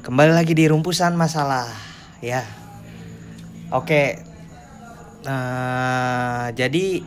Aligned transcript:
Kembali 0.00 0.32
lagi 0.32 0.56
di 0.56 0.64
rumpusan 0.64 1.12
masalah 1.12 1.68
ya. 2.24 2.40
Oke. 3.68 4.16
Nah, 5.28 6.48
jadi 6.56 7.04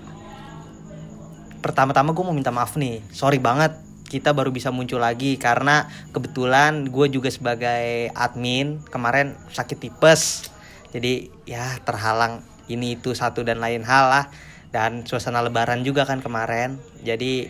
pertama-tama 1.57 2.13
gue 2.13 2.21
mau 2.21 2.37
minta 2.37 2.53
maaf 2.53 2.77
nih. 2.77 3.01
Sorry 3.09 3.41
banget 3.41 3.73
kita 4.13 4.29
baru 4.29 4.53
bisa 4.53 4.69
muncul 4.69 5.01
lagi 5.01 5.41
karena 5.41 5.89
kebetulan 6.13 6.85
gue 6.85 7.09
juga 7.09 7.33
sebagai 7.33 8.13
admin 8.13 8.77
kemarin 8.93 9.33
sakit 9.49 9.81
tipes. 9.81 10.53
Jadi 10.93 11.33
ya 11.49 11.81
terhalang 11.81 12.45
ini 12.69 13.01
itu 13.01 13.17
satu 13.17 13.41
dan 13.41 13.57
lain 13.57 13.81
hal 13.81 14.05
lah 14.05 14.25
dan 14.69 15.01
suasana 15.01 15.41
lebaran 15.41 15.81
juga 15.81 16.05
kan 16.05 16.21
kemarin. 16.21 16.77
Jadi 17.01 17.49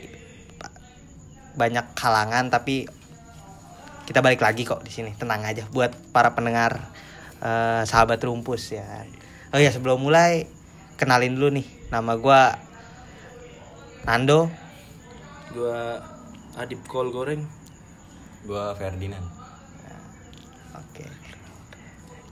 banyak 1.60 2.00
halangan 2.00 2.48
tapi 2.48 3.03
kita 4.04 4.20
balik 4.20 4.44
lagi 4.44 4.68
kok 4.68 4.84
di 4.84 4.92
sini. 4.92 5.16
Tenang 5.16 5.44
aja 5.48 5.64
buat 5.72 5.92
para 6.12 6.36
pendengar 6.36 6.92
eh, 7.40 7.84
sahabat 7.88 8.20
rumpus 8.24 8.76
ya. 8.76 8.86
Oh 9.54 9.62
ya 9.62 9.70
sebelum 9.70 10.02
mulai 10.02 10.50
kenalin 11.00 11.36
dulu 11.38 11.60
nih. 11.62 11.68
Nama 11.94 12.14
gua 12.20 12.58
Nando. 14.04 14.50
Gua 15.54 16.02
Adip 16.60 16.84
Kol 16.90 17.14
Goreng. 17.14 17.46
Gua 18.44 18.76
Ferdinand. 18.76 19.24
oke. 20.74 21.06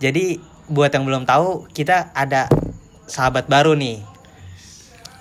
Jadi 0.01 0.41
buat 0.71 0.89
yang 0.91 1.05
belum 1.05 1.23
tahu 1.29 1.69
kita 1.69 2.09
ada 2.15 2.49
sahabat 3.05 3.45
baru 3.45 3.77
nih 3.77 4.01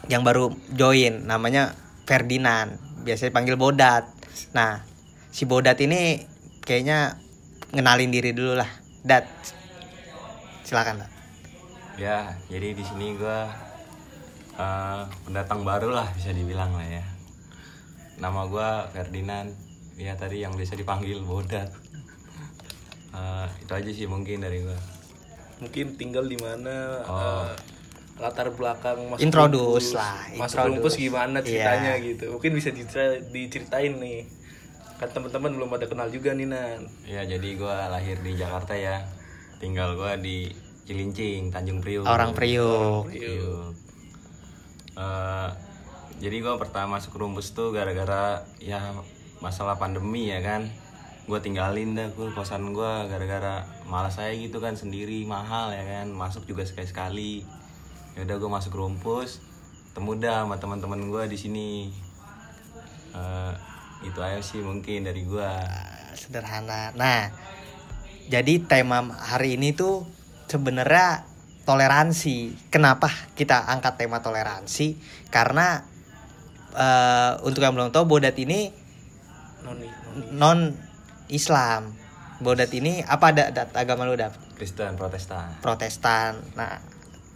yang 0.09 0.27
baru 0.27 0.51
join. 0.73 1.29
Namanya 1.29 1.77
Ferdinand. 2.09 2.81
Biasanya 3.07 3.31
panggil 3.31 3.61
Bodat. 3.61 4.09
Nah 4.57 4.83
si 5.31 5.47
Bodat 5.47 5.79
ini 5.85 6.30
kayaknya 6.71 7.19
ngenalin 7.71 8.09
diri 8.09 8.31
dulu 8.31 8.55
lah 8.55 8.71
Dat 9.03 9.27
silakan 10.63 11.03
Dat 11.03 11.11
Ya, 11.99 12.33
jadi 12.47 12.73
di 12.73 12.81
sini 12.81 13.13
gua 13.13 13.51
eh, 14.55 15.03
pendatang 15.23 15.61
baru 15.61 15.91
lah 15.91 16.09
bisa 16.11 16.31
dibilang 16.31 16.73
lah 16.73 16.87
ya. 16.87 17.05
Nama 18.17 18.41
gua 18.47 18.89
Ferdinand. 18.89 19.53
Ya 19.95 20.15
tadi 20.15 20.41
yang 20.41 20.55
bisa 20.55 20.73
dipanggil 20.73 21.21
Bodat. 21.21 21.69
Eh, 23.11 23.47
itu 23.59 23.73
aja 23.75 23.91
sih 23.91 24.07
mungkin 24.07 24.41
dari 24.41 24.63
gua. 24.63 24.79
Mungkin 25.59 25.99
tinggal 25.99 26.25
di 26.25 26.39
mana 26.39 27.05
Oh. 27.05 27.45
eh, 27.45 27.53
latar 28.17 28.49
belakang 28.49 28.97
masuk 29.07 29.21
Introduce 29.21 29.61
rumpus. 29.61 29.87
lah, 29.93 30.17
Masuk 30.31 30.41
introduce. 30.57 30.69
rumpus 30.71 30.95
gimana 30.97 31.39
ceritanya 31.43 31.93
Iya. 31.95 32.07
gitu. 32.07 32.25
Mungkin 32.33 32.53
bisa 32.55 32.71
dicerita- 32.71 33.21
diceritain 33.27 33.93
nih. 33.93 34.25
Kan 35.01 35.09
teman-teman 35.09 35.57
belum 35.57 35.73
ada 35.73 35.89
kenal 35.89 36.13
juga 36.13 36.37
nih 36.37 36.45
Nan. 36.45 36.85
Ya, 37.09 37.25
jadi 37.25 37.57
gua 37.57 37.89
lahir 37.89 38.21
di 38.21 38.37
Jakarta 38.37 38.77
ya. 38.77 39.01
Tinggal 39.57 39.97
gua 39.97 40.21
di 40.21 40.53
Cilincing, 40.85 41.49
Tanjung 41.49 41.81
Priuk. 41.81 42.05
orang 42.05 42.37
Priuk 42.37 43.09
Priuk. 43.09 43.73
Eh, 45.01 45.49
jadi 46.21 46.37
gue 46.45 46.55
pertama 46.61 47.01
masuk 47.01 47.17
rumpus 47.17 47.57
tuh 47.57 47.73
gara-gara 47.73 48.45
ya 48.61 48.93
masalah 49.41 49.81
pandemi 49.81 50.29
ya 50.29 50.45
kan 50.45 50.69
gue 51.25 51.39
tinggalin 51.41 51.97
dah 51.97 52.13
gue 52.13 52.29
kosan 52.37 52.77
gue 52.77 52.93
gara-gara 53.09 53.65
malas 53.89 54.21
saya 54.21 54.37
gitu 54.37 54.61
kan 54.61 54.77
sendiri 54.77 55.25
mahal 55.25 55.73
ya 55.73 55.81
kan 55.81 56.13
masuk 56.13 56.45
juga 56.45 56.69
sekali 56.69 56.89
sekali 56.91 57.33
ya 58.19 58.29
udah 58.29 58.37
gue 58.37 58.51
masuk 58.51 58.77
rumpus 58.77 59.41
temu 59.97 60.19
dah 60.21 60.45
sama 60.45 60.61
teman-teman 60.61 61.09
gue 61.09 61.23
di 61.31 61.39
sini 61.41 61.69
Eh, 63.11 63.55
itu 64.01 64.19
aja 64.21 64.41
sih 64.41 64.65
mungkin 64.65 65.05
dari 65.05 65.25
gue 65.25 65.51
sederhana. 66.17 66.93
Nah, 66.97 67.29
jadi 68.31 68.63
tema 68.65 69.05
hari 69.17 69.61
ini 69.61 69.77
tuh 69.77 70.09
sebenarnya 70.49 71.27
toleransi. 71.69 72.69
Kenapa 72.73 73.13
kita 73.37 73.69
angkat 73.69 74.01
tema 74.01 74.25
toleransi? 74.25 74.97
Karena 75.29 75.85
eh, 76.75 77.33
untuk 77.45 77.61
yang 77.61 77.77
belum 77.77 77.93
tahu 77.93 78.09
Bodat 78.09 78.37
ini 78.41 78.73
noni. 79.67 79.87
non 80.33 80.75
Islam. 81.31 81.95
Bodat 82.41 82.73
ini 82.73 83.05
apa 83.05 83.37
ada 83.37 83.69
agama 83.77 84.09
lu 84.09 84.17
dat? 84.17 84.33
Kristen 84.57 84.97
Protestan 84.97 85.61
Protestan. 85.61 86.41
Nah, 86.57 86.81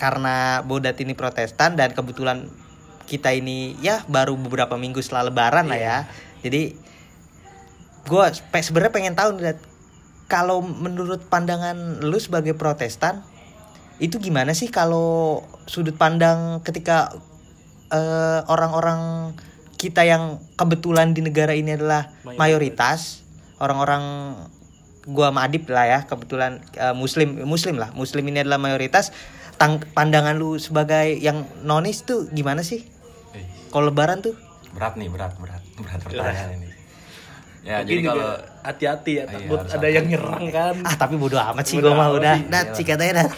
karena 0.00 0.64
Bodat 0.64 0.96
ini 1.00 1.12
Protestan 1.12 1.76
dan 1.76 1.92
kebetulan 1.92 2.48
kita 3.04 3.36
ini 3.36 3.76
ya 3.84 4.00
baru 4.08 4.32
beberapa 4.40 4.80
minggu 4.80 5.04
setelah 5.04 5.28
Lebaran 5.28 5.68
lah 5.68 5.80
ya. 5.80 5.98
Jadi 6.44 6.76
gue 8.04 8.24
sebenarnya 8.52 8.92
pengen 8.92 9.16
tahu 9.16 9.40
nih 9.40 9.56
kalau 10.28 10.60
menurut 10.60 11.24
pandangan 11.32 12.04
lu 12.04 12.20
sebagai 12.20 12.52
Protestan 12.52 13.24
itu 13.96 14.20
gimana 14.20 14.52
sih 14.52 14.68
kalau 14.68 15.40
sudut 15.64 15.96
pandang 15.96 16.60
ketika 16.60 17.08
eh, 17.88 18.40
orang-orang 18.44 19.32
kita 19.80 20.04
yang 20.04 20.40
kebetulan 20.56 21.12
di 21.16 21.20
negara 21.24 21.52
ini 21.56 21.76
adalah 21.76 22.12
Mayoritas. 22.24 23.24
orang-orang 23.62 24.34
gua 25.06 25.30
sama 25.30 25.46
Adip 25.46 25.70
lah 25.70 25.86
ya 25.88 26.00
kebetulan 26.04 26.60
eh, 26.76 26.92
muslim 26.92 27.46
muslim 27.48 27.80
lah 27.80 27.94
muslim 27.96 28.24
ini 28.28 28.44
adalah 28.44 28.60
mayoritas 28.60 29.14
Tang- 29.56 29.80
pandangan 29.94 30.34
lu 30.34 30.58
sebagai 30.58 31.14
yang 31.22 31.46
nonis 31.62 32.02
tuh 32.02 32.26
gimana 32.34 32.66
sih? 32.66 32.82
Eh, 33.32 33.46
kalau 33.70 33.94
lebaran 33.94 34.18
tuh? 34.20 34.34
Berat 34.74 34.98
nih 34.98 35.06
berat 35.06 35.38
berat 35.38 35.63
berat 35.82 36.00
pertanyaan 36.02 36.50
ini. 36.54 36.68
Ya 37.64 37.80
Mungkin 37.80 37.88
jadi 37.88 38.00
kalau 38.04 38.30
hati-hati 38.60 39.12
ya 39.16 39.24
Iya, 39.24 39.32
takut 39.32 39.58
harus 39.64 39.72
ada 39.72 39.88
yang 39.88 40.06
nyerang 40.06 40.44
kan. 40.52 40.74
ah 40.84 40.94
tapi 41.00 41.14
bodo 41.16 41.40
amat 41.40 41.64
sih 41.64 41.80
gua 41.80 41.96
mah 41.96 42.12
amat 42.12 42.18
udah. 42.20 42.36
sih, 42.36 42.74
sih 42.76 42.84
katanya 42.84 43.12
dat 43.24 43.30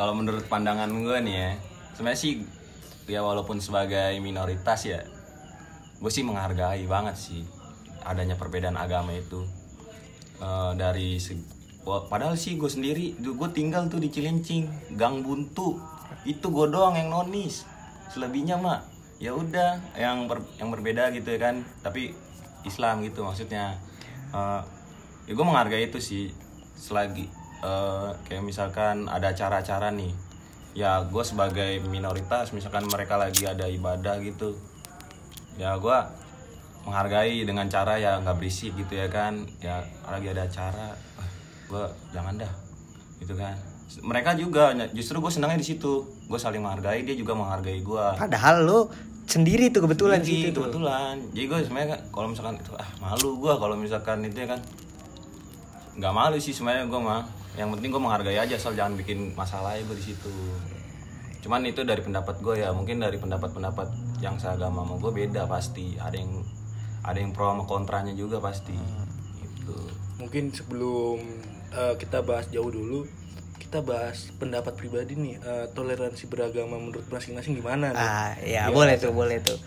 Kalau 0.00 0.16
menurut 0.16 0.48
pandangan 0.48 0.88
gue 0.88 1.16
nih 1.28 1.34
ya, 1.36 1.50
sebenarnya 1.92 2.20
sih 2.24 2.32
ya 3.04 3.20
walaupun 3.20 3.60
sebagai 3.60 4.16
minoritas 4.24 4.88
ya, 4.88 5.04
gue 6.00 6.08
sih 6.08 6.24
menghargai 6.24 6.88
banget 6.88 7.20
sih 7.20 7.44
adanya 8.08 8.32
perbedaan 8.40 8.80
agama 8.80 9.12
itu. 9.12 9.44
Eh, 10.40 10.72
dari 10.80 11.20
padahal 11.84 12.40
sih 12.40 12.56
gue 12.56 12.70
sendiri, 12.72 13.12
gue 13.20 13.48
tinggal 13.52 13.92
tuh 13.92 14.00
di 14.00 14.08
Cilincing, 14.08 14.96
Gang 14.96 15.20
Buntu, 15.20 15.76
itu 16.24 16.48
gue 16.48 16.66
doang 16.72 16.96
yang 16.96 17.12
nonis. 17.12 17.68
Selebihnya 18.08 18.56
mah 18.56 18.80
ya 19.20 19.36
udah 19.36 19.76
yang 20.00 20.24
ber- 20.24 20.48
yang 20.56 20.72
berbeda 20.72 21.12
gitu 21.12 21.36
ya 21.36 21.52
kan, 21.52 21.60
tapi 21.84 22.16
Islam 22.64 23.04
gitu 23.04 23.20
maksudnya. 23.20 23.76
Eh, 24.32 24.60
ya 25.28 25.32
gue 25.36 25.44
menghargai 25.44 25.92
itu 25.92 26.00
sih. 26.00 26.32
Selagi 26.80 27.28
eh, 27.60 28.08
kayak 28.24 28.40
misalkan 28.40 29.04
ada 29.12 29.36
acara-acara 29.36 29.92
nih. 29.92 30.16
Ya 30.72 31.04
gue 31.04 31.20
sebagai 31.20 31.84
minoritas 31.84 32.56
misalkan 32.56 32.88
mereka 32.88 33.20
lagi 33.20 33.44
ada 33.44 33.68
ibadah 33.68 34.16
gitu. 34.24 34.56
Ya 35.60 35.76
gue 35.76 35.98
menghargai 36.88 37.44
dengan 37.44 37.68
cara 37.68 38.00
ya 38.00 38.16
nggak 38.24 38.40
berisik 38.40 38.72
gitu 38.72 38.96
ya 38.96 39.12
kan. 39.12 39.44
Ya 39.60 39.84
lagi 40.08 40.32
ada 40.32 40.48
acara 40.48 40.96
gue 41.68 41.84
jangan 42.16 42.40
dah. 42.40 42.52
Gitu 43.20 43.36
kan. 43.36 43.52
Mereka 44.00 44.38
juga 44.38 44.72
justru 44.96 45.20
gue 45.20 45.28
senangnya 45.28 45.60
di 45.60 45.68
situ. 45.76 46.08
Gue 46.30 46.38
saling 46.38 46.62
menghargai 46.64 47.04
dia 47.04 47.18
juga 47.18 47.34
menghargai 47.36 47.82
gue 47.84 48.04
padahal 48.16 48.64
lu 48.64 48.80
sendiri 49.30 49.70
tuh 49.70 49.86
kebetulan 49.86 50.18
Sendiri, 50.18 50.50
situ 50.50 50.58
tuh 50.58 50.62
kebetulan. 50.66 51.14
Jadi 51.30 51.44
gue 51.46 51.58
sebenarnya 51.62 51.98
kalau 52.10 52.26
misalkan 52.34 52.54
itu 52.58 52.72
ah 52.74 52.90
malu 52.98 53.30
gue 53.38 53.52
kalau 53.54 53.74
misalkan 53.78 54.18
itu 54.26 54.38
ya 54.42 54.48
kan. 54.50 54.60
Nggak 55.94 56.12
malu 56.14 56.36
sih 56.42 56.50
sebenarnya 56.50 56.90
gue 56.90 57.00
mah. 57.00 57.22
Yang 57.54 57.68
penting 57.78 57.88
gue 57.94 58.02
menghargai 58.02 58.38
aja 58.42 58.54
asal 58.58 58.74
jangan 58.74 58.98
bikin 58.98 59.38
masalah 59.38 59.78
gue 59.78 59.94
di 59.94 60.04
situ. 60.10 60.34
Cuman 61.40 61.62
itu 61.64 61.86
dari 61.86 62.02
pendapat 62.02 62.42
gue 62.42 62.60
ya 62.60 62.74
mungkin 62.74 63.00
dari 63.00 63.16
pendapat-pendapat 63.16 64.20
yang 64.20 64.36
seagama 64.36 64.82
sama 64.82 64.94
gue 64.98 65.12
beda 65.24 65.46
pasti. 65.46 65.94
Ada 65.96 66.16
yang 66.18 66.42
ada 67.06 67.16
yang 67.16 67.30
pro 67.30 67.54
sama 67.54 67.64
kontranya 67.64 68.12
juga 68.12 68.42
pasti. 68.42 68.74
Itu 69.40 69.78
Mungkin 70.20 70.52
sebelum 70.52 71.16
eh, 71.72 71.94
kita 71.96 72.20
bahas 72.20 72.50
jauh 72.52 72.68
dulu, 72.68 73.08
kita 73.60 73.78
bahas 73.80 74.32
pendapat 74.34 74.72
pribadi 74.72 75.12
nih 75.12 75.36
eh, 75.36 75.66
toleransi 75.70 76.24
beragama 76.26 76.74
menurut 76.74 77.04
masing-masing 77.06 77.54
gimana 77.54 77.92
nih? 77.92 78.00
ah 78.00 78.32
ya 78.40 78.62
boleh 78.68 78.96
tuh 78.96 79.12
boleh 79.12 79.38
tuh 79.38 79.60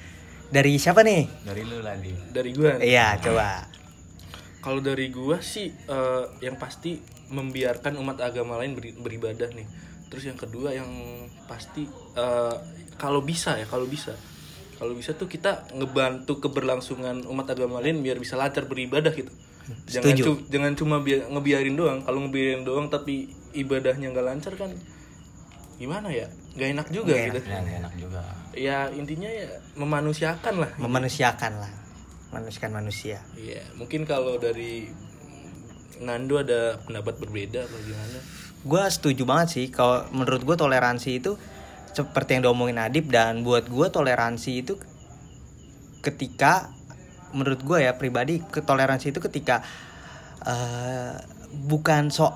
dari 0.50 0.75
siapa 0.75 1.01
nih 1.01 1.30
dari 1.44 1.62
lu 1.62 1.80
lah 1.80 1.94
di 1.95 2.10
Dari 2.28 2.51
gua. 2.51 2.75
nih. 2.75 2.90
iya 2.90 3.18
coba 3.18 3.69
Kalau 4.60 4.80
dari 4.80 5.07
gua 5.10 5.38
sih 5.40 5.68
eh, 5.69 6.24
yang 6.40 6.56
pasti 6.56 6.95
membiarkan 7.30 7.94
umat 7.95 8.22
agama 8.22 8.56
lain 8.56 8.74
beri- 8.74 8.95
beribadah 8.95 9.50
nih. 9.50 9.68
Terus 10.07 10.24
yang 10.24 10.38
kedua 10.38 10.72
yang 10.72 10.88
pasti 11.46 11.84
eh, 12.13 12.56
kalau 12.96 13.19
bisa 13.22 13.56
ya, 13.56 13.66
kalau 13.66 13.84
bisa. 13.86 14.16
Kalau 14.74 14.94
bisa 14.94 15.12
tuh 15.13 15.28
kita 15.28 15.68
ngebantu 15.69 16.39
keberlangsungan 16.39 17.25
umat 17.25 17.48
agama 17.50 17.78
lain 17.78 18.00
biar 18.00 18.16
bisa 18.16 18.36
lancar 18.36 18.63
beribadah 18.63 19.12
gitu. 19.12 19.31
Jangan, 19.86 20.16
cu- 20.18 20.44
jangan 20.48 20.74
cuma 20.74 20.96
bia- 20.98 21.25
ngebiarin 21.25 21.74
doang. 21.74 22.00
Kalau 22.00 22.19
ngebiarin 22.22 22.63
doang 22.63 22.88
tapi 22.88 23.31
ibadahnya 23.54 24.10
nggak 24.10 24.26
lancar 24.26 24.54
kan 24.56 24.72
gimana 25.78 26.10
ya? 26.10 26.28
Gak 26.54 26.70
enak 26.70 26.88
juga 26.90 27.18
Nggak 27.18 27.26
gitu. 27.34 27.40
ya 27.50 27.58
nggak 27.60 27.78
enak 27.82 27.94
juga 27.98 28.22
Ya 28.54 28.78
intinya 28.94 29.26
ya 29.26 29.50
memanusiakan 29.74 30.54
lah. 30.62 30.72
memanusiakan 30.78 31.54
lah 31.58 31.72
manusiakan 32.30 32.72
manusia 32.74 33.18
Iya, 33.34 33.62
mungkin 33.74 34.06
kalau 34.06 34.38
dari 34.38 34.86
Nando 35.98 36.38
ada 36.38 36.78
pendapat 36.80 37.18
berbeda 37.18 37.64
apa 37.64 37.78
gimana 37.80 38.20
gue 38.64 38.84
setuju 38.88 39.26
banget 39.26 39.48
sih 39.52 39.66
kalau 39.68 40.06
menurut 40.10 40.42
gue 40.42 40.56
toleransi 40.56 41.20
itu 41.20 41.36
seperti 41.90 42.38
yang 42.38 42.48
diomongin 42.48 42.80
Adib 42.80 43.10
dan 43.10 43.42
buat 43.42 43.66
gue 43.66 43.88
toleransi 43.90 44.52
itu 44.62 44.78
ketika 46.02 46.70
menurut 47.34 47.60
gue 47.60 47.78
ya 47.82 47.94
pribadi 47.94 48.40
toleransi 48.42 49.10
itu 49.10 49.20
ketika 49.20 49.62
eh, 50.44 51.18
bukan 51.66 52.08
sok 52.08 52.34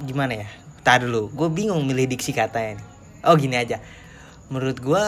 gimana 0.00 0.42
ya? 0.42 0.48
Tar 0.82 1.02
dulu. 1.02 1.30
Gue 1.30 1.48
bingung 1.48 1.82
milih 1.82 2.06
diksi 2.06 2.30
katanya 2.30 2.78
nih. 2.78 2.86
oh 3.24 3.34
gini 3.34 3.54
aja. 3.54 3.80
Menurut 4.48 4.76
gue 4.76 5.04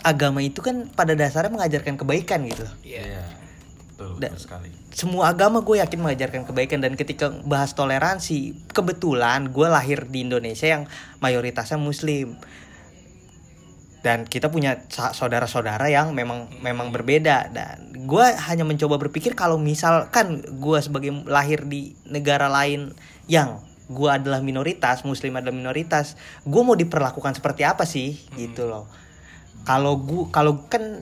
agama 0.00 0.40
itu 0.40 0.60
kan 0.60 0.88
pada 0.92 1.12
dasarnya 1.12 1.52
mengajarkan 1.52 1.96
kebaikan 1.96 2.44
gitu. 2.44 2.64
Loh 2.64 2.74
Iya. 2.80 3.24
betul, 3.90 4.08
Da- 4.20 4.28
betul 4.28 4.40
sekali. 4.40 4.68
semua 4.92 5.28
agama 5.28 5.60
gue 5.60 5.80
yakin 5.80 6.00
mengajarkan 6.00 6.42
kebaikan. 6.44 6.78
Dan 6.80 6.94
ketika 6.94 7.32
bahas 7.42 7.72
toleransi 7.72 8.54
kebetulan 8.70 9.48
gue 9.48 9.68
lahir 9.68 10.04
di 10.06 10.22
Indonesia 10.22 10.68
yang 10.68 10.84
mayoritasnya 11.18 11.76
Muslim 11.76 12.36
dan 14.04 14.28
kita 14.28 14.52
punya 14.52 14.84
sa- 14.92 15.16
saudara-saudara 15.16 15.88
yang 15.88 16.12
memang 16.12 16.52
memang 16.60 16.92
berbeda. 16.92 17.48
Dan 17.48 18.04
gue 18.04 18.26
hanya 18.44 18.68
mencoba 18.68 19.00
berpikir 19.00 19.32
kalau 19.32 19.56
misalkan 19.56 20.44
gue 20.44 20.78
sebagai 20.84 21.24
lahir 21.24 21.64
di 21.64 21.96
negara 22.04 22.52
lain 22.52 22.92
yang 23.24 23.64
gue 23.88 24.10
adalah 24.12 24.44
minoritas 24.44 25.04
Muslim 25.08 25.40
adalah 25.40 25.56
minoritas 25.56 26.20
gue 26.44 26.60
mau 26.60 26.76
diperlakukan 26.76 27.40
seperti 27.40 27.64
apa 27.64 27.88
sih? 27.88 28.20
Gitu 28.36 28.68
loh. 28.68 28.84
Kalau 29.64 29.96
gue 30.04 30.28
kalau 30.28 30.68
kan 30.68 31.00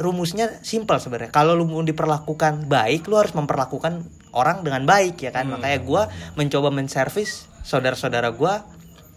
rumusnya 0.00 0.60
simpel 0.64 0.96
sebenarnya. 1.00 1.32
Kalau 1.32 1.56
lu 1.56 1.64
mau 1.68 1.80
diperlakukan 1.84 2.68
baik, 2.68 3.08
lu 3.08 3.16
harus 3.16 3.32
memperlakukan 3.32 4.04
orang 4.36 4.60
dengan 4.64 4.84
baik 4.84 5.20
ya 5.20 5.32
kan. 5.32 5.48
Hmm, 5.48 5.60
Makanya 5.60 5.78
gua 5.84 6.02
mencoba 6.36 6.68
menservis 6.68 7.48
saudara-saudara 7.64 8.32
gua 8.36 8.68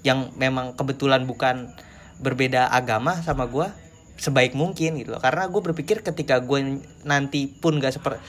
yang 0.08 0.32
memang 0.40 0.76
kebetulan 0.80 1.28
bukan 1.28 1.76
berbeda 2.20 2.70
agama 2.72 3.20
sama 3.24 3.48
gua 3.48 3.72
sebaik 4.20 4.54
mungkin 4.54 5.00
gitu 5.00 5.16
loh. 5.16 5.22
Karena 5.24 5.48
gue 5.48 5.62
berpikir 5.64 6.04
ketika 6.04 6.44
gue 6.44 6.84
nanti 7.08 7.48
pun 7.48 7.80
gak 7.80 7.96
seper 7.96 8.20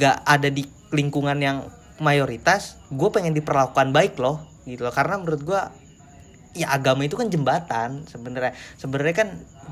gak 0.00 0.24
ada 0.24 0.48
di 0.48 0.64
lingkungan 0.92 1.36
yang 1.40 1.68
mayoritas, 2.00 2.80
gue 2.88 3.08
pengen 3.12 3.36
diperlakukan 3.36 3.92
baik 3.92 4.16
loh 4.16 4.40
gitu 4.64 4.88
loh. 4.88 4.94
Karena 4.96 5.20
menurut 5.20 5.44
gua 5.44 5.68
ya 6.54 6.74
agama 6.74 7.06
itu 7.06 7.14
kan 7.14 7.30
jembatan 7.30 8.02
sebenarnya 8.10 8.52
sebenarnya 8.74 9.14
kan 9.14 9.28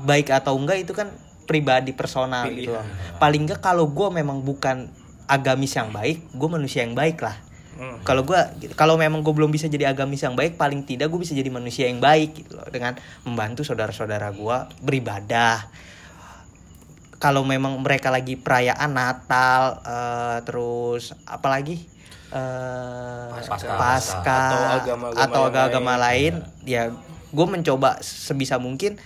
baik 0.07 0.31
atau 0.31 0.55
enggak 0.55 0.87
itu 0.87 0.95
kan 0.95 1.11
pribadi 1.43 1.91
personal 1.91 2.47
gitu 2.47 2.71
loh. 2.71 2.85
paling 3.19 3.43
enggak 3.49 3.59
kalau 3.59 3.89
gue 3.89 4.07
memang 4.13 4.45
bukan 4.45 4.87
agamis 5.27 5.75
yang 5.75 5.91
baik 5.91 6.23
gue 6.31 6.49
manusia 6.49 6.87
yang 6.87 6.95
baik 6.95 7.19
lah 7.19 7.35
Hmm. 7.79 7.95
kalau 8.03 8.27
gue 8.27 8.35
kalau 8.75 8.99
memang 8.99 9.23
gue 9.23 9.31
belum 9.31 9.55
bisa 9.55 9.71
jadi 9.71 9.87
agamis 9.87 10.19
yang 10.19 10.35
baik 10.35 10.59
paling 10.59 10.83
tidak 10.83 11.07
gue 11.07 11.23
bisa 11.23 11.31
jadi 11.31 11.47
manusia 11.47 11.87
yang 11.87 12.03
baik 12.03 12.43
gitu 12.43 12.59
loh. 12.59 12.67
Dengan 12.67 12.99
membantu 13.23 13.63
saudara-saudara 13.63 14.35
gue 14.35 14.57
beribadah. 14.83 15.71
Kalau 17.23 17.47
memang 17.47 17.79
mereka 17.79 18.11
lagi 18.11 18.35
perayaan 18.35 18.91
Natal 18.91 19.79
eh, 19.87 20.37
terus 20.43 21.15
apalagi 21.23 21.79
eh 22.35 23.31
Pasca. 23.47 23.79
pasca. 23.79 24.43
Atau 24.43 24.59
agama-agama 24.83 25.23
atau 25.23 25.43
yang 25.47 25.65
agama 25.71 25.93
lain, 25.95 26.33
ya 26.67 26.83
gue 27.31 27.47
mencoba 27.47 28.03
sebisa 28.03 28.59
mungkin 28.59 28.99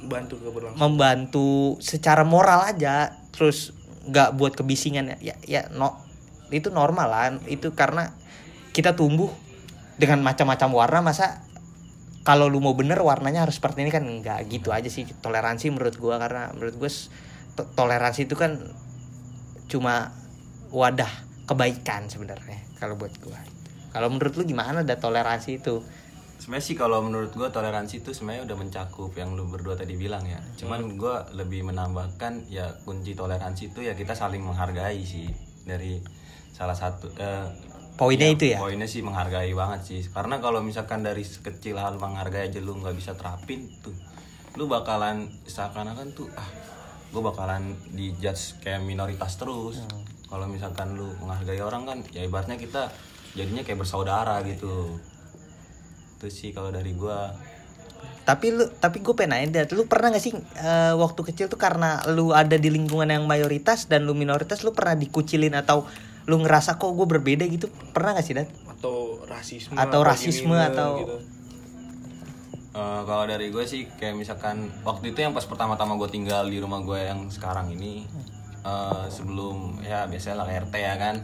bantu 0.00 0.38
keberlangsungan 0.38 0.78
membantu 0.78 1.74
secara 1.82 2.22
moral 2.22 2.70
aja. 2.70 3.18
Terus 3.34 3.74
nggak 4.06 4.38
buat 4.38 4.54
kebisingan 4.54 5.18
ya 5.18 5.34
ya 5.44 5.68
no 5.74 6.09
itu 6.52 6.68
normal 6.70 7.08
lah. 7.10 7.32
Itu 7.46 7.72
karena 7.72 8.12
kita 8.70 8.94
tumbuh 8.94 9.30
dengan 9.98 10.22
macam-macam 10.22 10.68
warna 10.70 11.00
masa 11.02 11.42
kalau 12.20 12.52
lu 12.52 12.60
mau 12.60 12.76
bener 12.76 13.00
warnanya 13.00 13.48
harus 13.48 13.56
seperti 13.56 13.82
ini 13.86 13.90
kan? 13.90 14.04
Nggak 14.04 14.46
gitu 14.52 14.70
aja 14.70 14.86
sih 14.86 15.08
toleransi 15.08 15.72
menurut 15.72 15.96
gua. 15.96 16.20
Karena 16.20 16.52
menurut 16.52 16.76
gue 16.76 16.90
to- 17.56 17.68
toleransi 17.74 18.28
itu 18.28 18.36
kan 18.36 18.60
cuma 19.70 20.12
wadah 20.70 21.10
kebaikan 21.46 22.06
sebenarnya 22.06 22.58
kalau 22.78 22.94
buat 22.94 23.14
gua. 23.22 23.38
Kalau 23.90 24.06
menurut 24.06 24.38
lu 24.38 24.46
gimana 24.46 24.86
ada 24.86 24.94
toleransi 25.02 25.58
itu? 25.58 25.82
Sebenarnya 26.40 26.64
sih 26.72 26.76
kalau 26.78 27.04
menurut 27.04 27.36
gue 27.36 27.48
toleransi 27.52 28.00
itu 28.00 28.16
sebenarnya 28.16 28.48
udah 28.48 28.56
mencakup 28.56 29.12
yang 29.12 29.36
lu 29.36 29.50
berdua 29.50 29.76
tadi 29.76 29.98
bilang 29.98 30.24
ya. 30.24 30.40
Cuman 30.56 30.96
gue 30.96 31.14
lebih 31.36 31.68
menambahkan 31.68 32.48
ya 32.48 32.80
kunci 32.86 33.12
toleransi 33.12 33.74
itu 33.74 33.84
ya 33.84 33.92
kita 33.92 34.16
saling 34.16 34.40
menghargai 34.40 35.04
sih. 35.04 35.28
Dari 35.66 36.00
salah 36.60 36.76
satu 36.76 37.08
eh, 37.16 37.48
poinnya 37.96 38.28
ya, 38.28 38.36
itu 38.36 38.44
ya? 38.52 38.58
poinnya 38.60 38.84
sih 38.84 39.00
menghargai 39.00 39.56
banget 39.56 39.80
sih. 39.88 40.00
Karena 40.12 40.44
kalau 40.44 40.60
misalkan 40.60 41.00
dari 41.00 41.24
sekecil 41.24 41.80
hal 41.80 41.96
menghargai 41.96 42.52
aja 42.52 42.60
lu 42.60 42.76
nggak 42.76 42.92
bisa 42.92 43.16
terapin 43.16 43.72
tuh. 43.80 43.96
Lu 44.60 44.68
bakalan 44.68 45.32
seakan-akan 45.48 46.12
tuh 46.12 46.28
ah 46.36 46.44
gue 47.10 47.22
bakalan 47.24 47.72
dijudge 47.96 48.60
kayak 48.60 48.84
minoritas 48.84 49.40
terus. 49.40 49.80
Hmm. 49.80 50.04
kalau 50.30 50.46
misalkan 50.46 50.94
lu 50.94 51.10
menghargai 51.18 51.58
orang 51.58 51.82
kan 51.82 51.98
ya 52.14 52.22
ibaratnya 52.22 52.54
kita 52.54 52.86
jadinya 53.34 53.64
kayak 53.64 53.80
bersaudara 53.80 54.44
gitu. 54.44 55.00
Itu 56.20 56.28
sih 56.28 56.52
kalau 56.52 56.70
dari 56.70 56.92
gua. 56.94 57.34
Tapi 58.22 58.54
lu 58.54 58.68
tapi 58.78 59.02
gue 59.02 59.10
pengen 59.16 59.42
nanya 59.50 59.66
lu 59.74 59.90
pernah 59.90 60.14
gak 60.14 60.22
sih 60.22 60.36
eh, 60.38 60.94
waktu 60.94 61.20
kecil 61.24 61.50
tuh 61.50 61.58
karena 61.58 62.04
lu 62.14 62.30
ada 62.30 62.54
di 62.54 62.70
lingkungan 62.70 63.10
yang 63.10 63.26
mayoritas 63.26 63.90
dan 63.90 64.06
lu 64.06 64.14
minoritas 64.14 64.62
lu 64.62 64.70
pernah 64.70 64.94
dikucilin 64.94 65.56
atau 65.56 65.88
lu 66.30 66.38
ngerasa 66.38 66.78
kok 66.78 66.94
gue 66.94 67.06
berbeda 67.10 67.42
gitu? 67.44 67.66
Pernah 67.90 68.14
gak 68.14 68.24
sih 68.24 68.38
Dad? 68.38 68.46
atau 68.80 69.20
rasisme 69.28 69.76
Atau 69.76 70.00
rasisme 70.00 70.56
gini, 70.56 70.68
atau- 70.72 70.96
gitu. 71.04 71.16
Eh, 72.70 73.00
kalau 73.02 73.24
dari 73.26 73.50
gue 73.50 73.64
sih 73.66 73.84
kayak 73.90 74.14
misalkan 74.14 74.70
waktu 74.86 75.10
itu 75.10 75.20
yang 75.20 75.34
pas 75.34 75.42
pertama-tama 75.44 75.98
gue 75.98 76.08
tinggal 76.08 76.46
di 76.46 76.62
rumah 76.62 76.80
gue 76.80 76.96
yang 76.96 77.26
sekarang 77.28 77.68
ini 77.74 78.06
eh, 78.62 79.04
sebelum 79.10 79.82
ya 79.82 80.06
biasanya 80.06 80.36
lah 80.40 80.48
RT 80.48 80.74
ya 80.76 80.94
kan. 80.96 81.16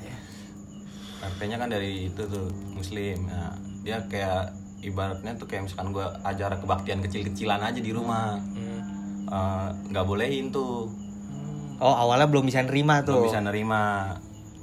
RT-nya 1.17 1.57
kan 1.57 1.73
dari 1.73 2.13
itu 2.13 2.23
tuh 2.29 2.53
muslim. 2.77 3.25
Nah, 3.25 3.57
dia 3.81 4.05
kayak 4.05 4.53
ibaratnya 4.85 5.33
tuh 5.39 5.49
kayak 5.49 5.65
misalkan 5.65 5.97
gue 5.97 6.05
ajar 6.05 6.61
kebaktian 6.61 7.01
kecil-kecilan 7.01 7.63
aja 7.63 7.81
di 7.81 7.93
rumah. 7.95 8.37
Hmm. 8.37 8.81
Eh, 9.25 9.69
nggak 9.95 10.05
bolehin 10.05 10.53
tuh. 10.53 10.93
Oh 11.77 11.95
awalnya 11.95 12.29
belum 12.29 12.45
bisa 12.45 12.61
nerima 12.65 13.01
belum 13.01 13.09
tuh 13.09 13.21
bisa 13.29 13.41
nerima 13.41 14.13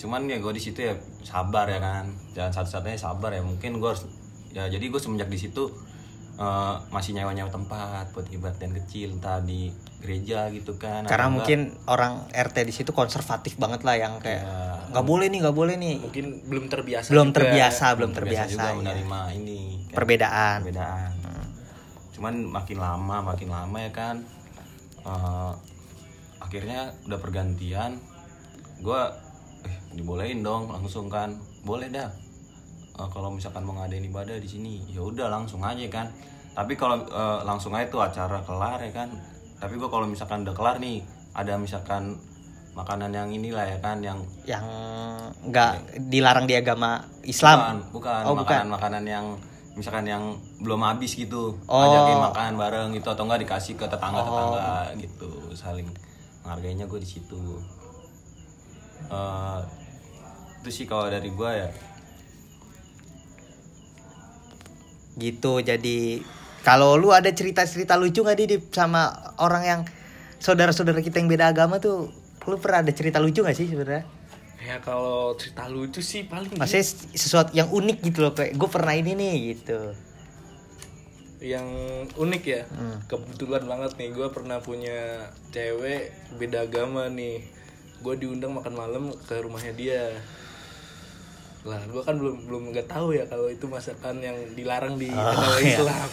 cuman 0.03 0.27
ya 0.27 0.35
gue 0.35 0.51
di 0.51 0.59
situ 0.59 0.83
ya 0.83 0.93
sabar 1.23 1.63
ya 1.65 1.79
kan. 1.79 2.11
Jalan 2.35 2.51
satu-satunya 2.51 2.99
sabar 2.99 3.31
ya. 3.31 3.39
Mungkin 3.39 3.79
gue 3.79 3.87
harus 3.87 4.03
ya 4.51 4.67
jadi 4.67 4.83
gue 4.83 4.99
semenjak 4.99 5.27
di 5.27 5.39
situ 5.39 5.71
eh, 6.35 6.75
masih 6.89 7.15
nyewa-nyewa 7.15 7.47
tempat 7.47 8.11
buat 8.11 8.27
ibadah 8.27 8.69
kecil 8.83 9.15
entah 9.15 9.39
di 9.39 9.71
gereja 9.97 10.51
gitu 10.51 10.75
kan 10.75 11.07
karena 11.07 11.25
enggak, 11.25 11.35
mungkin 11.39 11.59
orang 11.87 12.27
RT 12.27 12.57
di 12.61 12.73
situ 12.73 12.91
konservatif 12.91 13.55
banget 13.55 13.81
lah 13.81 13.95
yang 13.95 14.19
kayak 14.19 14.43
Ya. 14.43 14.91
nggak 14.91 15.05
boleh 15.07 15.31
nih 15.31 15.39
nggak 15.41 15.55
boleh 15.55 15.75
nih. 15.79 15.95
Mungkin 16.03 16.25
belum 16.45 16.65
terbiasa 16.67 17.07
belum 17.09 17.31
juga. 17.31 17.37
terbiasa 17.39 17.85
belum 17.95 18.11
biasa 18.11 18.19
terbiasa 18.19 18.51
juga 18.51 18.67
ya. 18.67 18.75
menerima 18.75 19.19
ini 19.39 19.59
kan, 19.87 19.95
perbedaan. 19.95 20.57
Perbedaan. 20.67 21.11
Cuman 22.13 22.33
makin 22.45 22.77
lama 22.77 23.17
makin 23.23 23.49
lama 23.49 23.77
ya 23.79 23.91
kan 23.95 24.15
eh, 25.01 25.51
akhirnya 26.37 26.93
udah 27.07 27.19
pergantian. 27.19 27.97
Gue 28.83 29.01
dibolehin 29.93 30.41
dong 30.41 30.69
langsung 30.69 31.07
kan 31.07 31.37
boleh 31.63 31.89
dah 31.89 32.09
Eh, 32.93 33.09
kalau 33.09 33.33
misalkan 33.33 33.65
mau 33.65 33.73
ngadain 33.73 34.05
ibadah 34.05 34.37
di 34.37 34.45
sini 34.45 34.85
ya 34.85 35.01
udah 35.01 35.25
langsung 35.25 35.65
aja 35.65 35.81
kan 35.89 36.13
tapi 36.53 36.77
kalau 36.77 37.01
eh, 37.01 37.39
langsung 37.41 37.73
aja 37.73 37.89
tuh 37.89 38.05
acara 38.05 38.37
kelar 38.45 38.77
ya 38.85 38.93
kan 38.93 39.09
tapi 39.57 39.81
gue 39.81 39.89
kalau 39.89 40.05
misalkan 40.05 40.45
udah 40.45 40.53
kelar 40.53 40.77
nih 40.77 41.01
ada 41.33 41.57
misalkan 41.57 42.21
makanan 42.77 43.09
yang 43.09 43.33
inilah 43.33 43.65
ya 43.65 43.81
kan 43.81 43.97
yang 44.05 44.21
yang 44.45 44.61
nggak 45.41 45.97
dilarang 46.05 46.45
di 46.45 46.53
agama 46.53 47.01
Islam 47.25 47.81
Bukan, 47.89 47.97
bukan. 47.97 48.21
Oh, 48.29 48.37
bukan. 48.37 48.45
Makanan-makanan 48.45 49.03
yang 49.09 49.25
misalkan 49.73 50.05
yang 50.05 50.37
belum 50.61 50.85
habis 50.85 51.17
gitu. 51.17 51.57
Oh. 51.65 51.81
Ajakin 51.81 52.17
makan 52.29 52.51
bareng 52.61 52.89
gitu 52.93 53.09
atau 53.09 53.25
enggak 53.25 53.41
dikasih 53.41 53.73
ke 53.73 53.89
tetangga-tetangga 53.89 54.93
gitu. 55.01 55.29
Saling 55.57 55.89
menghargainya 56.45 56.85
gue 56.85 57.01
di 57.01 57.09
situ. 57.09 57.57
Eh, 59.09 59.61
itu 60.63 60.71
sih 60.71 60.85
kalau 60.87 61.11
dari 61.11 61.27
gue 61.27 61.51
ya. 61.51 61.69
gitu 65.13 65.61
jadi 65.61 66.25
kalau 66.65 66.97
lu 66.97 67.13
ada 67.13 67.29
cerita-cerita 67.29 67.99
lucu 67.99 68.23
nggak 68.23 68.37
di 68.39 68.57
sama 68.71 69.13
orang 69.37 69.63
yang 69.67 69.81
saudara-saudara 70.39 71.03
kita 71.03 71.19
yang 71.19 71.29
beda 71.29 71.51
agama 71.51 71.77
tuh 71.77 72.09
lu 72.47 72.55
pernah 72.59 72.83
ada 72.83 72.91
cerita 72.91 73.19
lucu 73.23 73.39
gak 73.39 73.55
sih 73.55 73.71
sebenarnya? 73.71 74.03
Ya 74.63 74.79
kalau 74.79 75.35
cerita 75.35 75.67
lucu 75.67 75.99
sih 75.99 76.27
paling 76.27 76.55
maksudnya 76.55 76.87
sesuatu 77.15 77.51
yang 77.51 77.71
unik 77.71 77.97
gitu 78.03 78.19
loh 78.23 78.31
kayak 78.35 78.55
gue 78.55 78.69
pernah 78.71 78.95
ini 78.95 79.11
nih 79.15 79.35
gitu. 79.55 79.79
Yang 81.43 81.67
unik 82.15 82.43
ya? 82.47 82.63
Hmm. 82.71 82.97
kebetulan 83.07 83.63
banget 83.67 83.91
nih 83.99 84.09
gue 84.15 84.27
pernah 84.31 84.63
punya 84.63 85.27
cewek 85.51 86.15
beda 86.39 86.67
agama 86.67 87.11
nih. 87.11 87.43
Gue 88.03 88.19
diundang 88.19 88.55
makan 88.55 88.75
malam 88.75 89.03
ke 89.27 89.35
rumahnya 89.39 89.75
dia 89.75 90.11
lah 91.63 91.79
gue 91.81 92.01
kan 92.01 92.15
belum 92.15 92.43
belum 92.43 92.63
nggak 92.71 92.87
tahu 92.87 93.13
ya 93.13 93.23
kalau 93.23 93.47
itu 93.47 93.63
masakan 93.65 94.19
yang 94.19 94.35
dilarang 94.51 94.95
di 94.95 95.07
agama 95.07 95.55
iya. 95.57 95.79
Islam 95.79 96.07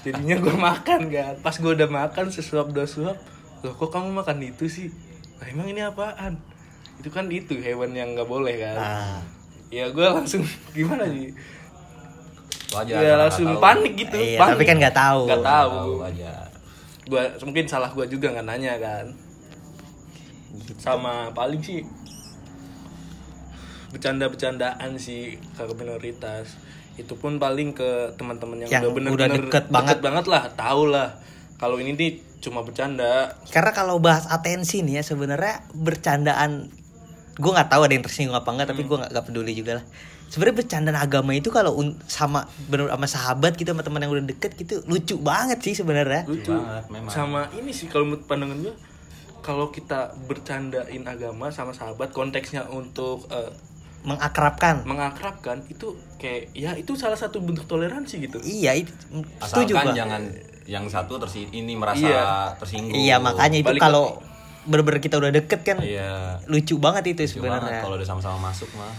jadinya 0.00 0.36
gue 0.38 0.56
makan 0.56 1.00
kan 1.08 1.32
pas 1.38 1.54
gue 1.54 1.72
udah 1.74 1.88
makan 1.88 2.26
sesuap 2.28 2.72
dua 2.72 2.84
suap 2.84 3.16
loh 3.60 3.72
kok 3.72 3.90
kamu 3.90 4.12
makan 4.14 4.38
itu 4.42 4.64
sih 4.64 4.88
lah 5.36 5.46
emang 5.46 5.68
ini 5.68 5.80
apaan 5.80 6.40
itu 6.96 7.08
kan 7.08 7.28
itu 7.28 7.56
hewan 7.58 7.92
yang 7.92 8.12
nggak 8.12 8.24
boleh 8.24 8.56
kan 8.56 8.76
Ah. 8.76 9.20
ya 9.68 9.88
gue 9.88 10.06
langsung 10.06 10.40
gimana 10.76 11.04
sih 11.06 11.32
wajar 12.70 12.96
ya 12.98 13.14
langsung 13.16 13.46
tahu. 13.46 13.60
panik 13.60 13.92
gitu 13.94 14.16
Iya, 14.16 14.40
panik. 14.40 14.50
tapi 14.50 14.64
kan 14.64 14.76
nggak 14.78 14.96
tahu. 14.96 15.20
nggak 15.26 15.44
tahu 15.44 15.70
tahu 15.70 15.90
wajar 16.00 16.44
gua 17.04 17.22
mungkin 17.38 17.64
salah 17.64 17.90
gua 17.92 18.04
juga 18.04 18.32
nggak 18.32 18.46
nanya 18.46 18.74
kan 18.78 19.04
sama 20.76 21.28
paling 21.30 21.60
sih 21.60 21.84
bercanda-bercandaan 23.94 24.98
sih 24.98 25.38
ke 25.38 25.62
minoritas 25.78 26.58
itu 26.94 27.14
pun 27.18 27.38
paling 27.38 27.74
ke 27.74 28.14
teman-teman 28.18 28.66
yang, 28.66 28.70
Yang 28.70 28.82
udah 28.82 28.92
bener-bener 28.94 29.26
udah 29.26 29.28
deket 29.50 29.64
banget. 29.70 29.98
banget 30.02 30.26
lah 30.30 30.42
tahu 30.54 30.90
lah 30.90 31.08
kalau 31.58 31.78
ini 31.78 31.94
nih 31.94 32.12
cuma 32.42 32.60
bercanda 32.60 33.34
Karena 33.48 33.72
kalau 33.72 33.96
bahas 34.02 34.28
atensi 34.28 34.84
nih 34.84 35.00
ya 35.00 35.02
sebenarnya 35.02 35.64
bercandaan 35.74 36.68
gue 37.34 37.50
nggak 37.50 37.66
tahu 37.66 37.82
ada 37.82 37.94
yang 37.98 38.04
tersinggung 38.06 38.36
apa 38.38 38.46
enggak 38.46 38.68
tapi 38.70 38.86
gue 38.86 38.94
nggak 38.94 39.24
peduli 39.26 39.52
juga 39.58 39.82
lah. 39.82 39.84
Sebenarnya 40.30 40.56
bercandaan 40.66 40.98
agama 40.98 41.30
itu 41.34 41.50
kalau 41.50 41.78
sama 42.06 42.46
bener 42.66 42.90
sama 42.90 43.06
sahabat 43.06 43.58
gitu 43.58 43.74
sama 43.74 43.82
teman 43.82 44.02
yang 44.02 44.14
udah 44.14 44.26
deket 44.30 44.54
gitu 44.54 44.82
lucu 44.86 45.18
banget 45.18 45.58
sih 45.62 45.74
sebenarnya. 45.74 46.26
lucu 46.30 46.50
banget, 46.50 46.84
memang. 46.90 47.10
sama 47.10 47.40
ini 47.58 47.70
sih 47.74 47.90
kalau 47.90 48.06
menurut 48.06 48.26
pandangan 48.26 48.58
gua 48.62 48.74
kalau 49.44 49.68
kita 49.68 50.16
bercandain 50.24 51.04
agama 51.04 51.52
sama 51.52 51.74
sahabat 51.74 52.14
konteksnya 52.14 52.64
untuk 52.70 53.26
eh, 53.34 53.50
Mengakrabkan. 54.04 54.84
mengakrabkan 54.84 55.64
itu 55.72 55.96
kayak 56.20 56.52
ya 56.52 56.76
itu 56.76 56.92
salah 56.92 57.16
satu 57.16 57.40
bentuk 57.40 57.64
toleransi 57.64 58.20
gitu. 58.20 58.36
Iya, 58.44 58.76
itu 58.76 58.92
setuju 59.40 59.80
asalkan 59.80 59.96
jangan 59.96 60.22
yang 60.64 60.84
satu 60.88 61.16
terus 61.16 61.36
ini 61.40 61.72
merasa 61.72 62.04
Iya. 62.04 62.24
tersinggung. 62.60 62.92
Iya, 62.96 63.16
makanya 63.20 63.64
itu 63.64 63.72
Balik 63.72 63.80
kalau 63.80 64.20
bener-bener 64.64 65.00
kita 65.00 65.20
udah 65.20 65.28
deket 65.28 65.60
kan 65.60 65.76
iya. 65.84 66.40
lucu 66.48 66.80
banget 66.80 67.16
itu 67.16 67.36
sebenarnya. 67.36 67.84
kalau 67.84 68.00
udah 68.00 68.08
sama-sama 68.08 68.48
masuk 68.48 68.68
mah. 68.76 68.92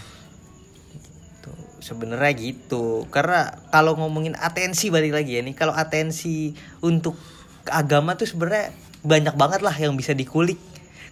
Tuh, 1.41 1.57
sebenarnya 1.81 2.33
gitu. 2.37 3.09
Karena 3.09 3.49
kalau 3.69 3.97
ngomongin 3.97 4.37
atensi 4.37 4.93
balik 4.93 5.13
lagi 5.13 5.37
ya 5.37 5.41
nih 5.41 5.57
kalau 5.57 5.73
atensi 5.73 6.53
untuk 6.85 7.17
agama 7.65 8.13
tuh 8.13 8.29
sebenarnya 8.29 8.73
banyak 9.01 9.33
banget 9.37 9.61
lah 9.65 9.73
yang 9.73 9.97
bisa 9.97 10.13
dikulik. 10.13 10.57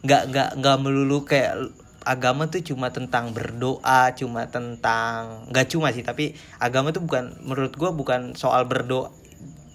Nggak 0.06 0.22
nggak 0.30 0.50
nggak 0.62 0.78
melulu 0.82 1.26
kayak 1.26 1.58
agama 2.04 2.46
tuh 2.46 2.62
cuma 2.62 2.90
tentang 2.90 3.32
berdoa 3.32 4.12
cuma 4.14 4.46
tentang 4.46 5.48
nggak 5.48 5.68
cuma 5.68 5.90
sih 5.90 6.02
tapi 6.02 6.32
agama 6.58 6.92
tuh 6.92 7.00
bukan 7.00 7.40
menurut 7.42 7.74
gua 7.74 7.90
bukan 7.90 8.34
soal 8.34 8.64
berdoa 8.64 9.10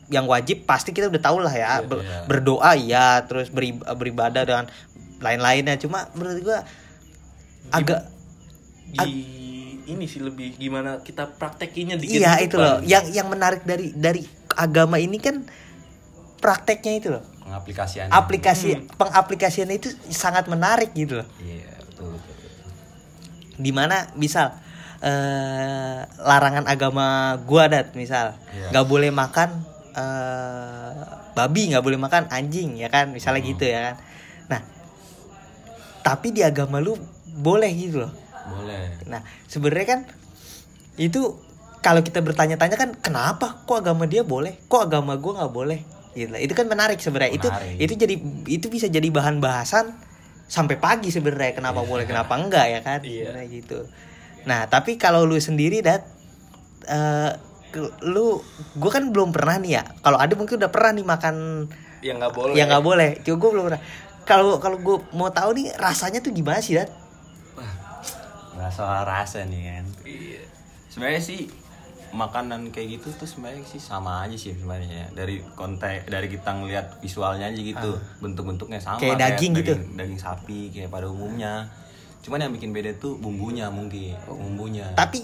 yang 0.08 0.24
wajib 0.24 0.64
pasti 0.64 0.90
kita 0.90 1.08
udah 1.08 1.18
tahu 1.18 1.38
lah 1.38 1.52
ya 1.52 1.80
Ber- 1.82 2.00
iya. 2.00 2.24
berdoa 2.24 2.70
iya 2.74 3.06
terus 3.22 3.48
beri- 3.48 3.76
beribadah 3.76 4.42
dengan 4.42 4.66
lain-lainnya 5.18 5.76
cuma 5.76 6.08
menurut 6.12 6.40
gua 6.42 6.58
agak 7.70 8.08
di 8.90 9.36
ini 9.86 10.04
sih 10.04 10.20
lebih 10.20 10.52
gimana 10.54 11.00
kita 11.00 11.32
praktekinya 11.32 11.96
di 11.96 12.20
Iya 12.20 12.40
itu 12.40 12.56
loh. 12.56 12.80
Yang 12.82 13.08
yang 13.10 13.24
menarik 13.26 13.64
dari 13.64 13.88
dari 13.90 14.20
agama 14.50 14.96
ini 14.96 15.16
kan 15.16 15.48
prakteknya 16.38 16.92
itu 16.94 17.08
loh. 17.10 17.24
pengaplikasiannya 17.40 18.12
Aplikasi 18.12 18.68
Hmm. 18.70 18.84
pengaplikasiannya 18.94 19.76
itu 19.76 19.88
sangat 20.06 20.44
menarik 20.46 20.92
gitu 20.92 21.24
loh. 21.24 21.28
iya 21.40 21.77
betul, 21.98 22.14
betul, 22.14 22.34
betul. 22.38 22.70
Di 23.58 23.70
mana 23.74 24.06
misal 24.14 24.54
eh 24.98 25.98
larangan 26.22 26.66
agama 26.66 27.34
gua 27.42 27.66
dat 27.66 27.94
misal 27.94 28.34
Iya. 28.50 28.70
nggak 28.70 28.86
boleh 28.86 29.10
makan 29.10 29.50
eh 29.94 30.94
babi 31.34 31.70
nggak 31.70 31.82
boleh 31.82 31.98
makan 31.98 32.26
anjing 32.30 32.74
ya 32.74 32.90
kan 32.90 33.10
misalnya 33.10 33.42
Hmm. 33.42 33.50
gitu 33.54 33.64
ya 33.66 33.80
kan. 33.82 33.94
Nah 34.50 34.60
tapi 36.02 36.30
di 36.30 36.42
agama 36.42 36.78
lu 36.78 36.98
boleh 37.38 37.70
gitu 37.70 38.06
loh. 38.06 38.12
boleh 38.48 39.06
Nah, 39.06 39.20
sebenarnya 39.44 39.86
kan 39.86 40.00
itu 40.96 41.36
kalau 41.78 42.02
kita 42.02 42.18
bertanya-tanya 42.18 42.74
kan 42.74 42.90
kenapa 42.98 43.62
kok 43.62 43.86
agama 43.86 44.08
dia 44.08 44.26
boleh, 44.26 44.58
kok 44.66 44.82
agama 44.82 45.14
gua 45.14 45.44
nggak 45.44 45.52
boleh? 45.54 45.80
Gitu. 46.16 46.34
Itu 46.34 46.58
kan 46.58 46.66
menarik 46.66 46.98
sebenarnya. 46.98 47.38
Itu 47.38 47.46
itu 47.78 47.94
jadi 47.94 48.14
itu 48.50 48.66
bisa 48.66 48.90
jadi 48.90 49.06
bahan 49.06 49.38
bahasan 49.38 49.94
sampai 50.48 50.74
pagi 50.74 51.08
sebenarnya 51.08 51.52
kenapa 51.54 51.80
boleh 51.80 52.02
kenapa 52.02 52.34
enggak 52.34 52.66
ya 52.66 52.80
kan? 52.80 52.98
Iya. 53.00 53.30
Sebenarnya 53.30 53.48
gitu. 53.52 53.78
Nah, 54.44 54.64
tapi 54.64 54.96
kalau 54.96 55.22
lu 55.22 55.36
sendiri 55.36 55.78
dat 55.78 56.08
eh, 56.84 57.32
ke- 57.68 57.94
lu 58.02 58.40
gue 58.74 58.90
kan 58.90 59.04
belum 59.08 59.30
pernah 59.30 59.56
nih 59.56 59.72
ya. 59.74 59.84
Kalau 60.00 60.16
ada 60.16 60.32
mungkin 60.32 60.56
udah 60.56 60.72
pernah 60.72 60.90
nih 60.90 61.04
makan 61.04 61.34
yang 62.00 62.16
nggak 62.16 62.32
boleh 62.32 62.54
yang 62.54 62.66
nggak 62.66 62.82
boleh. 62.82 63.10
Cuma 63.20 63.36
gue 63.36 63.50
belum 63.52 63.64
pernah. 63.68 63.82
Kalau 64.24 64.56
kalau 64.56 64.76
gue 64.76 64.96
mau 65.12 65.28
tahu 65.28 65.52
nih 65.54 65.72
rasanya 65.74 66.18
tuh 66.18 66.32
gimana 66.32 66.58
sih, 66.58 66.76
Dat? 66.76 66.88
nggak 68.54 68.74
soal 68.74 69.06
rasa 69.06 69.46
nih 69.46 69.62
kan 69.62 69.84
Iya. 70.02 70.42
sebenarnya 70.90 71.22
sih 71.22 71.46
makanan 72.10 72.68
kayak 72.68 72.96
gitu 72.96 73.12
tuh 73.14 73.24
sebenarnya 73.24 73.64
sih 73.64 73.78
sama 73.78 74.22
aja 74.22 74.32
sih 74.32 74.52
sebenarnya 74.52 75.12
dari 75.12 75.44
konteks 75.52 76.06
dari 76.06 76.26
kita 76.26 76.50
ngelihat 76.54 76.98
visualnya 76.98 77.46
aja 77.46 77.60
gitu 77.60 77.90
bentuk-bentuknya 78.18 78.78
sama 78.78 78.96
Ah. 78.96 79.00
Kayak 79.02 79.18
daging 79.20 79.52
gitu? 79.54 79.72
daging, 79.72 79.92
daging 79.94 80.18
sapi 80.18 80.60
kayak 80.68 80.88
pada 80.88 81.06
umumnya 81.06 81.68
cuman 82.18 82.38
yang 82.40 82.52
bikin 82.52 82.70
beda 82.70 82.96
tuh 82.96 83.14
bumbunya 83.14 83.68
mungkin 83.68 84.16
bumbunya 84.26 84.90
Tapi 84.92 85.22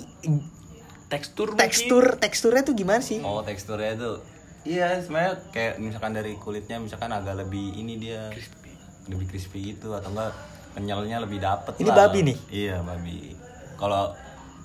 tekstur 1.06 1.52
mungkin. 1.52 1.60
tekstur 1.60 2.04
teksturnya 2.16 2.62
tuh 2.62 2.72
gimana 2.72 3.00
sih? 3.00 3.20
oh 3.20 3.40
teksturnya 3.40 3.94
tuh 3.94 4.16
iya 4.62 4.98
sebenarnya 4.98 5.40
kayak 5.50 5.72
misalkan 5.78 6.12
dari 6.12 6.32
kulitnya 6.34 6.78
misalkan 6.78 7.10
agak 7.10 7.36
lebih 7.36 7.74
ini 7.74 7.98
dia 7.98 8.28
lebih 9.06 9.26
crispy 9.26 9.74
gitu 9.74 9.92
atau 9.92 10.08
enggak 10.10 10.32
kenyalnya 10.72 11.20
lebih 11.20 11.38
dapet 11.38 11.76
Ini 11.76 11.86
lah. 11.86 11.96
babi 12.02 12.18
nih? 12.24 12.36
iya 12.50 12.76
babi 12.78 13.36
kalau 13.74 14.12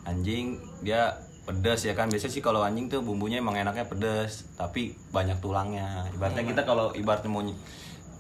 anjing 0.04 0.56
dia 0.80 1.12
pedas 1.50 1.82
ya 1.82 1.98
kan. 1.98 2.14
Biasanya 2.14 2.34
sih 2.38 2.44
kalau 2.46 2.62
anjing 2.62 2.94
tuh 2.94 3.02
bumbunya 3.02 3.42
emang 3.42 3.58
enaknya 3.58 3.90
pedas 3.90 4.46
tapi 4.54 4.94
banyak 5.10 5.42
tulangnya. 5.42 6.06
Ibaratnya 6.14 6.46
kita 6.46 6.62
kalau 6.70 6.94
ibaratnya 6.94 7.34
mau 7.34 7.42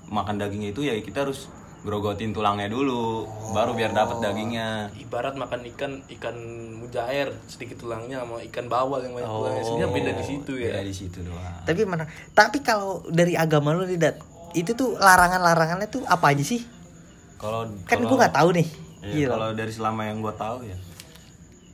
makan 0.09 0.41
dagingnya 0.41 0.73
itu 0.73 0.81
ya 0.81 0.97
kita 0.97 1.29
harus 1.29 1.45
grogotin 1.79 2.35
tulangnya 2.35 2.67
dulu 2.67 3.29
baru 3.53 3.77
biar 3.77 3.93
dapet 3.93 4.17
dagingnya. 4.19 4.89
Ibarat 4.97 5.37
makan 5.37 5.61
ikan 5.77 6.01
ikan 6.17 6.35
mujair 6.81 7.29
sedikit 7.45 7.85
tulangnya 7.85 8.25
sama 8.25 8.41
ikan 8.49 8.65
bawal 8.65 9.05
yang 9.05 9.13
banyak 9.13 9.29
tulangnya. 9.29 9.63
Sebenarnya 9.63 9.89
beda 9.93 10.11
di 10.17 10.25
situ 10.25 10.51
ya. 10.57 10.71
beda 10.73 10.81
di 10.89 10.95
situ 10.97 11.17
doang. 11.21 11.61
Tapi 11.69 11.79
mana? 11.85 12.09
Tapi 12.33 12.65
kalau 12.65 13.05
dari 13.13 13.37
agama 13.37 13.77
lu 13.77 13.85
nih, 13.85 14.01
Dat, 14.01 14.17
itu 14.57 14.73
tuh 14.73 14.97
larangan-larangannya 14.97 15.87
tuh 15.87 16.01
apa 16.09 16.33
aja 16.33 16.41
sih? 16.41 16.65
kalau 17.39 17.63
Kan 17.87 18.03
gue 18.03 18.17
nggak 18.19 18.35
tahu 18.35 18.51
nih. 18.51 18.67
Iya, 18.99 19.31
kalau 19.31 19.55
dari 19.55 19.71
selama 19.71 20.11
yang 20.11 20.19
gue 20.19 20.33
tahu 20.35 20.67
ya 20.67 20.75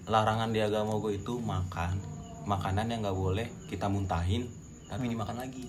larangan 0.06 0.50
di 0.50 0.60
agama 0.60 0.98
gue 0.98 1.18
itu 1.18 1.38
makan. 1.38 1.98
Makanan 2.46 2.86
yang 2.88 3.02
nggak 3.02 3.18
boleh 3.18 3.48
kita 3.66 3.90
muntahin 3.90 4.46
tapi 4.86 5.10
dimakan 5.10 5.42
lagi. 5.42 5.66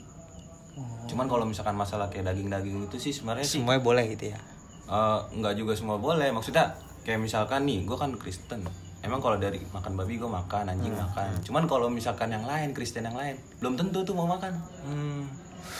Cuman 1.08 1.24
kalau 1.24 1.48
misalkan 1.48 1.72
masalah 1.72 2.12
kayak 2.12 2.28
daging-daging 2.28 2.84
itu 2.84 2.96
sih 3.00 3.12
sebenarnya 3.12 3.48
sih 3.48 3.58
Semuanya 3.58 3.80
boleh 3.80 4.04
gitu 4.12 4.28
ya. 4.28 4.38
eh, 4.86 5.18
nggak 5.32 5.54
juga 5.56 5.72
semua 5.72 5.96
boleh. 5.96 6.28
Maksudnya 6.30 6.76
kayak 7.02 7.16
misalkan 7.18 7.64
nih 7.64 7.82
gue 7.82 7.96
kan 7.96 8.12
Kristen. 8.14 8.60
Emang 9.00 9.22
kalau 9.22 9.38
dari 9.38 9.62
makan 9.66 9.94
babi 9.94 10.18
gue 10.18 10.28
makan 10.28 10.68
anjing 10.68 10.92
makan. 10.92 11.32
Cuman 11.40 11.64
kalau 11.64 11.88
misalkan 11.88 12.28
yang 12.28 12.44
lain 12.44 12.70
Kristen 12.70 13.02
yang 13.02 13.16
lain 13.16 13.40
belum 13.58 13.74
tentu 13.74 14.04
tuh 14.04 14.12
mau 14.12 14.28
makan. 14.28 14.52
Hmm, 14.84 15.24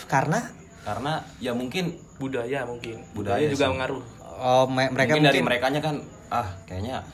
Karena? 0.09 0.41
Karena 0.81 1.21
ya 1.37 1.53
mungkin 1.53 1.93
budaya 2.17 2.65
mungkin. 2.65 3.05
Budaya 3.13 3.45
budaya, 3.45 3.53
juga 3.53 3.67
sih. 3.67 3.73
mengaruh 3.77 4.03
oh 4.37 4.65
me- 4.69 4.89
mereka 4.89 5.13
mungkin, 5.13 5.25
dari 5.25 5.35
mungkin 5.35 5.45
merekanya 5.45 5.81
kan 5.83 5.97
ah 6.29 6.49
kayaknya 6.65 7.05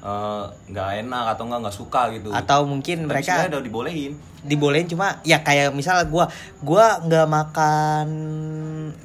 eh, 0.00 0.44
nggak 0.68 0.88
enak 1.02 1.24
atau 1.32 1.42
nggak 1.44 1.60
nggak 1.60 1.76
suka 1.76 2.00
gitu. 2.12 2.28
Atau 2.30 2.64
mungkin 2.64 3.04
Tapi 3.04 3.10
mereka 3.18 3.48
udah 3.48 3.60
dibolehin. 3.60 4.12
dibolehin 4.38 4.86
cuma 4.86 5.18
ya 5.22 5.42
kayak 5.42 5.70
misalnya 5.70 6.06
gua 6.06 6.30
gua 6.60 7.02
nggak 7.02 7.26
makan 7.26 8.06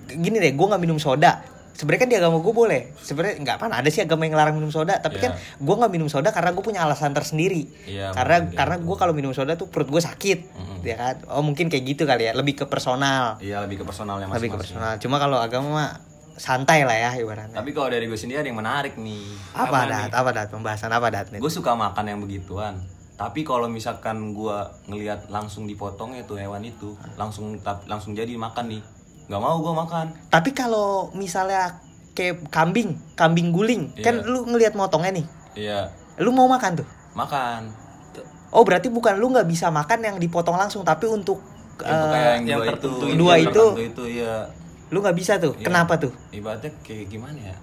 gini 0.08 0.38
deh 0.38 0.54
gua 0.54 0.74
nggak 0.74 0.84
minum 0.84 0.98
soda. 0.98 1.42
Sebenarnya 1.74 2.02
kan 2.06 2.10
di 2.14 2.18
agama 2.22 2.38
gue 2.38 2.54
boleh. 2.54 2.94
Sebenarnya 2.94 3.42
nggak 3.42 3.56
apa 3.58 3.66
ada 3.74 3.90
sih 3.90 4.06
agama 4.06 4.24
yang 4.24 4.38
ngelarang 4.38 4.54
minum 4.54 4.70
soda 4.70 5.02
tapi 5.02 5.18
Iya. 5.18 5.26
kan 5.26 5.32
gua 5.58 5.76
nggak 5.82 5.92
minum 5.92 6.06
soda 6.06 6.30
karena 6.30 6.54
gue 6.54 6.62
punya 6.62 6.86
alasan 6.86 7.12
tersendiri. 7.12 7.66
Iya, 7.90 8.14
karena 8.14 8.46
mungkin 8.46 8.54
karena 8.56 8.76
gitu. 8.78 8.86
gue 8.86 8.96
kalau 8.96 9.14
minum 9.18 9.34
soda 9.34 9.58
tuh 9.58 9.66
perut 9.68 9.90
gue 9.90 9.98
sakit 9.98 10.54
Mm-mm. 10.54 10.86
ya 10.86 10.96
kan? 10.96 11.16
Oh 11.34 11.42
mungkin 11.42 11.74
kayak 11.74 11.82
gitu 11.84 12.06
kali 12.06 12.30
ya 12.30 12.38
lebih 12.38 12.54
ke 12.56 12.66
personal. 12.70 13.42
Iya 13.42 13.66
lebih 13.66 13.82
ke 13.82 13.86
personalnya 13.90 14.30
lebih 14.30 14.54
ke 14.54 14.62
masing-masing. 14.62 14.78
personal. 14.78 15.02
Cuma 15.02 15.18
kalau 15.18 15.42
agama 15.42 15.68
mah 15.74 15.90
santai 16.36 16.82
lah 16.82 16.96
ya 16.96 17.12
ibaratnya. 17.16 17.54
Tapi 17.54 17.72
kalau 17.72 17.88
dari 17.88 18.04
gue 18.04 18.16
sendiri 18.16 18.40
ada 18.40 18.48
yang 18.48 18.58
menarik 18.58 18.96
nih. 18.96 19.26
Apa 19.52 19.68
Apa 19.68 19.80
dat? 19.86 20.10
apa 20.12 20.30
dat? 20.32 20.48
Pembahasan 20.50 20.90
apa 20.90 21.08
dat 21.08 21.28
nih? 21.30 21.38
Gue 21.38 21.50
suka 21.50 21.74
makan 21.74 22.06
yang 22.06 22.20
begituan. 22.20 22.82
Tapi 23.14 23.42
kalau 23.42 23.68
misalkan 23.68 24.34
gue 24.34 24.58
ngelihat 24.88 25.30
langsung 25.30 25.64
dipotongnya 25.64 26.24
tuh 26.24 26.36
hewan 26.36 26.62
itu 26.62 26.98
langsung 27.14 27.56
langsung 27.86 28.12
jadi 28.12 28.34
makan 28.34 28.66
nih. 28.70 28.82
Nggak 29.26 29.40
mau 29.40 29.58
gue 29.58 29.74
makan. 29.76 30.06
Tapi 30.28 30.50
kalau 30.52 31.14
misalnya 31.14 31.78
kayak 32.14 32.46
kambing 32.48 32.98
kambing 33.14 33.50
guling 33.50 33.90
kan 33.98 34.20
Iya. 34.20 34.28
lu 34.28 34.46
ngelihat 34.46 34.74
motongnya 34.74 35.14
nih. 35.14 35.26
Iya. 35.56 35.80
Lu 36.18 36.30
mau 36.30 36.46
makan 36.46 36.82
tuh? 36.82 36.88
Makan. 37.14 37.70
Oh 38.50 38.62
berarti 38.62 38.86
bukan 38.88 39.18
lu 39.18 39.30
nggak 39.30 39.46
bisa 39.46 39.70
makan 39.70 40.00
yang 40.04 40.18
dipotong 40.18 40.54
langsung 40.54 40.82
tapi 40.82 41.06
untuk 41.06 41.42
Itu 41.74 41.90
eh, 41.90 41.90
kayak 41.90 42.34
yang, 42.38 42.46
yang 42.46 42.60
dua 42.60 42.66
itu 42.66 42.70
tertentu 42.70 43.06
yang 43.06 43.18
Dua 43.18 43.34
itu. 43.36 43.50
tertentu 43.50 43.82
itu 43.82 44.04
iya 44.22 44.36
lu 44.94 45.02
nggak 45.02 45.18
bisa 45.18 45.34
tuh. 45.36 45.58
Iya. 45.58 45.66
kenapa 45.66 45.98
tuh? 45.98 46.14
Ibaratnya 46.30 46.70
kayak 46.80 47.10
gimana 47.10 47.40
ya? 47.44 47.56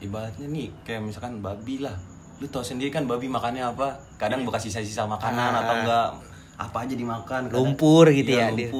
Ibaratnya 0.00 0.46
nih 0.46 0.68
kayak 0.82 1.00
misalkan 1.00 1.38
babi 1.38 1.78
lah. 1.78 1.94
Lu 2.36 2.50
tau 2.50 2.60
sendiri 2.60 2.90
kan 2.90 3.06
babi 3.06 3.24
makannya 3.26 3.62
apa? 3.64 3.94
Kadang 4.18 4.42
bekas 4.42 4.66
sisa-sisa 4.66 5.06
makanan 5.06 5.54
Ah. 5.54 5.60
atau 5.60 5.74
enggak 5.78 6.08
apa 6.56 6.76
aja 6.82 6.94
dimakan 6.94 7.40
kadang- 7.46 7.54
Lumpur 7.56 8.10
gitu 8.10 8.30
Iya, 8.30 8.50
ya, 8.50 8.58
dia. 8.58 8.70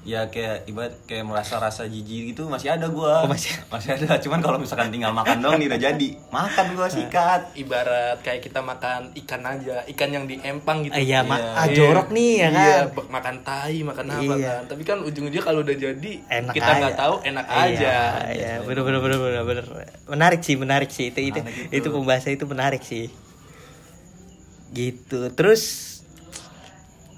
Ya 0.00 0.24
kayak 0.26 0.64
ibarat 0.64 0.96
kayak 1.04 1.22
merasa 1.22 1.56
rasa 1.56 1.84
jijik 1.84 2.32
gitu 2.32 2.46
masih 2.46 2.70
ada 2.70 2.88
gua. 2.88 3.20
Oh, 3.20 3.28
masih- 3.28 3.52
masih 3.68 3.94
ada. 3.94 4.16
Cuman 4.16 4.40
kalau 4.40 4.56
misalkan 4.56 4.88
tinggal 4.88 5.12
makan 5.12 5.38
dong 5.38 5.56
nih 5.56 5.68
udah 5.68 5.76
jadi. 5.78 6.08
Makan 6.26 6.66
gua 6.72 6.88
sikat. 6.96 7.52
Ibarat 7.54 8.16
kayak 8.18 8.40
kita 8.40 8.60
makan 8.60 9.12
ikan 9.14 9.42
aja 9.42 9.84
ikan 9.86 10.08
yang 10.08 10.24
di 10.24 10.40
empang 10.40 10.80
gitu. 10.82 10.92
Ah, 10.92 10.98
iya 10.98 11.20
ma- 11.20 11.36
Iya. 11.36 11.52
ah, 11.54 11.66
jorok 11.68 12.08
nih 12.10 12.32
ya 12.34 12.48
kan? 12.48 12.64
Iya, 12.64 12.78
makan 13.06 13.34
tai 13.42 13.78
makan 13.82 14.04
apa 14.08 14.22
Iya. 14.32 14.36
kan. 14.40 14.62
Tapi 14.66 14.82
kan 14.82 14.98
ujung-ujungnya 15.00 15.42
kalau 15.42 15.60
udah 15.60 15.76
jadi 15.76 16.12
Enak 16.22 16.54
kita 16.54 16.70
nggak 16.74 16.96
tahu 16.96 17.14
enak 17.22 17.44
Iya, 17.44 17.60
aja. 17.60 17.94
Iya, 18.30 18.52
bener 18.62 18.82
bener 18.82 19.00
bener 19.00 19.18
bener 19.20 19.44
bener. 19.44 19.64
Menarik 20.06 20.40
sih, 20.40 20.56
menarik 20.56 20.88
sih. 20.88 21.08
Itu 21.08 21.20
itu 21.20 21.38
Menarik 21.38 21.68
itu 21.70 21.76
itu. 21.78 21.88
pembahasan 21.90 22.32
itu 22.32 22.44
menarik 22.44 22.80
sih. 22.80 23.12
Gitu. 24.70 25.28
Terus 25.30 25.62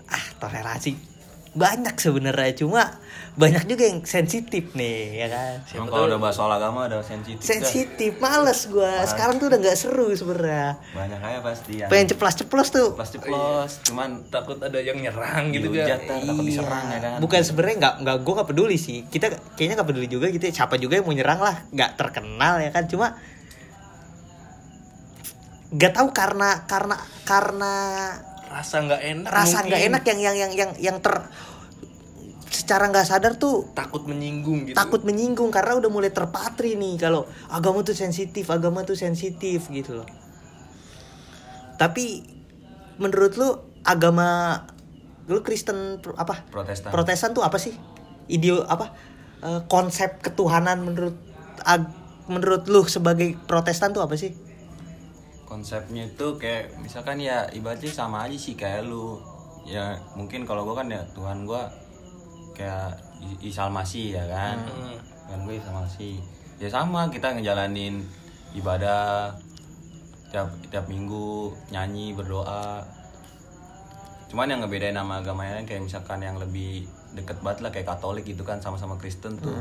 ah 0.08 0.24
toleransi 0.38 1.11
banyak 1.52 2.00
sebenarnya 2.00 2.64
cuma 2.64 2.96
banyak 3.36 3.64
juga 3.68 3.84
yang 3.88 4.00
sensitif 4.08 4.72
nih 4.72 5.24
ya 5.24 5.28
kan. 5.28 5.54
Emang 5.76 5.88
kalau 5.92 6.04
udah 6.08 6.20
bahas 6.20 6.36
soal 6.36 6.52
agama 6.52 6.88
ada 6.88 7.00
sensitif. 7.04 7.44
Sensitif, 7.44 8.16
males 8.20 8.68
gua. 8.72 9.04
Sekarang 9.04 9.36
tuh 9.36 9.52
udah 9.52 9.60
nggak 9.60 9.76
seru 9.76 10.12
sebenarnya. 10.16 10.80
banyak 10.96 11.20
aja 11.20 11.40
pasti 11.44 11.72
yang 11.80 11.88
Pengen 11.92 12.12
ceplos-ceplos 12.12 12.68
tuh. 12.72 12.88
pasti 12.96 13.16
plus 13.20 13.72
cuman 13.88 14.24
takut 14.32 14.56
ada 14.60 14.80
yang 14.80 14.96
nyerang 15.00 15.52
gitu 15.52 15.68
dihujat 15.68 16.08
kan 16.08 16.20
tar, 16.20 16.28
takut 16.28 16.44
diserang 16.44 16.86
ya 16.88 17.00
kan 17.00 17.12
Bukan 17.20 17.40
sebenarnya 17.44 17.76
nggak 17.80 17.94
nggak 18.04 18.16
gue 18.24 18.32
nggak 18.36 18.48
peduli 18.48 18.76
sih. 18.80 18.98
Kita 19.08 19.26
kayaknya 19.56 19.74
nggak 19.80 19.88
peduli 19.92 20.08
juga 20.08 20.26
gitu. 20.32 20.44
ya. 20.48 20.52
Siapa 20.52 20.80
juga 20.80 21.00
yang 21.00 21.04
mau 21.04 21.16
nyerang 21.16 21.40
lah, 21.40 21.56
nggak 21.68 21.90
terkenal 22.00 22.64
ya 22.64 22.70
kan. 22.72 22.84
Cuma 22.88 23.16
nggak 25.72 25.92
tahu 25.96 26.08
karena 26.12 26.64
karena 26.68 26.96
karena 27.24 27.74
rasa 28.52 28.84
nggak 28.84 29.02
enak 29.02 29.30
rasa 29.32 29.58
nggak 29.64 29.82
enak 29.88 30.02
yang 30.04 30.20
yang 30.20 30.36
yang 30.36 30.52
yang 30.52 30.70
yang 30.76 30.96
ter 31.00 31.24
secara 32.52 32.86
nggak 32.86 33.08
sadar 33.08 33.40
tuh 33.40 33.72
takut 33.72 34.04
menyinggung 34.04 34.68
gitu. 34.68 34.76
Takut 34.76 35.02
menyinggung 35.02 35.48
karena 35.48 35.72
udah 35.80 35.88
mulai 35.88 36.12
terpatri 36.12 36.76
nih. 36.76 37.00
Kalau 37.00 37.24
agama 37.48 37.80
tuh 37.80 37.96
sensitif 37.96 38.52
agama 38.52 38.84
tuh 38.84 38.92
sensitif 38.94 39.72
gitu 39.72 39.96
loh. 39.96 40.08
Tapi 41.80 42.22
menurut 43.00 43.32
lu 43.40 43.48
agama 43.82 44.60
lu 45.26 45.40
Kristen 45.40 45.98
apa? 46.14 46.44
Protestan. 46.52 46.92
Protestan 46.92 47.30
tuh 47.32 47.42
apa 47.42 47.56
sih? 47.56 47.72
Ideo 48.28 48.62
apa? 48.62 48.92
Eh, 49.42 49.60
konsep 49.66 50.20
ketuhanan 50.20 50.84
menurut 50.84 51.16
ag- 51.64 51.90
menurut 52.30 52.68
lu 52.68 52.84
sebagai 52.86 53.34
Protestan 53.48 53.90
tuh 53.90 54.04
apa 54.04 54.14
sih 54.14 54.30
konsepnya 55.52 56.08
itu 56.08 56.26
kayak 56.40 56.80
misalkan 56.80 57.20
ya 57.20 57.44
ibaratnya 57.52 57.92
sama 57.92 58.24
aja 58.24 58.40
sih 58.40 58.56
kayak 58.56 58.88
lu. 58.88 59.20
Ya 59.68 60.00
mungkin 60.16 60.48
kalau 60.48 60.64
gua 60.64 60.80
kan 60.80 60.88
ya 60.88 61.04
Tuhan 61.12 61.44
gua 61.44 61.68
kayak 62.56 62.96
I- 63.20 63.52
Isa 63.52 63.68
Masih 63.68 64.16
ya 64.16 64.24
kan? 64.24 64.64
Hmm. 64.64 64.96
Tuhan 65.28 65.40
gue 65.44 65.54
Isa 65.60 65.70
Masih 65.72 66.16
ya 66.56 66.68
sama 66.72 67.12
kita 67.12 67.36
ngejalanin 67.36 68.00
ibadah 68.56 69.32
tiap 70.32 70.48
tiap 70.72 70.88
minggu 70.88 71.52
nyanyi 71.68 72.16
berdoa. 72.16 72.80
Cuman 74.32 74.48
yang 74.48 74.64
ngebedain 74.64 74.96
nama 74.96 75.20
agama 75.20 75.44
yang 75.44 75.60
lain 75.60 75.68
kayak 75.68 75.84
misalkan 75.84 76.24
yang 76.24 76.40
lebih 76.40 76.88
deket 77.12 77.36
banget 77.44 77.60
lah 77.60 77.70
kayak 77.70 77.84
Katolik 77.92 78.24
gitu 78.24 78.40
kan 78.40 78.56
sama-sama 78.64 78.96
Kristen 78.96 79.36
tuh. 79.36 79.52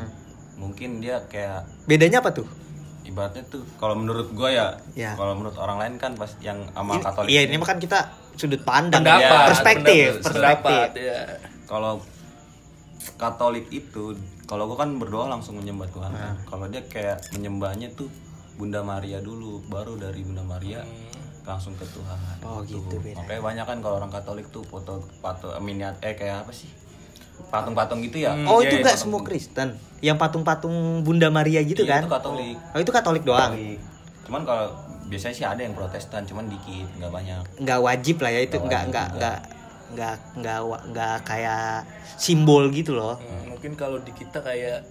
Mungkin 0.56 1.04
dia 1.04 1.20
kayak 1.28 1.68
bedanya 1.84 2.24
apa 2.24 2.32
tuh 2.32 2.48
ibaratnya 3.12 3.44
tuh 3.46 3.62
kalau 3.76 3.94
menurut 3.94 4.28
gue 4.30 4.50
ya, 4.50 4.72
Ya. 4.94 5.12
kalau 5.14 5.34
menurut 5.34 5.54
orang 5.56 5.78
lain 5.78 5.94
kan 5.98 6.16
pas 6.16 6.32
yang 6.40 6.64
sama 6.70 6.96
Ini- 6.96 7.04
Katolik 7.04 7.30
iya 7.30 7.42
ini 7.44 7.56
mah 7.56 7.68
kan 7.68 7.78
kita 7.78 8.00
sudut 8.34 8.64
pandang 8.64 9.04
pendapat 9.04 9.22
Ya, 9.22 9.46
perspektif 9.46 10.08
pendapat, 10.18 10.24
perspektif 10.24 10.72
pendapat, 10.72 10.90
ya. 10.96 11.20
kalau 11.66 11.94
Katolik 13.14 13.68
itu 13.70 14.16
kalau 14.44 14.66
gue 14.66 14.76
kan 14.76 14.96
berdoa 14.96 15.28
langsung 15.28 15.56
menyembah 15.56 15.88
Tuhan 15.88 16.12
kan. 16.12 16.32
Ah. 16.32 16.36
kalau 16.46 16.66
dia 16.68 16.82
kayak 16.84 17.20
menyembahnya 17.32 17.92
tuh 17.92 18.08
Bunda 18.54 18.82
Maria 18.82 19.18
dulu 19.20 19.60
baru 19.66 19.96
dari 19.96 20.22
Bunda 20.22 20.44
Maria 20.44 20.84
langsung 21.42 21.74
ke 21.74 21.86
Tuhan 21.88 22.18
Oh, 22.42 22.62
gitu 22.62 22.96
beda. 22.96 23.18
makanya 23.18 23.42
banyak 23.42 23.66
kan 23.66 23.78
kalau 23.80 23.96
orang 23.98 24.10
Katolik 24.10 24.46
tuh 24.48 24.62
foto 24.64 25.02
patung 25.18 25.58
miniat 25.60 25.98
eh 26.00 26.14
kayak 26.14 26.46
apa 26.46 26.52
sih 26.52 26.70
patung-patung 27.44 28.00
gitu 28.02 28.18
ya 28.20 28.36
Oh 28.44 28.60
Iya, 28.60 28.68
itu 28.68 28.76
iya, 28.76 28.82
nggak 28.82 28.94
patung- 28.94 29.04
semua 29.08 29.22
Kristen, 29.22 29.70
yang 30.00 30.16
patung-patung 30.16 30.76
Bunda 31.02 31.28
Maria 31.28 31.62
gitu 31.62 31.82
Iya, 31.82 31.92
kan? 31.96 32.02
itu 32.02 32.12
Katolik 32.12 32.56
Oh 32.68 32.80
itu 32.80 32.92
Katolik 32.92 33.24
doang, 33.24 33.52
Katolik. 33.52 33.80
cuman 34.22 34.42
kalau 34.44 34.68
biasanya 35.06 35.34
sih 35.34 35.44
ada 35.44 35.60
yang 35.60 35.72
Protestan 35.72 36.24
cuman 36.24 36.46
dikit 36.46 36.88
nggak 36.96 37.10
banyak 37.10 37.42
nggak 37.58 37.80
wajib 37.80 38.16
lah 38.18 38.30
ya 38.30 38.42
itu, 38.42 38.56
Nggak 38.58 38.84
nggak 38.88 39.08
nggak 39.14 39.38
nggak 39.92 40.16
nggak 40.38 40.60
nggak 40.88 41.16
kayak 41.22 41.84
simbol 42.16 42.64
gitu 42.70 42.94
loh. 42.94 43.18
Hmm, 43.18 43.52
mungkin 43.52 43.76
kalau 43.76 44.00
di 44.00 44.12
kita 44.12 44.40
kayak 44.40 44.88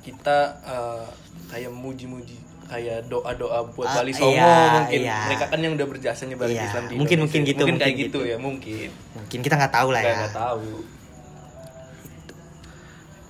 kita 0.00 0.38
eh, 0.62 1.04
kayak 1.48 1.68
muji-muji 1.68 2.36
kayak 2.64 3.08
doa-doa 3.08 3.64
buat 3.72 3.88
Ah, 3.88 3.94
Bali 3.98 4.12
Songo 4.12 4.28
iya, 4.30 4.76
mungkin 4.78 5.00
iya. 5.02 5.18
mereka 5.24 5.48
kan 5.48 5.58
yang 5.58 5.72
udah 5.72 5.88
berjasa 5.88 6.22
nyebarin 6.22 6.52
Iya, 6.52 6.64
Islam 6.64 6.84
di 6.84 6.94
mungkin- 6.94 7.18
Indonesia. 7.18 7.22
mungkin 7.24 7.40
gitu, 7.42 7.58
mungkin 7.58 7.74
kayak 7.74 7.88
mungkin 7.88 8.04
gitu 8.04 8.18
gitu. 8.18 8.20
ya 8.22 8.36
mungkin 8.38 8.88
Mungkin 9.14 9.38
kita 9.40 9.54
nggak 9.56 9.74
tahu 9.74 9.88
lah 9.90 10.00
ya. 10.00 10.14
nggak 10.20 10.36
tahu 10.36 10.68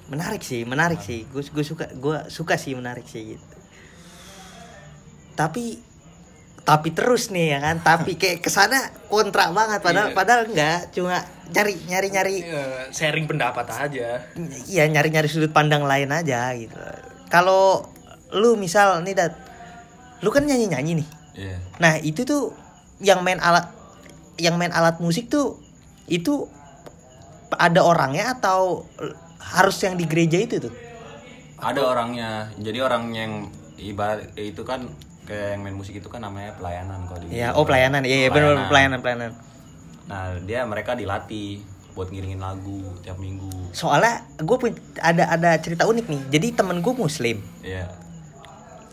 Menarik 0.08 0.40
sih, 0.40 0.64
menarik 0.64 1.00
sih. 1.00 1.28
Gue 1.28 1.44
gue 1.44 1.64
suka 1.64 1.84
gue 1.92 2.16
suka 2.28 2.56
sih 2.56 2.72
menarik 2.72 3.04
sih 3.04 3.36
gitu. 3.36 3.46
Tapi 5.34 5.84
tapi 6.64 6.92
terus 6.92 7.32
nih 7.32 7.56
ya 7.56 7.58
kan, 7.64 7.80
tapi 7.80 8.20
kayak 8.20 8.44
ke 8.44 8.50
sana 8.52 8.76
kontra 9.08 9.48
banget 9.48 9.80
padahal 9.80 10.12
Iya. 10.12 10.16
padahal 10.16 10.42
enggak 10.52 10.80
cuma 10.92 11.16
nyari 11.48 11.72
nyari 11.88 12.08
nyari 12.12 12.36
Eh, 12.44 12.84
sharing 12.92 13.24
pendapat 13.24 13.64
aja 13.72 14.20
Iya 14.68 14.84
nyari-nyari 14.84 15.32
sudut 15.32 15.48
pandang 15.48 15.88
lain 15.88 16.12
aja 16.12 16.52
gitu. 16.52 16.76
Kalau 17.32 17.88
lu 18.36 18.60
misal 18.60 19.00
nih 19.00 19.16
dat, 19.16 19.32
lu 20.20 20.28
kan 20.28 20.44
nyanyi-nyanyi 20.44 21.00
nih. 21.00 21.08
Iya. 21.40 21.56
Nah 21.80 21.92
itu 22.04 22.28
tuh 22.28 22.52
yang 23.00 23.24
main 23.24 23.40
alat, 23.40 23.72
yang 24.36 24.60
main 24.60 24.68
alat 24.68 25.00
musik 25.00 25.32
tuh 25.32 25.56
itu 26.04 26.44
ada 27.48 27.80
orangnya 27.80 28.36
atau 28.36 28.84
harus 29.38 29.76
yang 29.80 29.94
di 29.94 30.04
gereja 30.04 30.38
itu 30.38 30.58
tuh? 30.60 30.74
ada 31.58 31.80
orangnya 31.82 32.54
jadi 32.54 32.86
orang 32.86 33.10
yang 33.10 33.32
ibarat 33.74 34.30
itu 34.38 34.62
kan 34.62 34.86
kayak 35.26 35.58
yang 35.58 35.62
main 35.66 35.74
musik 35.74 35.94
itu 35.94 36.06
kan 36.06 36.22
namanya 36.22 36.54
pelayanan 36.54 37.02
kalau 37.10 37.18
di 37.20 37.34
Iya, 37.34 37.52
oh 37.58 37.66
pelayanan, 37.66 38.06
iya, 38.06 38.26
iya 38.26 38.28
benar 38.30 38.70
pelayanan 38.70 38.98
pelayanan. 39.02 39.32
nah 40.08 40.38
dia 40.40 40.62
mereka 40.64 40.94
dilatih 40.94 41.60
buat 41.92 42.08
ngiringin 42.08 42.38
lagu 42.38 42.80
tiap 43.02 43.18
minggu 43.18 43.74
Soalnya 43.74 44.22
gue 44.38 44.56
pun 44.56 44.70
ada 45.02 45.34
ada 45.34 45.58
cerita 45.58 45.84
unik 45.84 46.06
nih. 46.06 46.22
Jadi 46.30 46.46
temen 46.54 46.78
gue 46.78 46.94
muslim, 46.94 47.42
iya 47.60 47.90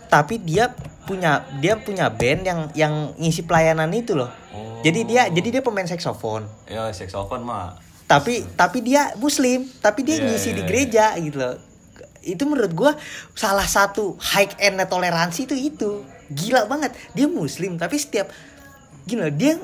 tapi 0.05 0.37
dia 0.41 0.71
punya 1.05 1.43
dia 1.61 1.77
punya 1.77 2.09
band 2.09 2.41
yang 2.45 2.59
yang 2.73 2.93
ngisi 3.17 3.45
pelayanan 3.45 3.89
itu 3.93 4.13
loh. 4.17 4.29
oh 4.53 4.79
Jadi 4.81 5.01
dia 5.05 5.27
jadi 5.29 5.59
dia 5.59 5.61
pemain 5.65 5.85
saksofon. 5.85 6.45
ya 6.69 6.89
saxophone 6.93 7.41
mah 7.45 7.77
tapi 8.05 8.45
tapi 8.53 8.85
dia 8.85 9.13
muslim. 9.17 9.65
Tapi 9.81 10.05
dia 10.05 10.21
Iya, 10.21 10.25
ngisi 10.29 10.49
iya, 10.53 10.55
di 10.55 10.61
iya. 10.61 10.67
gereja 10.69 11.05
gitu 11.17 11.37
loh. 11.41 11.55
Itu 12.21 12.43
menurut 12.45 12.73
gua 12.73 12.91
salah 13.33 13.65
satu 13.65 14.17
high 14.21 14.53
end 14.61 14.81
toleransi 14.85 15.49
itu 15.49 15.55
itu. 15.57 15.91
Gila 16.29 16.69
banget. 16.69 16.93
Dia 17.13 17.25
muslim 17.29 17.77
tapi 17.77 17.97
setiap 17.97 18.29
gila 19.05 19.29
dia 19.29 19.57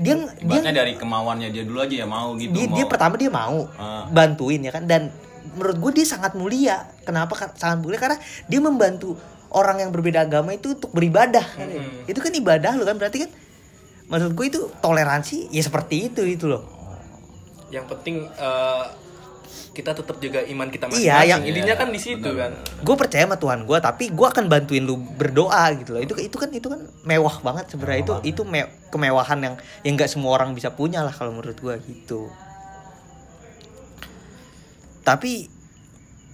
dia 0.00 0.16
dia 0.16 0.40
ibaratnya 0.40 0.72
dari 0.72 0.96
kemauannya 0.96 1.52
dia 1.52 1.60
dulu 1.62 1.84
aja 1.84 1.92
ya 1.92 2.06
mau 2.08 2.32
gitu 2.40 2.56
dia, 2.56 2.66
mau. 2.66 2.76
dia 2.80 2.84
pertama 2.88 3.14
dia 3.20 3.28
mau 3.28 3.68
Ah. 3.76 4.08
bantuin 4.08 4.64
ya 4.64 4.72
kan? 4.72 4.88
Dan 4.88 5.12
menurut 5.56 5.76
gue 5.80 5.92
dia 6.00 6.06
sangat 6.08 6.32
mulia. 6.36 6.88
Kenapa? 7.04 7.36
Sangat 7.56 7.84
mulia 7.84 8.00
karena 8.00 8.16
dia 8.48 8.60
membantu 8.60 9.16
orang 9.48 9.80
yang 9.80 9.90
berbeda 9.92 10.28
agama 10.28 10.52
itu 10.52 10.76
untuk 10.76 10.92
beribadah 10.92 11.44
kan. 11.44 11.68
Hmm. 11.68 12.04
itu 12.04 12.20
kan 12.20 12.32
ibadah 12.32 12.72
lo 12.76 12.84
kan? 12.84 12.96
Berarti 13.00 13.28
kan 13.28 13.30
maksud 14.08 14.32
gue 14.32 14.46
itu 14.48 14.60
toleransi 14.80 15.52
ya 15.52 15.60
seperti 15.60 16.08
itu 16.12 16.24
itu 16.24 16.48
loh 16.48 16.77
yang 17.68 17.84
penting 17.84 18.24
eh, 18.26 18.84
kita 19.70 19.94
tetap 19.94 20.18
jaga 20.18 20.42
iman 20.44 20.66
kita 20.66 20.84
masing-masing. 20.84 21.06
Iya, 21.06 21.22
yang- 21.24 21.44
intinya 21.44 21.70
Iya, 21.70 21.76
kan 21.76 21.88
di 21.88 22.00
situ 22.00 22.18
benar. 22.26 22.50
kan. 22.50 22.82
gue 22.82 22.96
percaya 22.96 23.24
sama 23.24 23.36
Tuhan 23.36 23.62
gue 23.62 23.78
tapi 23.78 24.04
gue 24.10 24.26
akan 24.26 24.44
bantuin 24.46 24.82
lu 24.82 24.98
berdoa 24.98 25.70
gitu 25.74 25.90
loh. 25.92 26.00
Itu 26.00 26.14
itu 26.16 26.34
kan 26.34 26.50
itu 26.50 26.66
kan 26.66 26.80
mewah 27.02 27.36
banget 27.40 27.70
sebenarnya. 27.70 28.00
Itu 28.00 28.12
Mewah 28.12 28.26
itu 28.26 28.42
me- 28.44 28.70
kemewahan 28.88 29.38
yang 29.38 29.54
yang 29.82 29.94
nggak 29.94 30.08
semua 30.08 30.34
orang 30.34 30.50
bisa 30.52 30.70
punya 30.70 31.00
lah 31.00 31.10
kalau 31.10 31.30
menurut 31.32 31.54
gue 31.54 31.74
gitu. 31.86 32.26
Tapi 35.02 35.48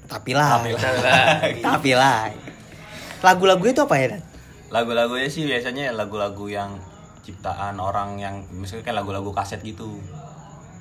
Tapi 0.05 0.31
lah. 0.33 0.61
Tapi 0.61 1.61
Tapi 1.61 1.91
lah. 1.93 2.29
Lagu-lagu 3.25 3.65
itu 3.65 3.81
apa 3.81 3.97
ya, 3.97 4.07
Dan? 4.11 4.23
lagu-lagunya 4.67 5.29
sih 5.29 5.47
biasanya 5.47 5.93
lagu-lagu 5.93 6.45
yang 6.45 6.77
ciptaan 7.23 7.79
orang 7.79 8.19
yang 8.19 8.43
misalnya 8.51 8.83
kayak 8.83 8.99
lagu-lagu 8.99 9.31
kaset 9.31 9.63
gitu 9.63 10.03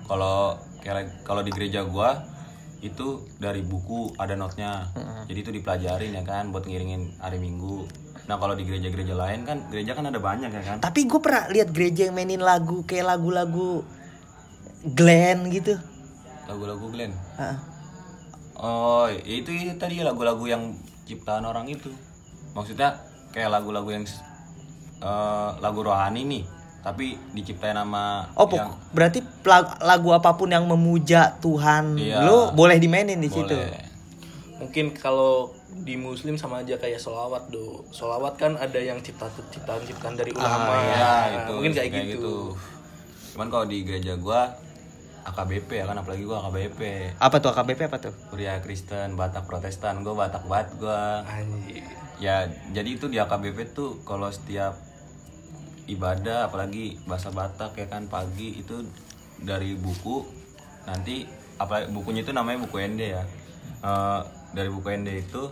kalau 0.08 0.60
kayak 0.84 1.24
kalau 1.24 1.42
di 1.42 1.52
gereja 1.52 1.88
gua 1.88 2.28
itu 2.84 3.24
dari 3.40 3.64
buku 3.64 4.12
ada 4.20 4.36
notnya 4.36 4.92
jadi 5.24 5.40
itu 5.40 5.52
dipelajarin 5.56 6.20
ya 6.20 6.24
kan 6.28 6.52
buat 6.52 6.68
ngiringin 6.68 7.16
hari 7.24 7.40
minggu. 7.40 7.88
Nah 8.28 8.36
kalau 8.40 8.56
di 8.56 8.68
gereja-gereja 8.68 9.16
lain 9.16 9.48
kan 9.48 9.64
gereja 9.72 9.96
kan 9.96 10.08
ada 10.08 10.20
banyak 10.20 10.52
ya 10.52 10.64
kan. 10.64 10.78
Tapi 10.84 11.08
gue 11.08 11.20
pernah 11.24 11.48
lihat 11.48 11.72
gereja 11.72 12.12
yang 12.12 12.16
mainin 12.16 12.44
lagu 12.44 12.84
kayak 12.84 13.16
lagu-lagu 13.16 13.84
Glenn 14.84 15.48
gitu. 15.48 15.80
lagu-lagu 16.44 16.92
Glenn? 16.92 17.16
Heeh. 17.40 17.58
oh 18.60 19.08
ya 19.08 19.40
itu, 19.40 19.48
itu 19.56 19.80
tadi 19.80 20.04
lagu-lagu 20.04 20.44
yang 20.44 20.76
ciptaan 21.08 21.48
orang 21.48 21.72
itu. 21.72 21.88
Maksudnya 22.52 23.00
kayak 23.32 23.48
lagu-lagu 23.48 23.88
yang 23.96 24.04
eh, 25.00 25.50
lagu 25.64 25.80
rohani 25.88 26.28
nih 26.28 26.44
tapi 26.84 27.16
diciptain 27.32 27.74
sama 27.74 28.28
Oh, 28.36 28.46
yang 28.46 28.76
berarti 28.92 29.24
lag- 29.42 29.80
lagu 29.80 30.12
apa 30.12 30.36
pun 30.36 30.48
yang 30.48 30.68
memuja 30.68 31.40
Tuhan, 31.40 31.96
Iya. 31.96 32.22
lo 32.22 32.52
boleh 32.52 32.76
dimainin 32.76 33.18
di 33.18 33.28
situ. 33.28 33.48
boleh 33.50 33.90
mungkin 34.54 34.92
kalau 34.92 35.52
di 35.78 35.96
muslim 35.96 36.36
sama 36.36 36.60
aja 36.60 36.76
kayak 36.76 36.96
solawat 36.96 37.50
do 37.50 37.84
solawat 37.90 38.36
kan 38.36 38.56
ada 38.56 38.78
yang 38.78 39.00
cipta 39.00 39.28
ciptaan 39.50 39.82
ciptaan 39.82 40.14
dari 40.14 40.32
ulama 40.32 40.72
ya 40.86 40.96
Nah, 40.96 41.24
itu 41.42 41.52
mungkin 41.54 41.72
kayak, 41.74 41.92
gitu. 42.10 42.56
cuman 43.34 43.48
kalau 43.50 43.66
di 43.66 43.82
gereja 43.82 44.16
gua 44.16 44.56
AKBP 45.24 45.68
ya 45.74 45.86
kan 45.86 45.98
apalagi 45.98 46.24
gua 46.24 46.40
AKBP 46.42 46.80
Apa 47.18 47.40
tuh 47.40 47.50
AKBP 47.50 47.80
apa 47.86 47.98
tuh? 47.98 48.14
Pria 48.28 48.60
Kristen 48.60 49.16
Batak 49.16 49.44
Protestan 49.44 50.00
gua 50.00 50.16
Batak 50.22 50.44
banget 50.46 50.70
gua 50.78 51.24
anjir 51.26 51.84
ya 52.22 52.44
jadi 52.70 52.90
itu 52.90 53.08
di 53.08 53.18
AKBP 53.18 53.74
tuh 53.74 54.00
kalau 54.02 54.30
setiap 54.30 54.80
ibadah 55.86 56.48
apalagi 56.48 56.98
bahasa 57.04 57.30
Batak 57.30 57.76
ya 57.76 57.88
kan 57.88 58.08
pagi 58.08 58.58
itu 58.58 58.84
dari 59.38 59.76
buku 59.76 60.24
nanti 60.84 61.28
apa 61.56 61.88
bukunya 61.88 62.22
itu 62.22 62.32
namanya 62.32 62.64
buku 62.64 62.78
ND 62.80 63.02
ya 63.12 63.24
Eh, 63.84 64.22
dari 64.52 64.72
buku 64.72 64.88
ND 64.88 65.28
itu 65.28 65.44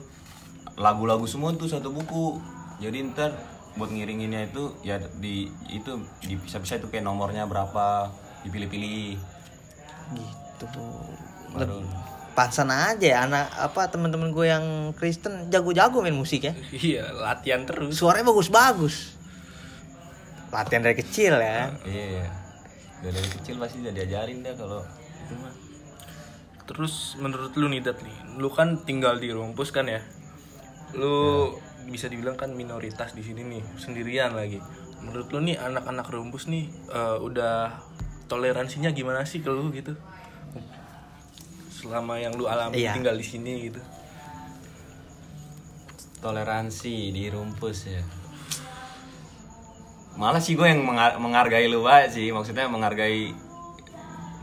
lagu-lagu 0.76 1.28
semua 1.28 1.52
tuh 1.52 1.68
satu 1.68 1.92
buku 1.92 2.40
jadi 2.80 3.04
ntar 3.12 3.36
buat 3.76 3.92
ngiringinnya 3.92 4.48
itu 4.48 4.72
ya 4.82 5.00
di 5.20 5.52
itu 5.68 6.00
dipisah-pisah 6.24 6.80
itu 6.80 6.88
kayak 6.88 7.04
nomornya 7.04 7.44
berapa 7.44 8.08
dipilih-pilih 8.44 9.20
Gitu. 10.12 10.68
baru 11.52 11.84
Pansan 12.32 12.72
aja 12.72 13.04
ya 13.04 13.18
anak 13.28 13.52
apa 13.52 13.92
teman-teman 13.92 14.32
gue 14.32 14.48
yang 14.48 14.64
Kristen 14.96 15.52
jago-jago 15.52 16.00
main 16.00 16.16
musik 16.16 16.48
ya. 16.48 16.54
iya 16.72 17.12
latihan 17.12 17.68
terus 17.68 17.92
Suaranya 17.92 18.32
bagus-bagus. 18.32 19.20
Latihan 20.52 20.84
dari 20.84 20.96
kecil 20.96 21.34
ya. 21.34 21.72
iya. 21.84 22.28
Udah 23.02 23.12
dari 23.12 23.30
kecil 23.32 23.56
pasti 23.58 23.80
udah 23.80 23.92
diajarin 23.92 24.44
dah 24.44 24.54
kalau 24.54 24.84
itu 25.22 25.34
mah. 25.36 25.54
Terus 26.68 27.16
menurut 27.18 27.56
lu 27.56 27.68
nih 27.68 27.82
Dat 27.82 28.00
nih 28.00 28.14
lu 28.36 28.48
kan 28.48 28.84
tinggal 28.84 29.16
di 29.16 29.32
Rumpus 29.32 29.72
kan 29.72 29.88
ya? 29.88 30.04
Lu 30.94 31.50
bisa 31.88 32.06
dibilang 32.06 32.36
kan 32.36 32.52
minoritas 32.52 33.12
di 33.12 33.24
sini 33.24 33.42
nih 33.42 33.64
sendirian 33.76 34.36
lagi. 34.36 34.60
Menurut 35.02 35.32
lu 35.32 35.40
nih 35.42 35.58
anak-anak 35.58 36.08
Rumpus 36.08 36.46
nih 36.46 36.68
eh, 36.92 37.18
udah 37.18 37.80
toleransinya 38.28 38.92
gimana 38.92 39.24
sih 39.24 39.40
ke 39.40 39.50
lu 39.50 39.72
gitu? 39.72 39.96
Selama 41.72 42.16
yang 42.16 42.36
lu 42.36 42.46
alami 42.46 42.78
Iya. 42.78 42.94
tinggal 42.94 43.18
di 43.18 43.26
sini 43.26 43.66
gitu. 43.66 43.82
Toleransi 46.22 47.10
di 47.10 47.26
rumpus 47.34 47.90
ya 47.90 48.04
malah 50.20 50.44
sih 50.44 50.60
gue 50.60 50.68
yang 50.68 50.84
menghargai 51.20 51.68
lu 51.72 51.84
banget 51.84 52.20
sih. 52.20 52.28
Maksudnya 52.32 52.68
menghargai 52.68 53.32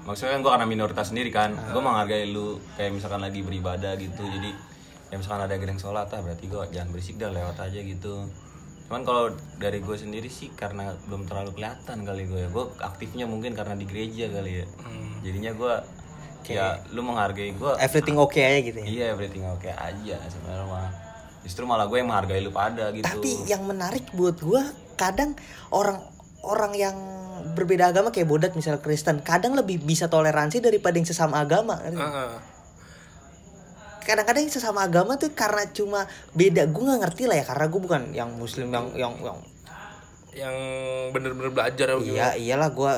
maksudnya 0.08 0.36
kan 0.36 0.40
gue 0.40 0.52
karena 0.56 0.66
minoritas 0.68 1.12
sendiri 1.12 1.28
kan. 1.28 1.52
Gue 1.72 1.82
menghargai 1.84 2.28
lu 2.28 2.56
kayak 2.78 2.96
misalkan 2.96 3.20
lagi 3.20 3.44
beribadah 3.44 3.96
gitu. 4.00 4.24
Jadi 4.24 4.50
ya 5.08 5.16
misalkan 5.16 5.48
ada 5.48 5.56
yang 5.56 5.80
sholat 5.80 6.08
ah 6.12 6.20
berarti 6.20 6.44
gue 6.48 6.60
jangan 6.72 6.88
berisik 6.92 7.16
dah 7.20 7.32
lewat 7.32 7.56
aja 7.60 7.80
gitu. 7.80 8.28
Cuman 8.88 9.04
kalau 9.04 9.36
dari 9.60 9.84
gue 9.84 9.96
sendiri 10.00 10.32
sih 10.32 10.48
karena 10.56 10.96
belum 11.08 11.28
terlalu 11.28 11.52
kelihatan 11.52 12.08
kali 12.08 12.24
gue 12.24 12.40
ya. 12.44 12.48
Gue 12.48 12.72
aktifnya 12.80 13.28
mungkin 13.28 13.52
karena 13.52 13.76
di 13.76 13.84
gereja 13.84 14.32
kali 14.32 14.64
ya. 14.64 14.66
Jadinya 15.20 15.52
gue 15.52 15.74
ya 16.48 16.80
lu 16.96 17.04
menghargai 17.04 17.52
gue 17.52 17.72
Everything 17.76 18.16
oke 18.16 18.40
aja 18.40 18.64
gitu 18.64 18.80
ya. 18.80 18.86
Iya 18.88 19.04
everything 19.12 19.44
oke 19.44 19.68
aja 19.68 20.16
sebenarnya. 20.32 20.88
Justru 21.44 21.68
malah 21.68 21.84
gue 21.84 22.00
yang 22.00 22.08
menghargai 22.08 22.40
lu 22.40 22.48
pada 22.48 22.88
gitu. 22.96 23.04
Tapi 23.04 23.44
yang 23.44 23.68
menarik 23.68 24.08
buat 24.16 24.40
gue 24.40 24.87
kadang 24.98 25.38
orang 25.70 26.02
orang 26.42 26.72
yang 26.74 26.96
berbeda 27.54 27.94
agama 27.94 28.10
kayak 28.10 28.28
bodat 28.28 28.52
misalnya 28.58 28.82
Kristen 28.82 29.22
kadang 29.22 29.54
lebih 29.54 29.78
bisa 29.78 30.10
toleransi 30.10 30.58
daripada 30.58 30.98
yang 30.98 31.06
sesama 31.06 31.38
agama. 31.38 31.78
Kadang-kadang 34.02 34.42
yang 34.48 34.54
sesama 34.54 34.88
agama 34.88 35.20
tuh 35.20 35.30
karena 35.36 35.68
cuma 35.70 36.10
beda. 36.34 36.66
Gue 36.66 36.82
nggak 36.82 37.00
ngerti 37.06 37.22
lah 37.30 37.36
ya 37.38 37.44
karena 37.46 37.64
gue 37.70 37.80
bukan 37.80 38.02
yang 38.10 38.30
Muslim 38.34 38.68
yang 38.74 38.86
yang 38.96 39.14
yang 39.22 39.38
yang 40.38 40.56
bener-bener 41.10 41.50
belajar 41.50 41.98
apa 41.98 42.02
iya 42.06 42.28
iyalah 42.38 42.70
gue 42.70 42.92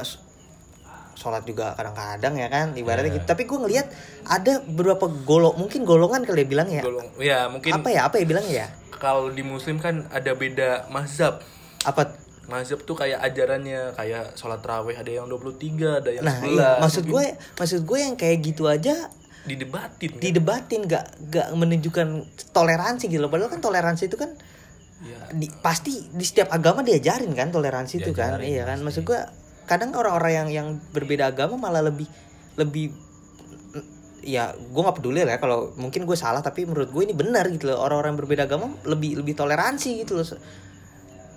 sholat 1.17 1.45
juga 1.45 1.73
kadang-kadang 1.77 2.37
ya 2.41 2.49
kan 2.49 2.73
ibaratnya 2.73 3.13
gitu. 3.13 3.27
Tapi 3.29 3.45
gue 3.45 3.59
ngelihat 3.61 3.87
ada 4.25 4.65
beberapa 4.65 5.05
golok 5.09 5.61
mungkin 5.61 5.85
golongan 5.85 6.25
kali 6.25 6.45
ya 6.45 6.49
bilang 6.49 6.69
ya. 6.73 6.83
golong 6.85 7.09
ya 7.21 7.39
mungkin 7.53 7.77
Apa 7.77 7.89
ya 7.93 8.09
apa 8.09 8.17
ya 8.23 8.25
bilangnya 8.25 8.55
ya? 8.65 8.69
kalau 9.01 9.33
di 9.33 9.41
muslim 9.41 9.81
kan 9.81 10.05
ada 10.13 10.37
beda 10.37 10.93
mazhab 10.93 11.41
Apa 11.87 12.13
mazhab 12.51 12.83
tuh 12.83 12.99
kayak 12.99 13.23
ajarannya 13.23 13.95
kayak 13.95 14.35
sholat 14.35 14.59
raweh 14.59 14.99
ada 14.99 15.07
yang 15.07 15.31
23 15.31 16.03
ada 16.03 16.11
yang 16.11 16.25
Nah, 16.27 16.43
11 16.43 16.51
iya. 16.51 16.71
maksud 16.83 17.05
gue, 17.07 17.25
maksud 17.57 17.81
gue 17.87 17.99
yang 18.03 18.15
kayak 18.19 18.37
gitu 18.43 18.67
aja 18.67 19.07
didebatin 19.47 20.11
kan? 20.13 20.21
didebatin, 20.21 20.81
nggak 20.85 21.05
nggak 21.31 21.49
menunjukkan 21.57 22.09
toleransi 22.53 23.09
gitu 23.09 23.23
loh. 23.23 23.31
Padahal 23.33 23.55
kan 23.55 23.63
toleransi 23.63 24.11
itu 24.11 24.19
kan 24.19 24.35
ya 25.01 25.17
di, 25.33 25.49
pasti 25.65 26.13
di 26.13 26.25
setiap 26.27 26.53
agama 26.53 26.85
diajarin 26.85 27.33
kan 27.33 27.49
toleransi 27.49 28.05
itu 28.05 28.13
kan, 28.13 28.37
iya 28.45 28.69
kan. 28.69 28.85
Maksud 28.85 29.07
gue, 29.07 29.17
kadang 29.65 29.97
orang-orang 29.97 30.33
yang 30.35 30.49
yang 30.51 30.69
berbeda 30.93 31.33
agama 31.33 31.57
malah 31.57 31.81
lebih 31.81 32.05
lebih 32.61 32.93
ya 34.21 34.53
gue 34.53 34.81
nggak 34.85 35.01
peduli 35.01 35.25
lah 35.25 35.37
ya 35.37 35.41
kalau 35.41 35.73
mungkin 35.81 36.05
gue 36.05 36.13
salah 36.13 36.45
tapi 36.45 36.69
menurut 36.69 36.93
gue 36.93 37.03
ini 37.09 37.17
benar 37.17 37.49
gitu 37.49 37.73
loh 37.73 37.81
orang-orang 37.81 38.13
yang 38.13 38.21
berbeda 38.21 38.43
agama 38.45 38.69
lebih 38.85 39.17
lebih 39.17 39.33
toleransi 39.33 40.05
gitu 40.05 40.21
loh 40.21 40.27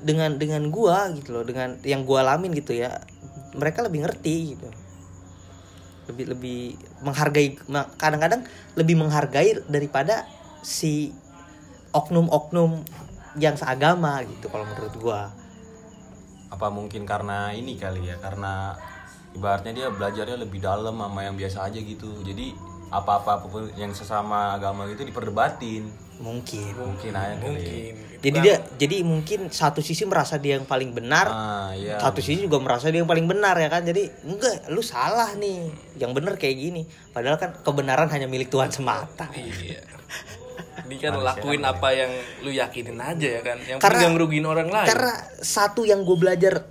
dengan 0.04 0.36
dengan 0.36 0.68
gue 0.68 0.98
gitu 1.24 1.30
loh 1.34 1.44
dengan 1.48 1.80
yang 1.88 2.04
gue 2.04 2.18
alamin 2.20 2.52
gitu 2.54 2.76
ya 2.76 3.00
mereka 3.56 3.82
lebih 3.82 4.04
ngerti 4.04 4.56
gitu 4.56 4.68
lebih 6.12 6.36
lebih 6.36 6.60
menghargai 7.00 7.56
kadang-kadang 7.96 8.44
lebih 8.76 9.00
menghargai 9.00 9.64
daripada 9.72 10.28
si 10.60 11.16
oknum-oknum 11.96 12.84
yang 13.40 13.56
seagama 13.56 14.20
gitu 14.28 14.52
kalau 14.52 14.68
menurut 14.68 14.94
gua 15.00 15.22
apa 16.54 16.70
mungkin 16.70 17.08
karena 17.08 17.50
ini 17.56 17.80
kali 17.80 18.14
ya 18.14 18.20
karena 18.22 18.78
ibaratnya 19.34 19.74
dia 19.74 19.88
belajarnya 19.90 20.38
lebih 20.38 20.62
dalam 20.62 20.94
sama 21.02 21.26
yang 21.26 21.34
biasa 21.34 21.66
aja 21.66 21.80
gitu. 21.82 22.22
Jadi 22.22 22.54
apa-apa 22.94 23.42
apa 23.42 23.46
pun 23.50 23.66
yang 23.74 23.90
sesama 23.92 24.54
agama 24.54 24.86
gitu 24.86 25.02
diperdebatin. 25.02 25.90
mungkin 26.22 26.72
Mungkin 26.78 27.12
aja 27.18 27.34
kali. 27.34 27.42
ya. 27.42 27.42
mungkin 27.42 27.92
jadi 28.24 28.38
dia 28.40 28.56
jadi 28.80 29.04
mungkin 29.04 29.52
satu 29.52 29.84
sisi 29.84 30.08
merasa 30.08 30.40
dia 30.40 30.56
yang 30.56 30.64
paling 30.64 30.90
benar 30.90 31.28
Ah, 31.28 31.70
iya. 31.76 32.00
satu 32.00 32.18
sisi 32.18 32.40
juga 32.42 32.56
merasa 32.58 32.88
dia 32.88 33.04
yang 33.04 33.10
paling 33.10 33.28
benar 33.28 33.54
ya 33.56 33.68
kan? 33.68 33.84
Jadi 33.84 34.08
enggak 34.24 34.72
lu 34.72 34.80
salah 34.80 35.36
nih. 35.36 35.68
Yang 35.94 36.12
benar 36.16 36.34
kayak 36.36 36.56
gini. 36.56 36.82
Padahal 37.12 37.36
kan 37.36 37.52
kebenaran 37.60 38.08
hanya 38.08 38.26
milik 38.26 38.48
Tuhan 38.48 38.72
semata. 38.72 39.28
Iya. 39.30 39.84
Ini 40.88 40.96
kan 40.98 41.14
Manusia 41.14 41.28
lakuin 41.36 41.62
kan 41.62 41.70
apa 41.70 41.88
yang 41.92 42.12
lu 42.42 42.50
yakinin 42.50 42.98
aja 42.98 43.28
ya 43.30 43.42
kan? 43.42 43.58
Yang 43.62 43.80
Karena- 43.80 44.08
ngerugiin 44.10 44.46
orang 44.46 44.68
lain. 44.68 44.88
karena 44.88 45.14
satu 45.38 45.84
yang 45.84 46.02
gue 46.02 46.16
belajar 46.16 46.64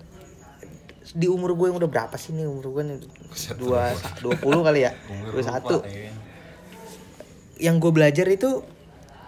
di 1.13 1.29
umur 1.29 1.53
gue 1.53 1.69
yang 1.69 1.77
udah 1.77 1.87
berapa 1.87 2.17
sih 2.17 2.33
nih? 2.33 2.45
Umur 2.45 2.73
gue 2.73 2.83
nih 2.83 2.97
dua 3.55 3.93
dua 4.19 4.35
puluh 4.37 4.65
kali 4.65 4.83
ya? 4.83 4.97
Dua 5.29 5.43
satu. 5.43 5.85
ya. 5.85 6.09
yang 7.61 7.79
gue 7.79 7.93
belajar 7.93 8.27
itu 8.27 8.65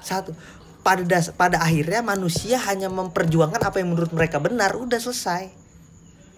satu 0.00 0.34
pada 0.84 1.00
das 1.02 1.32
pada 1.32 1.64
akhirnya 1.64 2.04
manusia 2.04 2.60
hanya 2.68 2.92
memperjuangkan 2.92 3.56
apa 3.56 3.80
yang 3.80 3.96
menurut 3.96 4.12
mereka 4.12 4.36
benar 4.38 4.76
udah 4.76 5.00
selesai. 5.00 5.48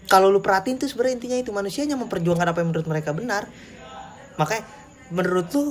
Kalau 0.07 0.31
lu 0.31 0.39
perhatiin 0.39 0.79
tuh 0.79 0.87
sebenarnya 0.87 1.19
intinya 1.19 1.39
itu 1.43 1.51
manusia 1.51 1.83
hanya 1.83 1.99
memperjuangkan 1.99 2.47
apa 2.47 2.63
yang 2.63 2.71
menurut 2.71 2.87
mereka 2.87 3.11
benar. 3.11 3.51
Makanya 4.39 4.63
menurut 5.11 5.51
lu 5.51 5.65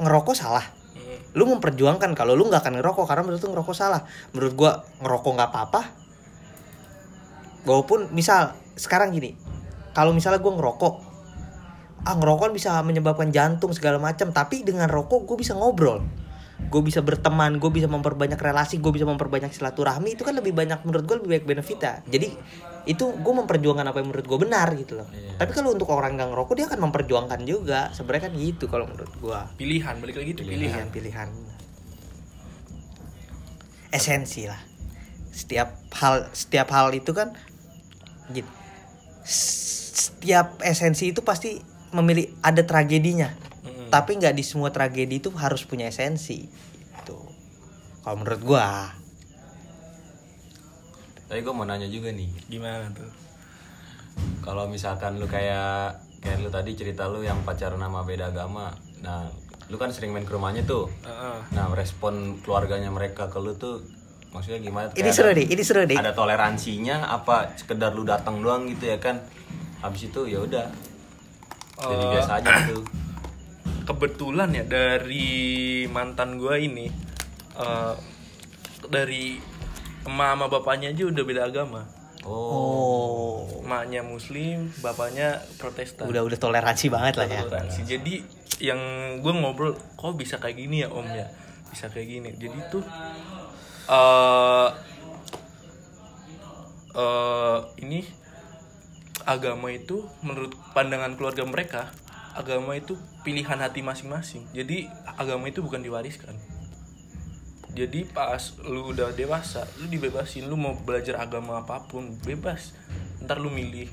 ngerokok 0.00 0.34
salah. 0.34 0.64
Hmm. 0.96 1.20
lu 1.36 1.44
memperjuangkan 1.46 2.16
kalau 2.16 2.32
lu 2.32 2.48
nggak 2.48 2.64
akan 2.64 2.80
ngerokok 2.80 3.04
karena 3.04 3.22
menurut 3.28 3.40
lu 3.44 3.48
ngerokok 3.52 3.76
salah. 3.76 4.02
Menurut 4.32 4.52
gua 4.56 4.72
ngerokok 5.04 5.30
nggak 5.36 5.50
apa-apa. 5.52 5.82
Walaupun 7.68 8.08
misal 8.16 8.56
sekarang 8.72 9.12
gini 9.12 9.36
kalau 9.92 10.16
misalnya 10.16 10.40
gua 10.40 10.56
ngerokok 10.56 10.94
ah 12.08 12.14
ngerokok 12.16 12.56
bisa 12.56 12.78
menyebabkan 12.80 13.28
jantung 13.28 13.74
segala 13.76 14.00
macam 14.00 14.32
tapi 14.32 14.64
dengan 14.64 14.88
rokok 14.88 15.26
gue 15.26 15.44
bisa 15.44 15.52
ngobrol 15.52 16.00
gue 16.58 16.82
bisa 16.82 17.00
berteman 17.06 17.62
gue 17.62 17.70
bisa 17.70 17.86
memperbanyak 17.86 18.34
relasi 18.34 18.82
gue 18.82 18.90
bisa 18.90 19.06
memperbanyak 19.06 19.54
silaturahmi 19.54 20.18
itu 20.18 20.26
kan 20.26 20.34
lebih 20.34 20.50
banyak 20.50 20.82
menurut 20.82 21.04
gue 21.06 21.16
lebih 21.22 21.30
baik 21.38 21.46
benefitnya. 21.46 22.02
Jadi 22.10 22.34
itu 22.90 23.04
gue 23.14 23.34
memperjuangkan 23.38 23.86
apa 23.86 24.02
yang 24.02 24.08
menurut 24.10 24.26
gue 24.26 24.38
benar 24.42 24.68
gitu 24.74 24.98
loh. 24.98 25.08
Iya. 25.12 25.38
tapi 25.38 25.50
kalau 25.54 25.70
untuk 25.70 25.88
orang 25.94 26.18
yang 26.18 26.34
ngerokok 26.34 26.54
dia 26.58 26.66
akan 26.66 26.80
memperjuangkan 26.90 27.40
juga. 27.46 27.80
Sebenarnya 27.94 28.22
kan 28.28 28.32
gitu 28.34 28.64
kalau 28.66 28.90
menurut 28.90 29.14
gue. 29.22 29.40
Pilihan 29.54 29.94
balik 30.02 30.16
lagi 30.18 30.30
itu 30.34 30.42
pilihan 30.42 30.90
pilihan. 30.90 31.28
pilihan. 31.28 31.28
Esensi 33.94 34.50
lah. 34.50 34.60
Setiap 35.30 35.78
hal 35.94 36.26
setiap 36.34 36.68
hal 36.74 36.90
itu 36.90 37.14
kan 37.14 37.32
gitu 38.34 38.50
setiap 39.28 40.60
esensi 40.64 41.12
itu 41.12 41.20
pasti 41.20 41.60
memilih 41.92 42.32
ada 42.44 42.64
tragedinya 42.64 43.47
Mm-mm. 43.88 43.94
tapi 43.96 44.20
nggak 44.20 44.36
di 44.36 44.44
semua 44.44 44.68
tragedi 44.68 45.16
itu 45.18 45.32
harus 45.32 45.64
punya 45.64 45.88
esensi 45.88 46.44
itu 46.44 47.18
kalau 48.04 48.20
menurut 48.20 48.42
gua 48.44 48.92
Tapi 51.28 51.44
gue 51.44 51.52
mau 51.52 51.68
nanya 51.68 51.84
juga 51.92 52.08
nih, 52.08 52.24
gimana 52.48 52.88
tuh 52.88 53.04
kalau 54.40 54.64
misalkan 54.64 55.20
lu 55.20 55.28
kayak 55.28 56.00
kayak 56.24 56.40
lu 56.40 56.48
tadi 56.48 56.72
cerita 56.72 57.04
lu 57.04 57.20
yang 57.20 57.44
pacaran 57.44 57.76
sama 57.78 58.00
beda 58.02 58.32
agama, 58.32 58.72
nah 59.04 59.28
lu 59.68 59.76
kan 59.76 59.92
sering 59.92 60.10
main 60.10 60.24
ke 60.24 60.32
rumahnya 60.32 60.64
tuh. 60.64 60.88
Heeh. 61.04 61.38
Nah 61.52 61.68
respon 61.76 62.40
keluarganya 62.40 62.88
mereka 62.88 63.28
ke 63.28 63.36
lu 63.38 63.52
tuh 63.54 63.84
maksudnya 64.32 64.60
gimana? 64.64 64.88
ini 64.96 65.12
seru 65.12 65.30
deh 65.36 65.44
ini 65.44 65.60
seru 65.60 65.84
deh 65.84 66.00
Ada 66.00 66.16
toleransinya 66.16 67.12
apa 67.12 67.52
sekedar 67.60 67.92
lu 67.92 68.08
datang 68.08 68.40
doang 68.40 68.64
gitu 68.64 68.88
ya 68.88 68.96
kan? 68.96 69.20
Habis 69.84 70.08
itu 70.08 70.32
ya 70.32 70.40
udah. 70.40 70.66
Jadi 71.78 72.04
Eh, 72.08 72.10
biasa 72.18 72.30
aja 72.40 72.48
gitu. 72.64 72.82
Kebetulan 73.88 74.52
ya 74.52 74.64
dari 74.68 75.88
mantan 75.88 76.36
gua 76.36 76.60
ini 76.60 76.92
eh, 77.56 77.94
dari 78.92 79.40
emak 80.04 80.28
sama 80.36 80.46
bapaknya 80.52 80.92
aja 80.92 81.08
udah 81.08 81.24
beda 81.24 81.44
agama. 81.48 81.82
Oh. 82.28 83.48
emaknya 83.64 84.04
muslim 84.04 84.68
bapaknya 84.84 85.40
protestan. 85.56 86.08
Udah 86.08 86.24
udah 86.24 86.36
toleransi 86.36 86.92
banget 86.92 87.14
lah 87.16 87.28
ya. 87.28 87.40
Toleransi. 87.48 87.80
Jadi 87.88 88.14
yang 88.58 88.80
gue 89.22 89.32
ngobrol 89.32 89.76
kok 89.96 90.12
bisa 90.18 90.36
kayak 90.36 90.56
gini 90.56 90.84
ya 90.84 90.88
om 90.92 91.04
ya? 91.08 91.28
Bisa 91.72 91.88
kayak 91.88 92.08
gini. 92.08 92.28
Jadi 92.36 92.58
tuh 92.68 92.84
eh 93.88 94.68
eh, 96.96 97.58
ini 97.84 98.00
agama 99.24 99.68
itu 99.72 100.04
menurut 100.24 100.52
pandangan 100.72 101.12
keluarga 101.16 101.44
mereka 101.44 101.82
agama 102.32 102.76
itu 102.76 102.96
pilihan 103.28 103.60
hati 103.60 103.84
masing-masing. 103.84 104.48
Jadi 104.56 104.88
agama 105.20 105.52
itu 105.52 105.60
bukan 105.60 105.84
diwariskan. 105.84 106.32
Jadi 107.76 108.08
pas 108.08 108.40
lu 108.64 108.96
udah 108.96 109.12
dewasa 109.12 109.68
lu 109.76 109.92
dibebasin. 109.92 110.48
Lu 110.48 110.56
mau 110.56 110.72
belajar 110.72 111.20
agama 111.20 111.60
apa 111.60 111.84
pun 111.84 112.16
bebas. 112.24 112.72
Ntar 113.20 113.36
lu 113.36 113.52
milih 113.52 113.92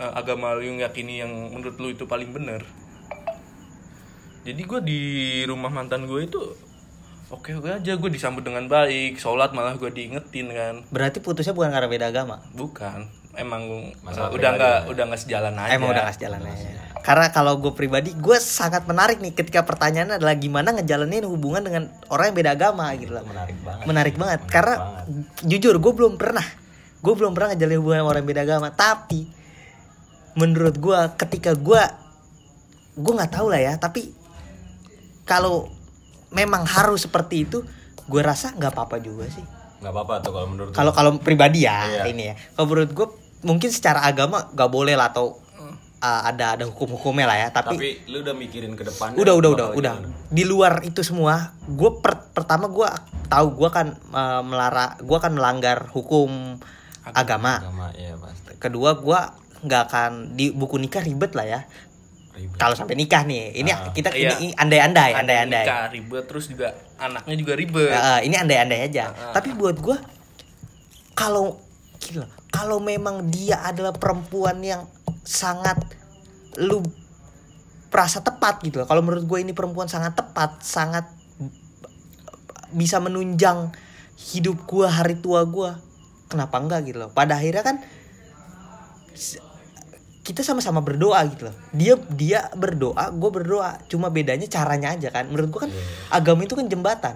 eh, 0.00 0.12
agama 0.16 0.56
lu 0.56 0.64
yang 0.64 0.80
yakini 0.80 1.20
yang 1.20 1.52
menurut 1.52 1.76
lu 1.76 1.92
itu 1.92 2.08
paling 2.08 2.32
bener 2.32 2.64
jadi 4.46 4.62
gue 4.62 4.80
di 4.86 5.00
rumah 5.42 5.74
mantan 5.74 6.06
gue 6.06 6.22
itu 6.22 6.38
oke 7.34 7.50
oke 7.58 7.82
aja. 7.82 7.92
Gue 7.98 8.10
disambut 8.14 8.46
dengan 8.46 8.70
baik. 8.70 9.18
Sholat 9.18 9.50
malah 9.50 9.74
gue 9.74 9.90
diingetin 9.90 10.54
kan. 10.54 10.74
Berarti 10.94 11.18
putusnya 11.18 11.50
bukan 11.50 11.74
karena 11.74 11.90
beda 11.90 12.06
agama? 12.14 12.38
Bukan. 12.54 13.10
Emang 13.34 13.90
Masalah 14.06 14.30
eh, 14.30 14.38
udah 14.38 14.50
nggak 14.54 14.78
ya. 14.86 14.90
udah 14.94 15.04
nggak 15.10 15.20
sejalan 15.26 15.54
aja. 15.58 15.74
Emang 15.74 15.90
udah 15.90 16.02
ngasih 16.06 16.22
jalan 16.30 16.42
aja. 16.46 16.68
Karena 17.06 17.30
kalau 17.30 17.54
gue 17.62 17.70
pribadi, 17.70 18.10
gue 18.18 18.38
sangat 18.42 18.82
menarik 18.82 19.22
nih 19.22 19.30
ketika 19.30 19.62
pertanyaannya 19.62 20.18
adalah 20.18 20.34
gimana 20.34 20.74
ngejalanin 20.74 21.22
hubungan 21.22 21.62
dengan 21.62 21.82
orang 22.10 22.34
yang 22.34 22.36
beda 22.36 22.50
agama 22.58 22.90
gitu 22.98 23.14
loh. 23.14 23.22
Menarik 23.22 23.54
banget. 23.62 23.84
Menarik 23.86 24.14
banget. 24.18 24.40
Menarik 24.42 24.50
Karena 24.50 24.74
banget. 24.74 25.46
jujur 25.46 25.74
gue 25.78 25.92
belum 25.94 26.18
pernah, 26.18 26.42
gue 26.98 27.14
belum 27.14 27.30
pernah 27.30 27.54
ngejalanin 27.54 27.78
hubungan 27.78 27.98
sama 28.02 28.08
orang 28.10 28.20
yang 28.26 28.30
beda 28.34 28.42
agama. 28.42 28.68
Tapi 28.74 29.20
menurut 30.34 30.74
gue 30.76 30.98
ketika 31.14 31.54
gue, 31.54 31.82
gue 32.98 33.12
nggak 33.14 33.32
tahu 33.32 33.46
lah 33.54 33.60
ya. 33.62 33.72
Tapi 33.78 34.10
kalau 35.22 35.70
memang 36.30 36.66
harus 36.66 37.06
seperti 37.06 37.46
itu, 37.46 37.62
gue 38.02 38.20
rasa 38.20 38.50
nggak 38.50 38.74
apa-apa 38.74 38.98
juga 38.98 39.30
sih. 39.30 39.46
nggak 39.76 39.92
apa-apa 39.92 40.14
tuh 40.24 40.32
kalau 40.32 40.48
menurut 40.48 40.72
Kalau 40.72 40.90
kalau 40.90 41.10
pribadi 41.20 41.68
ya 41.68 41.84
Iya. 41.84 42.04
ini 42.08 42.32
ya. 42.32 42.34
Kalau 42.56 42.66
menurut 42.66 42.90
gue 42.90 43.06
mungkin 43.44 43.68
secara 43.68 44.02
agama 44.02 44.48
gak 44.56 44.72
boleh 44.72 44.96
lah 44.96 45.12
atau 45.12 45.36
uh, 46.00 46.22
ada 46.28 46.58
ada 46.58 46.64
hukum-hukumnya 46.68 47.26
lah 47.28 47.36
ya. 47.36 47.48
Tapi, 47.52 47.76
tapi 47.76 47.90
lu 48.10 48.20
udah 48.20 48.34
mikirin 48.36 48.72
ke 48.76 48.84
depannya 48.84 49.16
udah 49.16 49.34
udah 49.36 49.50
udah 49.52 49.68
udah. 49.76 49.94
gimana? 50.02 50.16
Di 50.28 50.42
luar 50.44 50.72
itu 50.82 51.00
semua, 51.00 51.52
gue 51.64 51.90
pertama 52.32 52.68
gue 52.68 52.88
tahu 53.26 53.46
gue 53.56 53.70
kan 53.72 53.96
uh, 54.12 54.42
melara, 54.44 54.96
gue 55.00 55.18
kan 55.18 55.32
melanggar 55.32 55.88
hukum 55.92 56.60
agama. 57.06 57.62
agama 57.62 57.86
ya 57.94 58.18
pasti 58.18 58.58
Kedua 58.58 58.98
gue 58.98 59.20
nggak 59.66 59.82
akan 59.88 60.10
di 60.36 60.52
buku 60.52 60.76
nikah 60.76 61.00
ribet 61.00 61.32
lah 61.32 61.46
ya. 61.46 61.60
Kalau 62.60 62.76
sampai 62.76 63.00
nikah 63.00 63.24
nih, 63.24 63.64
ini 63.64 63.72
Ah. 63.72 63.88
kita 63.96 64.12
Iya. 64.12 64.36
ini 64.36 64.52
andai-andai, 64.52 65.16
andai-andai. 65.16 65.64
nikah 65.64 65.88
ribet 65.88 66.24
terus 66.28 66.52
juga 66.52 66.68
anaknya 67.00 67.32
juga 67.32 67.52
ribet 67.56 67.88
eh, 67.88 68.20
ini 68.28 68.36
andai-andai 68.36 68.80
aja. 68.92 69.08
Heeh. 69.08 69.32
Tapi 69.32 69.56
buat 69.56 69.80
gue 69.80 69.96
kalau 71.16 71.56
gila, 71.96 72.28
kalau 72.52 72.76
memang 72.76 73.32
dia 73.32 73.64
adalah 73.64 73.96
perempuan 73.96 74.60
yang 74.60 74.84
sangat 75.26 75.82
lu 76.56 76.86
perasa 77.90 78.22
tepat 78.22 78.62
gitu 78.62 78.78
loh. 78.82 78.86
Kalau 78.86 79.02
menurut 79.02 79.26
gue 79.26 79.38
ini 79.42 79.50
perempuan 79.50 79.90
sangat 79.90 80.14
tepat, 80.14 80.62
sangat 80.62 81.10
bisa 82.70 83.02
menunjang 83.02 83.74
hidup 84.16 84.64
gue 84.64 84.86
hari 84.86 85.18
tua 85.18 85.42
gue. 85.44 85.70
Kenapa 86.30 86.62
enggak 86.62 86.86
gitu 86.86 87.02
loh? 87.02 87.10
Pada 87.10 87.38
akhirnya 87.38 87.66
kan 87.66 87.82
kita 90.26 90.42
sama-sama 90.42 90.82
berdoa 90.82 91.22
gitu 91.30 91.50
loh. 91.50 91.56
Dia 91.70 91.94
dia 92.14 92.40
berdoa, 92.54 93.10
gue 93.14 93.30
berdoa. 93.30 93.78
Cuma 93.86 94.10
bedanya 94.10 94.46
caranya 94.50 94.94
aja 94.94 95.10
kan. 95.10 95.30
Menurut 95.30 95.50
gue 95.50 95.60
kan 95.66 95.72
agama 96.10 96.46
itu 96.46 96.54
kan 96.58 96.66
jembatan. 96.66 97.14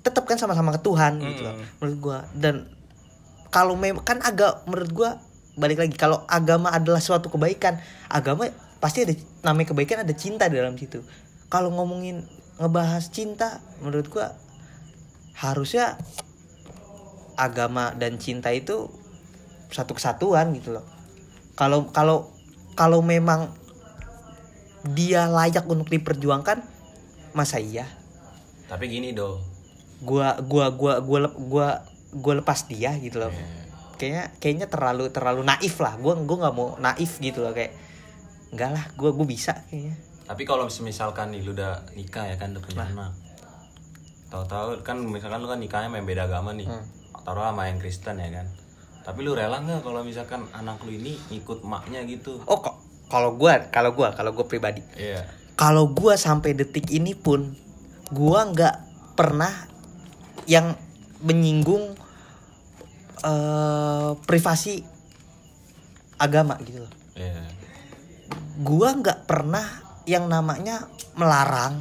Tetap 0.00 0.24
kan 0.24 0.40
sama-sama 0.40 0.72
ke 0.76 0.80
Tuhan 0.80 1.20
gitu 1.20 1.44
loh. 1.44 1.56
Menurut 1.80 1.98
gue 2.00 2.18
dan 2.40 2.54
kalau 3.52 3.74
memang 3.76 4.06
kan 4.06 4.22
agak 4.24 4.64
menurut 4.64 4.90
gue 4.94 5.10
balik 5.60 5.84
lagi 5.84 5.94
kalau 5.94 6.24
agama 6.26 6.72
adalah 6.72 6.98
suatu 6.98 7.28
kebaikan, 7.28 7.76
agama 8.08 8.48
pasti 8.80 9.04
ada 9.04 9.12
namanya 9.44 9.76
kebaikan 9.76 10.02
ada 10.02 10.14
cinta 10.16 10.48
di 10.48 10.56
dalam 10.56 10.74
situ. 10.80 11.04
Kalau 11.52 11.68
ngomongin 11.70 12.24
ngebahas 12.56 13.12
cinta, 13.12 13.60
menurut 13.84 14.08
gue 14.08 14.26
harusnya 15.36 16.00
agama 17.36 17.92
dan 17.96 18.16
cinta 18.16 18.48
itu 18.52 18.88
satu 19.68 19.96
kesatuan 19.96 20.52
gitu 20.56 20.72
loh. 20.76 20.84
Kalau 21.54 21.92
kalau 21.92 22.32
kalau 22.74 23.04
memang 23.04 23.52
dia 24.96 25.28
layak 25.28 25.68
untuk 25.68 25.92
diperjuangkan, 25.92 26.64
masa 27.36 27.60
iya? 27.60 27.84
tapi 28.70 28.86
gini 28.86 29.10
do 29.10 29.42
Gua 30.00 30.38
gua 30.40 30.72
gua 30.72 31.02
gua 31.04 31.18
lep- 31.28 31.36
gua 31.36 31.68
gua 32.14 32.34
lepas 32.40 32.64
dia 32.64 32.96
gitu 32.96 33.20
loh. 33.20 33.28
Iya. 33.28 33.59
Kayaknya 34.00 34.24
kayaknya 34.40 34.66
terlalu 34.66 35.12
terlalu 35.12 35.44
naif 35.44 35.76
lah. 35.76 35.92
Gua 35.94 36.16
gua 36.16 36.36
nggak 36.40 36.54
mau 36.56 36.80
naif 36.80 37.20
gitu 37.20 37.44
loh 37.44 37.52
kayak 37.52 37.76
enggak 38.50 38.70
lah, 38.72 38.84
gua 38.96 39.12
gua 39.12 39.22
bisa 39.24 39.52
kayaknya. 39.68 39.94
tapi 40.24 40.42
kalau 40.42 40.64
misalkan 40.64 41.28
nih 41.28 41.42
lu 41.42 41.52
udah 41.52 41.84
nikah 41.92 42.22
ya 42.24 42.34
kan 42.34 42.50
udah 42.50 42.62
punya 42.62 42.80
Nah. 42.80 42.88
anak 42.88 43.12
tahu-tahu 44.26 44.80
kan 44.80 44.94
misalkan 44.96 45.38
lu 45.38 45.46
kan 45.46 45.58
nikahnya 45.58 45.90
main 45.90 46.02
beda 46.02 46.24
agama 46.24 46.50
nih 46.50 46.64
Hmm. 46.64 46.86
taruh 47.20 47.42
sama 47.44 47.66
yang 47.66 47.78
Kristen 47.78 48.14
ya 48.16 48.30
kan 48.30 48.46
tapi 49.02 49.20
lu 49.20 49.34
rela 49.34 49.58
nggak 49.58 49.82
kalau 49.82 50.00
misalkan 50.00 50.46
anak 50.52 50.78
lu 50.80 50.92
ini 50.92 51.18
ngikut 51.28 51.62
maknya 51.62 52.06
gitu 52.06 52.38
Oh 52.44 52.58
kok 52.58 52.78
kalau 53.06 53.34
gua 53.34 53.58
kalau 53.68 53.90
gua 53.90 54.14
kalau 54.14 54.30
gua 54.30 54.46
pribadi 54.46 54.86
iya 54.94 55.26
kalau 55.54 55.90
gua 55.90 56.14
sampai 56.14 56.54
detik 56.54 56.86
ini 56.88 57.12
pun 57.12 57.58
gua 58.08 58.46
nggak 58.46 58.76
pernah 59.14 59.50
yang 60.46 60.78
menyinggung 61.20 61.98
eh 63.20 64.10
privasi 64.24 64.80
agama 66.20 66.56
gitu 66.64 66.84
loh. 66.84 66.92
iya 67.16 67.44
Gua 68.60 68.92
nggak 68.92 69.24
pernah 69.24 69.64
yang 70.04 70.28
namanya 70.28 70.84
melarang 71.16 71.80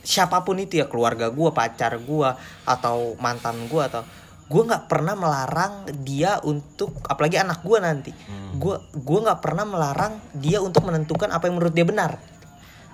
siapa 0.00 0.42
pun 0.42 0.56
itu 0.58 0.80
ya 0.80 0.86
keluarga 0.88 1.28
gua, 1.28 1.52
pacar 1.52 1.94
gua 2.02 2.36
atau 2.64 3.14
mantan 3.20 3.68
gua 3.68 3.86
atau 3.92 4.02
gua 4.50 4.62
nggak 4.66 4.84
pernah 4.90 5.14
melarang 5.14 5.86
dia 6.02 6.40
untuk 6.42 6.98
apalagi 7.06 7.38
anak 7.38 7.62
gua 7.62 7.78
nanti. 7.84 8.10
Hmm. 8.10 8.58
Gua 8.58 8.82
gua 8.96 9.30
nggak 9.30 9.40
pernah 9.44 9.64
melarang 9.68 10.18
dia 10.34 10.58
untuk 10.58 10.82
menentukan 10.88 11.30
apa 11.30 11.46
yang 11.46 11.60
menurut 11.60 11.74
dia 11.74 11.86
benar. 11.86 12.18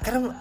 Karena 0.03 0.35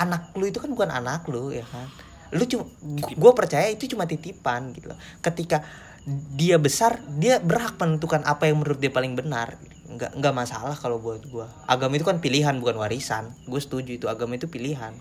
anak 0.00 0.32
lu 0.34 0.48
itu 0.48 0.58
kan 0.58 0.70
bukan 0.72 0.90
anak 0.90 1.28
lu 1.28 1.52
ya 1.54 1.62
kan. 1.68 1.86
Lu 2.34 2.42
cuma 2.46 2.66
gua 3.14 3.32
percaya 3.36 3.68
itu 3.70 3.86
cuma 3.90 4.08
titipan 4.08 4.74
gitu 4.74 4.90
loh. 4.90 4.98
Ketika 5.22 5.62
dia 6.08 6.56
besar, 6.56 7.00
dia 7.20 7.38
berhak 7.38 7.76
menentukan 7.76 8.24
apa 8.24 8.48
yang 8.48 8.62
menurut 8.64 8.80
dia 8.80 8.92
paling 8.92 9.14
benar. 9.18 9.58
nggak 9.90 10.22
nggak 10.22 10.34
masalah 10.34 10.78
kalau 10.78 11.02
buat 11.02 11.18
gue 11.18 11.42
agama 11.66 11.98
itu 11.98 12.06
kan 12.06 12.22
pilihan 12.22 12.54
bukan 12.62 12.78
warisan. 12.78 13.34
Gue 13.50 13.58
setuju 13.58 13.98
itu 13.98 14.06
agama 14.06 14.38
itu 14.38 14.46
pilihan. 14.46 14.94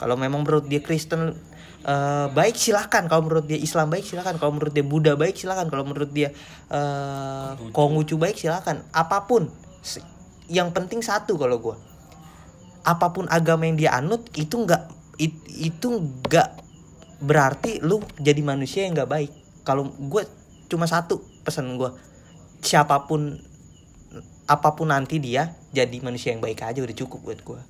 Kalau 0.00 0.16
memang 0.16 0.44
menurut 0.44 0.64
dia 0.64 0.80
Kristen 0.80 1.36
eh, 1.84 2.26
baik 2.32 2.56
silahkan 2.56 3.04
kalau 3.04 3.28
menurut 3.28 3.44
dia 3.44 3.60
Islam 3.60 3.92
baik 3.92 4.08
silahkan 4.08 4.40
kalau 4.40 4.56
menurut 4.56 4.72
dia 4.72 4.80
Buddha 4.80 5.12
baik 5.12 5.36
silahkan 5.36 5.68
kalau 5.68 5.84
menurut 5.84 6.08
dia 6.08 6.32
eh, 6.72 7.50
Konghucu. 7.76 8.16
Baik 8.16 8.40
silahkan 8.40 8.80
apa 8.96 9.28
pun. 9.28 9.52
Yang 10.48 10.68
penting 10.72 11.00
satu 11.04 11.36
kalau 11.36 11.60
gue 11.60 11.76
apa 12.86 13.10
pun 13.10 13.26
agama 13.28 13.66
yang 13.66 13.76
dia 13.76 13.90
anut 13.98 14.24
itu 14.38 14.62
nggak 14.62 14.82
it- 15.18 15.50
itu 15.58 15.88
nggak 15.90 16.54
berarti 17.18 17.82
lu 17.82 17.98
jadi 18.16 18.38
manusia 18.46 18.86
yang 18.86 18.94
nggak 18.94 19.10
baik 19.10 19.32
kalau 19.66 19.90
gue 19.90 20.22
cuma 20.70 20.86
satu 20.86 21.18
pesan 21.42 21.74
gue 21.74 21.90
siapa 22.62 23.04
pun 23.04 23.36
apa 24.46 24.78
pun 24.78 24.88
nanti 24.88 25.18
dia 25.18 25.52
jadi 25.74 25.98
manusia 26.00 26.30
yang 26.30 26.40
baik 26.40 26.62
aja 26.62 26.78
udah 26.78 26.94
cukup 26.94 27.20
buat 27.20 27.40
gue 27.42 27.60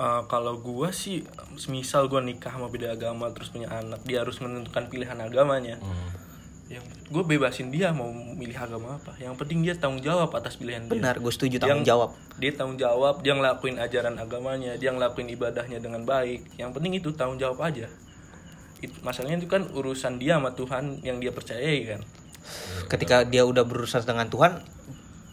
Eh, 0.00 0.22
kalau 0.32 0.56
gua 0.56 0.88
sih 0.88 1.20
semisal 1.60 2.08
gua 2.08 2.24
nikah 2.24 2.48
sama 2.48 2.72
beda 2.72 2.96
agama 2.96 3.28
terus 3.36 3.52
punya 3.52 3.68
anak 3.68 4.00
dia 4.08 4.24
harus 4.24 4.40
menentukan 4.40 4.88
pilihan 4.88 5.18
agamanya. 5.20 5.76
Hmm. 5.76 6.32
yang 6.70 6.86
gue 7.10 7.24
bebasin 7.26 7.74
dia 7.74 7.90
mau 7.90 8.06
milih 8.14 8.54
agama 8.54 8.94
apa. 8.94 9.18
Yang 9.18 9.42
penting 9.42 9.58
dia 9.66 9.74
tanggung 9.74 10.06
jawab 10.06 10.30
atas 10.30 10.54
pilihan 10.54 10.86
dia. 10.86 10.94
Benar 10.94 11.18
gue 11.18 11.32
setuju 11.34 11.58
tanggung 11.58 11.82
Yang- 11.82 11.90
jawab. 11.90 12.10
dia 12.38 12.54
tanggung 12.54 12.78
jawab 12.78 13.14
dia 13.26 13.34
ngelakuin 13.34 13.74
ajaran 13.76 14.14
agamanya 14.14 14.78
dia 14.78 14.94
ngelakuin 14.94 15.34
ibadahnya 15.34 15.82
dengan 15.82 16.06
baik. 16.06 16.46
Yang 16.54 16.70
penting 16.78 16.92
itu 16.94 17.10
tanggung 17.18 17.42
jawab 17.42 17.58
aja 17.66 17.90
masalahnya 19.04 19.44
itu 19.44 19.50
kan 19.50 19.68
urusan 19.74 20.16
dia 20.16 20.40
sama 20.40 20.56
Tuhan 20.56 21.04
yang 21.04 21.20
dia 21.20 21.34
percayai 21.34 21.78
kan? 21.84 22.00
Ketika 22.88 23.28
dia 23.28 23.44
udah 23.44 23.66
berurusan 23.66 24.06
dengan 24.06 24.32
Tuhan 24.32 24.64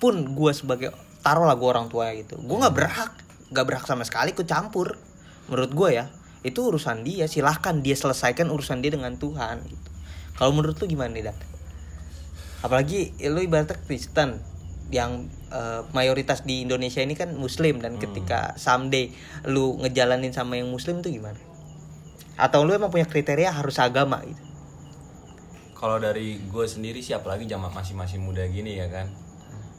pun 0.03 0.35
gue 0.35 0.51
sebagai 0.51 0.91
taruhlah 1.23 1.55
gue 1.55 1.69
orang 1.69 1.87
tua 1.87 2.11
gitu. 2.17 2.35
Gue 2.41 2.57
nggak 2.59 2.75
berhak 2.75 3.11
nggak 3.47 3.65
berhak 3.65 3.85
sama 3.87 4.03
sekali 4.03 4.35
ikut 4.35 4.47
campur. 4.47 4.99
Menurut 5.47 5.71
gue 5.71 5.89
ya 6.03 6.05
itu 6.43 6.59
urusan 6.59 7.07
dia. 7.07 7.29
Silahkan 7.31 7.79
dia 7.79 7.95
selesaikan 7.95 8.51
urusan 8.51 8.83
dia 8.83 8.91
dengan 8.91 9.15
Tuhan 9.15 9.63
gitu. 9.63 9.89
Kalau 10.35 10.51
menurut 10.53 10.77
lu 10.77 10.85
gimana 10.85 11.15
nih 11.15 11.31
Dat? 11.31 11.37
apalagi 12.65 13.13
ya, 13.21 13.29
lu 13.29 13.45
ibaratnya 13.45 13.77
Kristen 13.85 14.41
yang 14.87 15.27
eh, 15.51 15.81
mayoritas 15.91 16.47
di 16.47 16.63
Indonesia 16.63 17.03
ini 17.03 17.13
kan 17.13 17.35
Muslim 17.35 17.83
dan 17.83 17.99
ketika 17.99 18.55
someday 18.55 19.11
lu 19.43 19.75
ngejalanin 19.83 20.31
sama 20.31 20.55
yang 20.55 20.71
Muslim 20.71 21.03
itu 21.03 21.19
gimana 21.19 21.37
atau 22.37 22.61
lu 22.61 22.71
emang 22.77 22.93
punya 22.93 23.09
kriteria 23.09 23.49
harus 23.49 23.81
agama 23.81 24.21
gitu 24.21 24.45
Kalau 25.77 26.01
dari 26.01 26.41
gue 26.41 26.65
sendiri 26.65 27.01
sih 27.05 27.13
apalagi 27.13 27.45
zaman 27.45 27.69
masih 27.69 27.93
masih 27.93 28.17
muda 28.17 28.41
gini 28.49 28.81
ya 28.81 28.89
kan. 28.89 29.05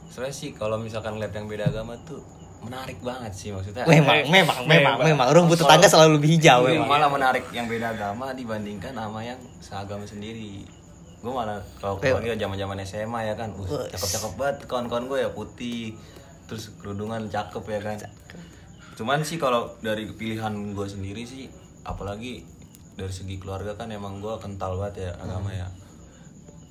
Soalnya 0.07 0.31
sih 0.31 0.55
kalau 0.55 0.79
misalkan 0.79 1.19
ngeliat 1.19 1.35
yang 1.35 1.51
beda 1.51 1.75
agama 1.75 1.99
tuh 2.07 2.23
menarik 2.63 2.99
banget 3.03 3.31
sih 3.35 3.49
maksudnya. 3.51 3.83
memang 3.87 4.27
memang 4.27 4.63
memang 4.67 4.95
memang 4.99 5.27
rumput 5.31 5.59
tetangga 5.59 5.87
selalu 5.87 6.19
lebih 6.19 6.39
hijau 6.39 6.67
memang 6.67 6.87
malah 6.87 7.11
menarik 7.11 7.43
yang 7.55 7.67
beda 7.67 7.95
agama 7.95 8.31
dibandingkan 8.35 8.95
sama 8.95 9.19
yang 9.23 9.39
seagama 9.59 10.03
sendiri. 10.07 10.63
Gue 11.19 11.31
malah 11.35 11.59
kalau 11.83 11.99
apalagi 11.99 12.31
zaman 12.39 12.55
zaman 12.55 12.77
SMA 12.87 13.19
ya 13.27 13.35
kan, 13.35 13.51
uh, 13.51 13.83
cakep 13.91 14.09
cakep 14.15 14.33
banget 14.39 14.57
kawan-kawan 14.71 15.03
gue 15.11 15.19
ya 15.19 15.29
putih, 15.35 15.99
terus 16.47 16.71
kerudungan 16.79 17.27
cakep 17.27 17.63
ya 17.75 17.79
kan. 17.83 17.97
Cuman 18.95 19.19
sih 19.27 19.35
kalau 19.35 19.67
dari 19.83 20.07
pilihan 20.15 20.51
gue 20.71 20.87
sendiri 20.87 21.27
sih, 21.27 21.51
apalagi 21.81 22.43
dari 22.93 23.09
segi 23.09 23.35
keluarga 23.35 23.73
kan 23.73 23.87
emang 23.89 24.19
gue 24.19 24.33
kental 24.37 24.75
banget 24.75 24.95
ya 25.01 25.11
agama 25.17 25.49
ya. 25.49 25.67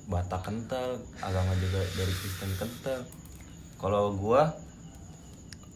Batak 0.05 0.41
kental, 0.43 0.97
agama 1.19 1.53
juga 1.55 1.81
dari 1.91 2.09
Kristen 2.11 2.51
kental. 2.55 3.05
Kalau 3.75 4.11
gue 4.11 4.41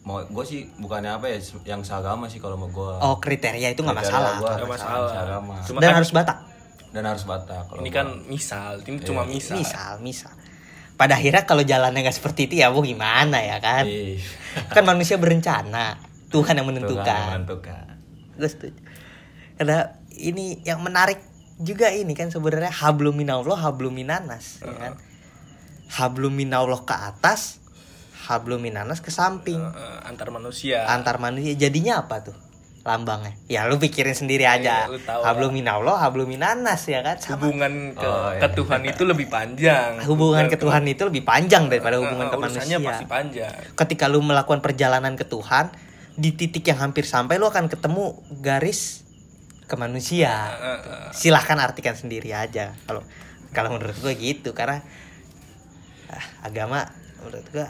mau 0.04 0.20
gue 0.20 0.44
sih 0.44 0.68
bukannya 0.76 1.08
apa 1.12 1.26
ya 1.26 1.38
yang 1.64 1.80
seagama 1.80 2.26
sih 2.26 2.36
kalau 2.36 2.54
mau 2.56 2.68
gue 2.68 2.92
Oh 3.00 3.16
kriteria 3.16 3.72
itu 3.72 3.80
nggak 3.80 3.96
masalah. 3.96 4.36
gua 4.36 4.52
Nggak 4.54 4.70
masalah. 4.70 5.08
seagama. 5.08 5.54
Cuma 5.64 5.78
Dan 5.78 5.88
kan- 5.88 5.96
harus 5.96 6.12
Batak. 6.12 6.38
dan 6.90 7.04
harus 7.04 7.24
Batak 7.24 7.62
kalau 7.66 7.80
ini 7.80 7.88
gua. 7.88 7.96
kan 7.96 8.06
misal 8.24 8.70
ini 8.80 8.98
cuma 9.00 9.22
misal 9.24 9.56
Misal, 9.56 9.92
misal. 9.98 10.30
Pada 10.94 11.16
akhirnya 11.16 11.42
kalau 11.42 11.64
jalannya 11.64 12.00
nggak 12.00 12.14
seperti 12.14 12.46
itu 12.46 12.54
ya 12.56 12.70
mau 12.70 12.78
gimana 12.78 13.34
ya 13.36 13.58
kan? 13.58 13.82
Ih, 13.82 14.20
Kan 14.68 14.84
manusia 14.84 15.16
berencana. 15.16 15.98
Tuhan 15.98 15.98
yang 16.28 16.30
Tuhan 16.30 16.54
yang 16.54 16.66
menentukan. 16.68 17.24
menentukan. 17.34 17.86
Gue 18.36 18.46
setuju. 18.46 18.78
Karena 19.54 19.86
ini 20.14 20.58
yang 20.62 20.82
menarik 20.82 21.18
juga 21.58 21.90
ini 21.90 22.18
kan 22.18 22.30
sebenarnya 22.30 22.70
hablum 22.70 23.14
minallah 23.14 23.54
hablum 23.54 23.94
minanas 23.94 24.58
ya 24.62 24.74
kan. 24.74 24.92
Hablum 25.94 26.34
minallah 26.34 26.82
ke 26.82 26.90
atas, 26.90 27.62
hablum 28.26 28.58
minanas 28.58 28.98
ke 28.98 29.14
samping. 29.14 29.62
Eh, 29.62 30.08
antar 30.10 30.34
manusia 30.34 30.82
Antar 30.90 31.22
manusia 31.22 31.54
jadinya 31.54 32.02
apa 32.02 32.24
tuh? 32.24 32.36
Lambangnya. 32.84 33.32
Ya 33.48 33.64
lu 33.64 33.78
pikirin 33.80 34.12
sendiri 34.12 34.44
aja. 34.44 34.84
Iya, 34.84 34.92
lu 34.92 34.98
tahu 35.00 35.22
hablum 35.22 35.52
minallah 35.54 35.96
hablum 36.02 36.26
minanas 36.28 36.84
ya 36.84 37.00
kan. 37.00 37.16
Sama 37.16 37.46
hubungan 37.46 37.94
ke, 37.94 38.04
Oh, 38.04 38.28
iya. 38.34 38.40
ke 38.42 38.48
Tuhan 38.58 38.80
itu 38.84 39.02
lebih 39.06 39.26
panjang 39.30 39.90
hubungan 40.04 40.44
ke 40.50 40.56
Tuhan 40.58 40.82
itu 40.84 41.02
lebih 41.06 41.22
panjang 41.22 41.70
daripada 41.70 41.96
hubungan 42.02 42.26
ke 42.28 42.36
urusannya 42.36 42.76
manusia. 42.82 42.90
pasti 42.90 43.06
panjang 43.06 43.54
Ketika 43.78 44.04
lu 44.10 44.20
melakukan 44.20 44.60
perjalanan 44.60 45.14
ke 45.16 45.24
Tuhan, 45.24 45.70
di 46.18 46.34
titik 46.34 46.66
yang 46.66 46.90
hampir 46.90 47.06
sampai 47.06 47.38
lu 47.38 47.46
akan 47.46 47.70
ketemu 47.70 48.18
garis 48.42 49.03
ke 49.64 49.74
manusia. 49.80 50.52
Silahkan 51.16 51.56
artikan 51.60 51.96
sendiri 51.96 52.36
aja. 52.36 52.76
Kalau 52.84 53.00
kalau 53.54 53.78
menurut 53.78 53.96
gue 53.96 54.12
gitu 54.18 54.50
karena 54.52 54.82
ah, 56.10 56.26
agama 56.44 56.84
menurut 57.22 57.46
gue 57.54 57.66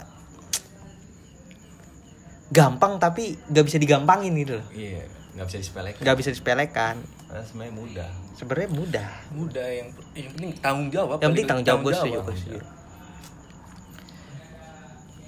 gampang 2.51 2.97
tapi 3.01 3.37
gak 3.49 3.65
bisa 3.65 3.77
digampangin 3.79 4.33
gitu 4.37 4.59
loh. 4.61 4.67
Iya, 4.73 5.05
nggak 5.37 5.45
bisa 5.49 5.57
disepelekan. 5.61 6.01
Gak 6.03 6.17
bisa 6.17 6.29
disepelekan. 6.33 6.95
Sebenarnya 7.35 7.73
mudah. 7.73 8.09
Sebenarnya 8.35 8.69
mudah. 8.71 9.09
mudah 9.33 9.67
yang 9.67 9.89
yang 10.15 10.31
penting 10.35 10.51
tanggung 10.59 10.89
jawab 10.93 11.17
Yang 11.19 11.31
penting 11.35 11.47
tanggung 11.47 11.67
jawab 11.67 11.81
gue 11.81 11.93
setuju, 11.93 12.13
jawab. 12.15 12.25
gue 12.27 12.35
setuju. 12.37 12.59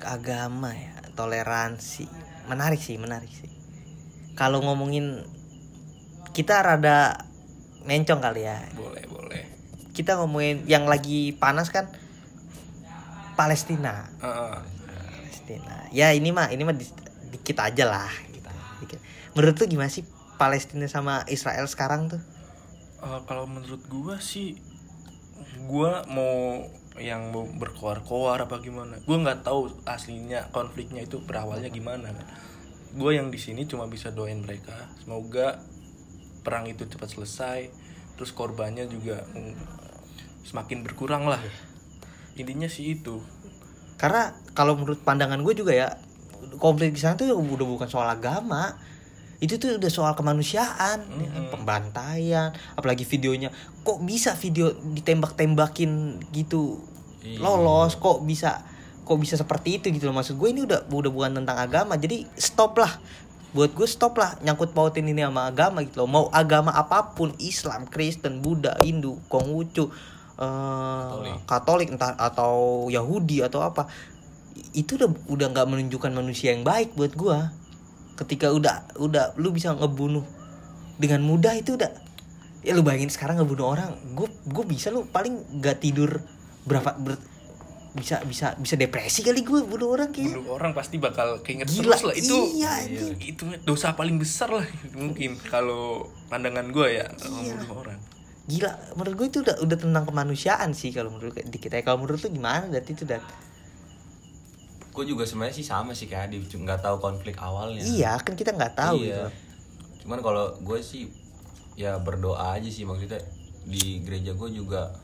Agama 0.08 0.72
ya, 0.72 0.94
toleransi. 1.18 2.06
Menarik 2.48 2.80
sih, 2.80 2.96
menarik 2.96 3.32
sih. 3.32 3.52
Kalau 4.38 4.64
ngomongin 4.64 5.26
kita 6.38 6.62
rada 6.62 7.18
mencong 7.90 8.22
kali 8.22 8.46
ya. 8.46 8.62
boleh 8.78 9.02
boleh 9.10 9.44
Kita 9.98 10.22
ngomongin 10.22 10.70
yang 10.70 10.86
lagi 10.86 11.34
panas 11.34 11.74
kan 11.74 11.90
Palestina. 13.34 14.06
Eh, 14.22 14.30
eh. 14.30 14.58
Palestina. 15.18 15.76
Ya 15.90 16.14
ini 16.14 16.30
mah 16.30 16.54
ini 16.54 16.62
mah 16.62 16.78
di- 16.78 16.94
dikit 17.34 17.58
aja 17.58 17.90
lah 17.90 18.14
gitu. 18.30 18.50
Dikit. 18.86 19.00
Menurut 19.34 19.58
lu 19.58 19.66
gimana 19.66 19.90
sih 19.90 20.06
Palestina 20.38 20.86
sama 20.86 21.26
Israel 21.26 21.66
sekarang 21.66 22.14
tuh? 22.14 22.22
Eh, 23.02 23.20
kalau 23.26 23.50
menurut 23.50 23.82
gua 23.90 24.22
sih 24.22 24.62
gua 25.66 26.06
mau 26.06 26.62
yang 27.02 27.34
mau 27.34 27.46
berkoar-koar 27.46 28.50
apa 28.50 28.58
gimana 28.58 28.98
gua 29.06 29.18
nggak 29.22 29.46
tahu 29.46 29.70
aslinya 29.86 30.50
konfliknya 30.50 31.06
itu 31.06 31.22
berawalnya 31.22 31.70
gimana 31.70 32.10
kan 32.10 32.26
gua 32.98 33.14
yang 33.14 33.30
di 33.30 33.38
sini 33.38 33.70
cuma 33.70 33.86
bisa 33.86 34.10
doain 34.10 34.42
mereka 34.42 34.74
semoga 34.98 35.62
perang 36.48 36.64
itu 36.64 36.88
cepat 36.88 37.12
selesai 37.12 37.68
terus 38.16 38.32
korbannya 38.32 38.88
juga 38.88 39.20
mm, 39.36 39.54
semakin 40.48 40.80
berkurang 40.82 41.28
lah. 41.28 41.44
Intinya 42.40 42.72
sih 42.72 42.96
itu. 42.96 43.20
Karena 44.00 44.32
kalau 44.56 44.80
menurut 44.80 45.04
pandangan 45.04 45.44
gue 45.44 45.54
juga 45.54 45.76
ya 45.76 46.00
konflik 46.58 46.96
di 46.96 47.00
sana 47.04 47.20
tuh 47.20 47.36
udah 47.36 47.68
bukan 47.68 47.90
soal 47.92 48.08
agama, 48.08 48.74
itu 49.38 49.60
tuh 49.62 49.78
udah 49.78 49.92
soal 49.92 50.14
kemanusiaan, 50.18 51.04
ya 51.04 51.30
kan? 51.30 51.46
pembantaian, 51.54 52.50
apalagi 52.74 53.06
videonya. 53.06 53.54
Kok 53.86 54.02
bisa 54.02 54.34
video 54.34 54.74
ditembak-tembakin 54.74 56.24
gitu? 56.32 56.82
Iya. 57.28 57.44
lolos, 57.44 58.00
kok 58.00 58.24
bisa 58.24 58.64
kok 59.04 59.20
bisa 59.20 59.36
seperti 59.36 59.82
itu 59.82 59.92
gitu 59.92 60.08
loh? 60.08 60.16
Maksud 60.16 60.40
gue 60.40 60.50
ini 60.50 60.64
udah 60.64 60.88
udah 60.88 61.12
bukan 61.12 61.32
tentang 61.44 61.58
agama, 61.60 62.00
jadi 62.00 62.24
stop 62.40 62.80
lah 62.80 62.92
buat 63.56 63.72
gue 63.72 63.88
stop 63.88 64.20
lah 64.20 64.36
nyangkut 64.44 64.76
pautin 64.76 65.08
ini 65.08 65.24
sama 65.24 65.48
agama 65.48 65.84
gitu 65.84 66.04
loh. 66.04 66.10
Mau 66.10 66.26
agama 66.32 66.76
apa 66.76 67.16
pun 67.16 67.32
Islam 67.40 67.88
Kristen 67.88 68.44
Buddha 68.44 68.76
Hindu 68.84 69.20
Konghucu 69.32 69.88
eh, 70.40 71.36
Katolik. 71.48 71.92
Entah 71.92 72.16
atau 72.20 72.88
Yahudi 72.92 73.44
atau 73.44 73.64
apa 73.64 73.88
itu 74.76 74.98
udah 75.00 75.10
udah 75.32 75.48
nggak 75.54 75.68
menunjukkan 75.70 76.12
manusia 76.12 76.52
yang 76.52 76.68
baik 76.68 76.94
buat 76.98 77.16
gua. 77.16 77.52
Ketika 78.18 78.50
udah 78.50 78.98
udah 78.98 79.38
lu 79.38 79.54
bisa 79.54 79.72
ngebunuh 79.78 80.26
dengan 80.98 81.22
mudah 81.22 81.54
itu 81.54 81.78
udah 81.78 81.94
ya 82.66 82.74
lu 82.74 82.82
bayangin 82.82 83.14
sekarang 83.14 83.38
ngebunuh 83.40 83.78
orang 83.78 83.94
gue 84.18 84.28
gue 84.50 84.66
bisa 84.66 84.90
lu 84.90 85.06
paling 85.08 85.62
nggak 85.62 85.78
tidur 85.78 86.20
berapa 86.66 86.98
ber- 87.00 87.37
bisa 87.98 88.22
bisa 88.24 88.54
bisa 88.62 88.78
depresi 88.78 89.26
kali 89.26 89.42
gue 89.42 89.66
bunuh 89.66 89.98
orang 89.98 90.14
kayak 90.14 90.38
Bunuh 90.38 90.54
orang 90.54 90.72
pasti 90.78 91.02
bakal 91.02 91.42
keinget 91.42 91.66
Gila, 91.66 91.98
terus 91.98 92.04
lah 92.06 92.16
itu 92.16 92.38
iya, 92.54 92.72
anjing. 92.86 93.18
itu 93.18 93.44
dosa 93.66 93.98
paling 93.98 94.22
besar 94.22 94.54
lah 94.54 94.66
mungkin 95.02 95.34
kalau 95.50 96.06
pandangan 96.30 96.70
gua 96.70 96.88
ya 96.88 97.06
kalau 97.18 97.42
Iya. 97.42 97.54
bunuh 97.58 97.78
orang 97.82 98.00
gila 98.48 98.72
menurut 98.96 99.16
gue 99.20 99.28
itu 99.28 99.40
udah 99.44 99.56
udah 99.60 99.78
tentang 99.78 100.06
kemanusiaan 100.08 100.72
sih 100.72 100.96
kalau 100.96 101.12
menurut 101.12 101.36
di 101.36 101.58
kita 101.60 101.84
kalau 101.84 102.06
menurut 102.06 102.24
lu 102.24 102.32
gimana 102.32 102.72
dat 102.72 102.88
itu 102.88 103.04
dat 103.04 103.20
gue 104.96 105.04
juga 105.04 105.28
sebenarnya 105.28 105.56
sih 105.60 105.68
sama 105.68 105.92
sih 105.92 106.08
kayak 106.08 106.32
cuma 106.48 106.72
nggak 106.72 106.82
tahu 106.82 106.98
konflik 107.04 107.36
awalnya 107.44 107.84
iya 107.84 108.16
kan 108.24 108.40
kita 108.40 108.56
nggak 108.56 108.74
tahu 108.74 109.04
iya. 109.04 109.28
gitu 109.28 110.08
cuman 110.08 110.24
kalau 110.24 110.56
gue 110.64 110.80
sih 110.80 111.12
ya 111.76 112.00
berdoa 112.00 112.56
aja 112.56 112.72
sih 112.72 112.88
maksudnya 112.88 113.20
di 113.68 114.00
gereja 114.02 114.32
gue 114.32 114.50
juga 114.50 114.96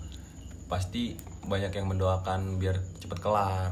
pasti 0.74 1.14
banyak 1.46 1.70
yang 1.70 1.86
mendoakan 1.86 2.58
biar 2.58 2.82
cepet 2.98 3.20
kelar. 3.22 3.70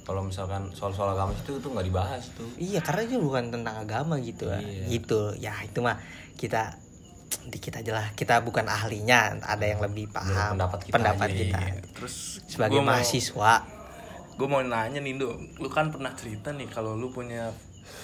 Kalau 0.00 0.22
misalkan 0.22 0.70
soal-soal 0.70 1.12
agama 1.12 1.34
itu 1.34 1.58
tuh 1.58 1.68
nggak 1.68 1.84
dibahas 1.84 2.24
tuh. 2.32 2.46
Iya 2.56 2.80
karena 2.80 3.04
itu 3.04 3.18
bukan 3.18 3.50
tentang 3.50 3.76
agama 3.76 4.16
gitu 4.16 4.48
Iya. 4.48 4.86
gitu. 4.88 5.34
Ya 5.36 5.52
itu 5.60 5.82
mah 5.82 5.98
kita 6.34 6.78
dikit 7.50 7.74
aja 7.76 7.92
lah. 7.92 8.06
Kita 8.14 8.38
bukan 8.40 8.64
ahlinya 8.64 9.34
ada 9.42 9.66
yang 9.66 9.82
lebih 9.82 10.06
paham 10.08 10.56
pendapat 10.56 10.78
kita 10.80 10.94
pendapat 10.94 11.28
aja. 11.28 11.36
kita. 11.36 11.58
Iya, 11.60 11.82
terus 11.92 12.14
sebagai 12.46 12.80
gua 12.80 12.88
mahasiswa. 12.94 13.52
gue 14.36 14.44
mau 14.44 14.60
nanya 14.60 15.00
nih 15.00 15.16
Do, 15.16 15.32
lu 15.56 15.68
kan 15.72 15.88
pernah 15.88 16.12
cerita 16.12 16.52
nih 16.52 16.68
kalau 16.68 16.92
lu 16.92 17.08
punya 17.08 17.48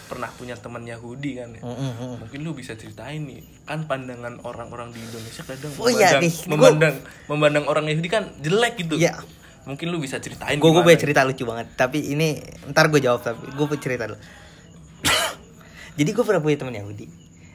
pernah 0.07 0.29
punya 0.31 0.55
teman 0.55 0.85
Yahudi 0.85 1.41
kan 1.41 1.49
ya. 1.57 1.63
Mm, 1.65 1.73
mm, 1.73 1.93
mm. 1.97 2.15
Mungkin 2.27 2.39
lu 2.43 2.53
bisa 2.53 2.77
ceritain 2.77 3.23
nih, 3.23 3.41
kan 3.65 3.87
pandangan 3.87 4.39
orang-orang 4.45 4.93
di 4.93 5.01
Indonesia 5.01 5.41
kadang 5.43 5.73
Oh 5.77 5.89
iya 5.89 6.19
memandang, 6.19 6.29
gua- 6.49 6.49
memandang 6.53 6.95
memandang 7.27 7.65
orang 7.67 7.85
Yahudi 7.89 8.09
kan 8.09 8.29
jelek 8.39 8.77
gitu. 8.81 9.01
Iya. 9.01 9.17
Mungkin 9.63 9.95
lu 9.95 10.03
bisa 10.03 10.19
ceritain 10.19 10.59
gue 10.59 10.67
gue 10.67 10.83
punya 10.83 10.99
gitu. 10.99 11.07
cerita 11.07 11.23
lucu 11.23 11.47
banget 11.47 11.71
tapi 11.79 12.03
ini 12.11 12.35
ntar 12.75 12.91
gue 12.91 12.99
jawab 12.99 13.23
tapi 13.23 13.47
gue 13.47 13.63
punya 13.63 13.79
cerita 13.79 14.11
dulu 14.11 14.19
jadi 16.03 16.11
gue 16.11 16.25
pernah 16.27 16.43
punya 16.43 16.59
teman 16.59 16.75
Yahudi 16.75 17.07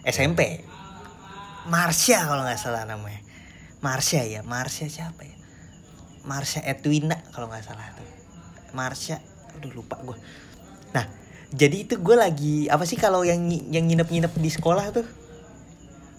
SMP 0.08 0.64
Marsha 1.68 2.24
kalau 2.24 2.48
nggak 2.48 2.56
salah 2.56 2.88
namanya 2.88 3.20
Marsha 3.84 4.24
ya 4.24 4.40
Marsha 4.40 4.88
siapa 4.88 5.28
ya 5.28 5.36
Marsha 6.24 6.64
Edwina 6.64 7.20
kalau 7.36 7.52
nggak 7.52 7.68
salah 7.68 7.92
tuh 7.92 8.08
Marsha 8.72 9.20
aduh 9.60 9.76
lupa 9.76 10.00
gue 10.00 10.16
nah 10.96 11.04
jadi 11.50 11.88
itu 11.88 11.96
gue 11.96 12.16
lagi 12.16 12.56
apa 12.68 12.84
sih 12.84 12.96
kalau 12.96 13.24
yang 13.24 13.40
yang 13.68 13.88
nginep-nginep 13.88 14.34
di 14.36 14.50
sekolah 14.50 14.92
tuh? 14.92 15.08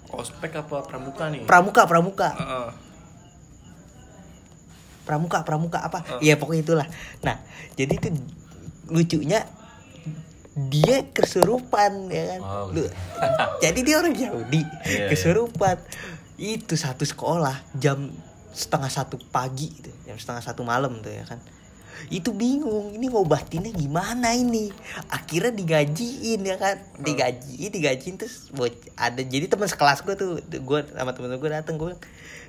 Ospek 0.08 0.56
apa 0.56 0.82
pramuka 0.82 1.28
nih? 1.28 1.44
pramuka 1.44 1.84
pramuka. 1.84 2.28
Heeh. 2.32 2.68
pramuka 5.04 5.40
pramuka 5.40 5.78
apa? 5.80 6.04
Iya 6.20 6.36
pokoknya 6.36 6.62
itulah. 6.62 6.88
Nah 7.24 7.40
jadi 7.76 7.96
itu 7.96 8.08
lucunya 8.88 9.44
dia 10.68 11.06
kesurupan 11.08 12.08
ya 12.08 12.36
kan? 12.36 12.40
Oh, 12.44 12.68
Lu- 12.72 12.92
jadi 13.64 13.78
dia 13.80 13.96
orang 13.96 14.12
Yahudi 14.12 14.64
Iya, 14.84 15.08
kesurupan. 15.08 15.76
Itu 16.36 16.76
satu 16.76 17.08
sekolah 17.08 17.56
jam 17.74 18.12
setengah 18.52 18.90
satu 18.90 19.16
pagi 19.30 19.70
gitu 19.70 19.92
jam 20.02 20.18
setengah 20.18 20.42
satu 20.42 20.66
malam 20.66 20.98
tuh 20.98 21.14
ya 21.14 21.22
kan 21.22 21.38
itu 22.08 22.30
bingung 22.30 22.94
ini 22.94 23.10
ngobatinnya 23.10 23.74
gimana 23.74 24.32
ini? 24.32 24.70
Akhirnya 25.10 25.50
digajiin 25.50 26.40
ya 26.40 26.56
kan? 26.56 26.78
Digajiin 26.96 27.70
digajiin 27.70 28.14
terus 28.16 28.48
boc- 28.54 28.88
ada 28.94 29.18
jadi 29.18 29.50
teman 29.50 29.66
sekelas 29.66 30.06
gue 30.06 30.14
tuh 30.14 30.30
gue 30.40 30.78
sama 30.94 31.10
temen 31.12 31.34
gue 31.34 31.50
dateng 31.50 31.76
gue 31.76 31.92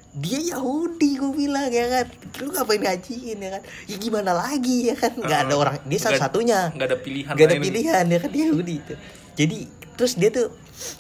dia 0.10 0.42
Yahudi 0.42 1.22
gue 1.22 1.32
bilang 1.34 1.70
ya 1.70 1.86
kan? 1.86 2.06
Lu 2.42 2.50
ngapain 2.50 2.82
gajiin 2.82 3.38
ya 3.38 3.50
kan? 3.58 3.62
Ya 3.86 3.96
gimana 3.98 4.32
lagi 4.34 4.90
ya 4.90 4.96
kan? 4.98 5.14
Nggak 5.14 5.40
ada 5.46 5.54
orang 5.54 5.76
dia 5.86 6.00
satu 6.02 6.18
satunya 6.18 6.74
nggak 6.74 6.88
ada 6.90 6.98
pilihan 6.98 7.34
nggak 7.38 7.48
ada 7.50 7.58
pilihan 7.62 8.04
ya 8.10 8.18
kan? 8.18 8.30
Dia 8.34 8.46
Yahudi 8.50 8.76
itu. 8.82 8.94
Jadi 9.38 9.58
terus 9.94 10.14
dia 10.18 10.30
tuh 10.34 10.50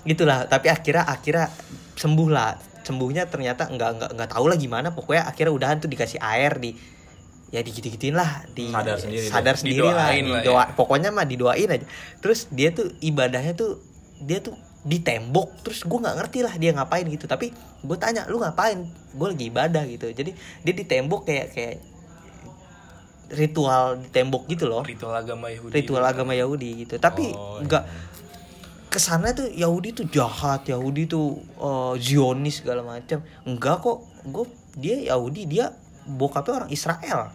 gitulah. 0.05 0.45
Tapi 0.45 0.69
akhirnya 0.69 1.09
akhirnya 1.09 1.49
sembuh 1.97 2.29
lah. 2.29 2.53
Sembuhnya 2.85 3.25
ternyata 3.29 3.69
nggak 3.69 3.89
nggak 3.97 4.09
nggak 4.13 4.29
tahu 4.29 4.45
lah 4.45 4.57
gimana. 4.57 4.93
Pokoknya 4.93 5.25
akhirnya 5.25 5.53
udahan 5.57 5.77
tuh 5.81 5.89
dikasih 5.89 6.21
air 6.21 6.57
di 6.61 6.73
ya 7.49 7.59
digit-gitin 7.59 8.13
lah 8.13 8.45
di 8.47 8.69
Sadar 8.69 8.97
sendiri 8.97 9.25
sadar 9.25 9.55
sendiri 9.57 9.81
lah, 9.81 10.05
lah 10.05 10.09
didoa- 10.13 10.69
ya. 10.69 10.73
pokoknya 10.73 11.09
mah 11.09 11.25
didoain 11.25 11.65
aja. 11.67 11.85
Terus 12.17 12.45
dia 12.47 12.69
tuh 12.69 12.93
ibadahnya 12.99 13.53
tuh 13.53 13.81
dia 14.19 14.37
tuh 14.37 14.53
di 14.79 14.95
tembok 14.97 15.59
terus 15.59 15.81
gue 15.81 15.97
nggak 15.97 16.15
ngerti 16.15 16.39
lah 16.39 16.53
dia 16.55 16.71
ngapain 16.71 17.03
gitu. 17.05 17.25
Tapi 17.25 17.49
gue 17.79 17.97
tanya 17.97 18.23
lu 18.25 18.37
ngapain? 18.37 18.85
Gue 19.11 19.27
lagi 19.29 19.49
ibadah 19.49 19.81
gitu. 19.83 20.07
Jadi 20.07 20.31
dia 20.35 20.73
di 20.73 20.85
tembok 20.85 21.25
kayak 21.25 21.47
kayak 21.51 21.75
ritual 23.29 23.97
di 23.97 24.09
tembok 24.09 24.45
gitu 24.45 24.65
loh. 24.65 24.81
Ritual 24.81 25.13
agama 25.15 25.49
Yahudi. 25.49 25.73
ritual 25.73 26.03
agama 26.03 26.33
Yahudi 26.33 26.85
gitu. 26.85 26.95
Tapi 26.97 27.29
Oh, 27.29 27.61
nggak 27.61 27.83
ke 28.89 28.97
sana 28.97 29.33
tuh 29.33 29.45
Yahudi 29.47 29.93
tuh 29.93 30.05
jahat 30.05 30.65
Yahudi 30.65 31.05
tuh 31.05 31.37
eh, 31.55 31.93
Zionis 31.97 32.61
segala 32.61 32.81
macam. 32.81 33.21
Enggak 33.43 33.81
kok 33.81 34.01
gue 34.23 34.45
dia 34.75 35.13
Yahudi 35.13 35.45
dia 35.45 35.73
bokapnya 36.05 36.65
orang 36.65 36.71
Israel 36.71 37.29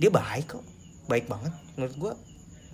dia 0.00 0.08
baik 0.08 0.56
kok. 0.56 0.64
Baik 1.06 1.28
banget 1.28 1.52
menurut 1.76 1.96
gue 2.00 2.12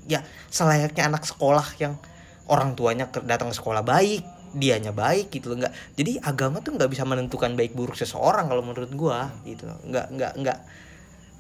ya 0.06 0.22
selayaknya 0.48 1.10
anak 1.10 1.26
sekolah 1.26 1.66
yang 1.82 1.98
orang 2.46 2.78
tuanya 2.78 3.10
datang 3.26 3.50
ke 3.50 3.56
sekolah 3.58 3.82
baik 3.82 4.22
dianya 4.56 4.94
baik 4.94 5.28
gitu 5.34 5.52
loh. 5.52 5.60
Nggak 5.60 5.74
jadi 5.98 6.12
agama 6.24 6.62
tuh 6.64 6.78
nggak 6.78 6.88
bisa 6.88 7.04
menentukan 7.04 7.52
baik 7.58 7.76
buruk 7.76 7.98
seseorang 7.98 8.48
kalau 8.48 8.62
menurut 8.64 8.88
gua 8.96 9.28
gitu 9.44 9.68
loh. 9.68 9.76
Nggak 9.84 10.06
nggak 10.16 10.32
nggak. 10.40 10.58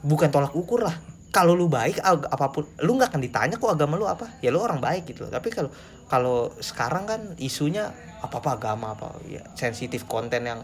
Bukan 0.04 0.28
tolak 0.28 0.52
ukur 0.52 0.84
lah. 0.84 0.92
Kalau 1.32 1.52
lu 1.52 1.68
baik 1.68 2.00
apa 2.04 2.46
pun 2.52 2.68
lu 2.84 2.96
nggak 2.96 3.12
akan 3.12 3.22
ditanya 3.22 3.56
kok 3.56 3.72
agama 3.72 3.96
lu 3.96 4.04
apa. 4.04 4.36
Ya 4.44 4.52
lu 4.52 4.60
orang 4.60 4.82
baik 4.82 5.08
gitu 5.08 5.24
loh. 5.24 5.32
Tapi 5.32 5.48
kalau 5.48 5.70
kalau 6.06 6.38
sekarang 6.60 7.08
kan 7.08 7.20
isunya 7.40 7.88
apa 8.20 8.42
apa 8.42 8.50
agama 8.60 8.92
apa 8.92 9.16
ya 9.26 9.42
sensitif 9.56 10.04
konten 10.04 10.44
yang 10.44 10.60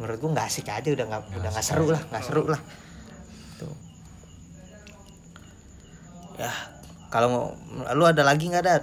menurut 0.00 0.18
gua 0.22 0.30
nggak 0.40 0.48
asik 0.48 0.72
aja. 0.72 0.88
Udah 0.88 1.04
nggak 1.04 1.22
udah 1.36 1.50
nggak 1.52 1.66
seru 1.66 1.86
lah 1.92 2.00
nggak 2.08 2.24
seru 2.24 2.48
lah. 2.48 2.60
Tuh 3.60 3.91
ya 6.42 6.50
kalau 7.06 7.28
mau- 7.30 7.54
lu 7.94 8.02
ada 8.02 8.26
lagi 8.26 8.50
nggak 8.50 8.64
ada 8.66 8.82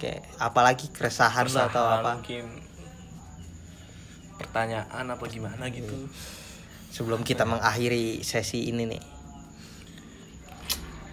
kayak 0.00 0.24
apalagi 0.38 0.88
keresahan 0.92 1.44
lu 1.48 1.58
atau 1.58 1.68
Keresahan, 1.68 2.00
apa? 2.00 2.10
Mungkin. 2.20 2.44
Pertanyaan 4.36 5.04
apa 5.08 5.24
gimana 5.28 5.64
gitu. 5.72 6.08
sebelum 6.86 7.20
kita 7.28 7.44
mengakhiri 7.44 8.24
sesi 8.24 8.72
ini 8.72 8.88
nih. 8.88 9.02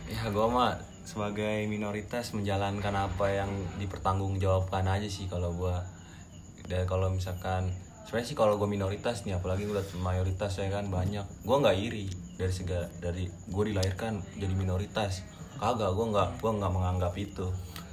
Ya 0.08 0.32
gue 0.32 0.48
mah 0.48 0.80
sebagai 1.04 1.68
minoritas 1.68 2.32
menjalankan 2.32 2.96
apa 2.96 3.28
yang 3.28 3.52
dipertanggungjawabkan 3.84 4.88
aja 4.88 5.12
sih 5.12 5.28
kalau 5.28 5.52
gue 5.52 5.76
dan 6.72 6.88
kalau 6.88 7.12
misalkan 7.12 7.68
sebenarnya 8.08 8.28
sih 8.32 8.38
kalau 8.40 8.56
gue 8.56 8.70
minoritas 8.72 9.28
nih 9.28 9.36
apalagi 9.36 9.68
gue 9.68 9.76
mayoritas 10.00 10.56
ya 10.56 10.72
kan 10.72 10.88
banyak. 10.88 11.28
Gue 11.44 11.58
nggak 11.60 11.76
iri 11.76 12.08
dari 12.40 12.54
sega 12.56 12.88
dari 13.04 13.28
gue 13.28 13.64
dilahirkan 13.68 14.24
jadi 14.40 14.54
minoritas 14.56 15.33
kagak 15.58 15.92
gue 15.92 16.06
nggak 16.10 16.30
gue 16.40 16.52
nggak 16.52 16.72
menganggap 16.72 17.14
itu. 17.16 17.46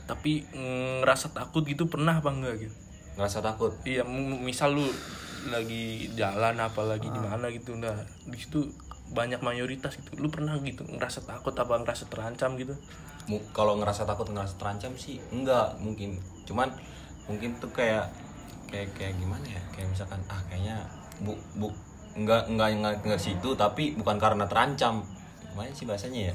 Tapi 0.04 0.42
mm, 0.50 1.04
ngerasa 1.04 1.30
takut 1.30 1.62
gitu 1.62 1.86
pernah 1.86 2.18
apa 2.18 2.30
enggak 2.30 2.66
gitu? 2.66 2.76
ngerasa 3.11 3.42
takut? 3.42 3.74
Iya, 3.84 4.06
misal 4.40 4.72
lu 4.72 4.86
lagi 5.48 6.08
jalan 6.14 6.56
apa 6.56 6.80
lagi 6.84 7.08
di 7.08 7.20
Ah. 7.20 7.34
mana 7.36 7.48
gitu 7.48 7.74
nah 7.74 7.92
di 8.24 8.38
situ 8.38 8.64
banyak 9.11 9.42
mayoritas 9.42 9.98
gitu. 9.98 10.14
Lu 10.16 10.30
pernah 10.30 10.56
gitu 10.62 10.86
ngerasa 10.86 11.26
takut 11.26 11.52
apa 11.52 11.74
ngerasa 11.80 12.06
terancam 12.08 12.54
gitu? 12.56 12.72
Kalau 13.52 13.76
ngerasa 13.76 14.08
takut 14.08 14.30
ngerasa 14.30 14.56
terancam 14.56 14.94
sih 14.96 15.18
enggak 15.30 15.76
mungkin. 15.78 16.16
Cuman 16.46 16.70
mungkin 17.26 17.58
tuh 17.58 17.68
kayak 17.70 18.08
kayak 18.66 18.94
kayak 18.96 19.14
gimana 19.18 19.44
ya? 19.44 19.62
Kayak 19.74 19.92
misalkan 19.92 20.20
ah 20.30 20.40
kayaknya 20.48 20.80
bu 21.20 21.34
bu 21.58 21.68
enggak 22.16 22.48
enggak 22.48 22.68
enggak, 22.74 22.94
enggak 23.04 23.20
situ 23.20 23.52
tapi 23.54 23.94
bukan 23.94 24.16
karena 24.16 24.46
terancam. 24.46 25.02
Gimana 25.50 25.70
sih 25.74 25.84
bahasanya 25.84 26.30
ya 26.30 26.34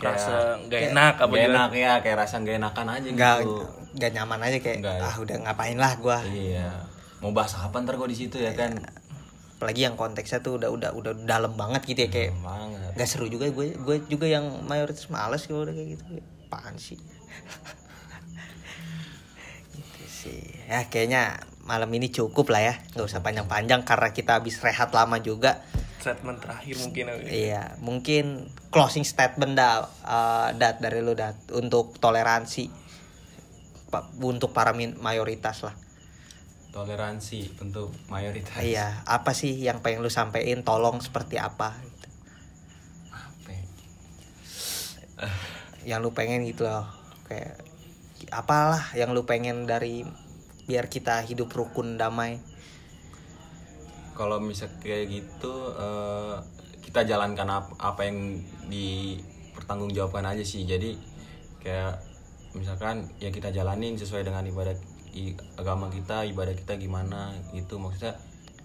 Kayak- 0.00 0.16
rasa 0.16 0.34
nggak 0.62 0.80
enak 0.90 1.14
apa 1.14 1.28
gimana? 1.30 1.44
enak 1.46 1.70
ya 1.74 1.92
kayak 2.00 2.16
rasa 2.18 2.34
nggak 2.38 2.56
enakan 2.56 2.86
aja 2.90 3.08
nggak 3.10 3.36
gitu. 3.38 3.54
nggak 3.92 4.10
nyaman 4.12 4.40
aja 4.40 4.58
kayak 4.58 4.78
Nggak. 4.80 4.98
ah 4.98 5.14
udah 5.16 5.36
ngapain 5.40 5.76
lah 5.76 5.92
gua. 5.96 6.18
Iya. 6.22 6.68
Mau 7.20 7.30
bahas 7.30 7.52
apa 7.54 7.76
ntar 7.78 7.94
gue 7.94 8.08
di 8.08 8.16
situ 8.16 8.36
ya 8.36 8.54
kan? 8.54 8.72
Apalagi 9.54 9.84
yang 9.84 9.92
konteksnya 9.92 10.40
tuh 10.40 10.56
udah 10.56 10.72
udah 10.72 10.90
udah 10.90 11.12
dalam 11.20 11.52
banget 11.52 11.84
gitu 11.84 12.00
ya 12.00 12.10
kayak 12.10 12.32
banget. 12.40 12.90
nggak 12.96 13.04
seru 13.06 13.28
juga 13.28 13.44
gue 13.46 13.76
gue 13.76 13.96
juga 14.06 14.24
yang 14.24 14.64
mayoritas 14.64 15.04
males 15.06 15.44
kalau 15.44 15.62
udah 15.62 15.74
kayak 15.74 15.88
gitu. 15.94 16.04
Apaan 16.46 16.74
sih? 16.74 16.96
Gitu 19.70 20.02
sih. 20.06 20.42
Ya 20.64 20.86
kayaknya 20.86 21.38
malam 21.62 21.90
ini 21.90 22.08
cukup 22.08 22.48
lah 22.48 22.62
ya. 22.62 22.74
Nggak 22.90 23.06
usah 23.06 23.20
panjang-panjang 23.20 23.84
karena 23.84 24.08
kita 24.10 24.38
habis 24.38 24.56
rehat 24.58 24.90
lama 24.90 25.18
juga 25.18 25.60
statement 26.00 26.40
terakhir 26.40 26.74
mungkin 26.80 27.04
iya 27.28 27.76
mungkin 27.84 28.48
closing 28.72 29.04
statement 29.04 29.54
dah 29.54 29.84
eh, 29.84 30.48
dat 30.56 30.80
dari 30.80 31.04
lu 31.04 31.12
dat 31.12 31.36
untuk 31.52 32.00
toleransi 32.00 32.80
Pa- 33.90 34.06
untuk 34.22 34.54
para 34.54 34.70
min- 34.70 34.94
mayoritas 35.02 35.66
lah. 35.66 35.74
Toleransi 36.70 37.58
untuk 37.58 37.90
mayoritas. 38.06 38.54
Iya 38.62 39.02
apa 39.02 39.34
sih 39.34 39.58
yang 39.58 39.82
pengen 39.82 40.06
lu 40.06 40.10
sampein 40.14 40.62
tolong 40.62 41.02
seperti 41.02 41.42
apa? 41.42 41.74
Gitu. 41.82 42.08
apa 43.10 43.50
ya? 43.50 43.64
yang 45.90 46.06
lu 46.06 46.14
pengen 46.14 46.46
gitu 46.46 46.70
loh 46.70 46.86
kayak 47.26 47.58
apalah 48.30 48.94
yang 48.94 49.10
lu 49.10 49.26
pengen 49.26 49.66
dari 49.66 50.06
biar 50.70 50.86
kita 50.86 51.26
hidup 51.26 51.50
rukun 51.50 51.98
damai 51.98 52.38
kalau 54.20 54.36
misal 54.36 54.68
kayak 54.84 55.08
gitu 55.08 55.72
eh, 55.80 56.36
kita 56.84 57.08
jalankan 57.08 57.48
apa, 57.48 57.72
apa 57.80 58.04
yang 58.04 58.36
mempertanggungjawabkan 58.68 60.28
aja 60.28 60.44
sih. 60.44 60.68
Jadi 60.68 60.92
kayak 61.64 61.96
misalkan 62.52 63.08
ya 63.16 63.32
kita 63.32 63.48
jalanin 63.48 63.96
sesuai 63.96 64.28
dengan 64.28 64.44
ibadah 64.44 64.76
i- 65.16 65.38
agama 65.56 65.88
kita 65.88 66.28
ibadah 66.28 66.52
kita 66.52 66.76
gimana 66.76 67.32
gitu. 67.56 67.80
Maksudnya 67.80 68.12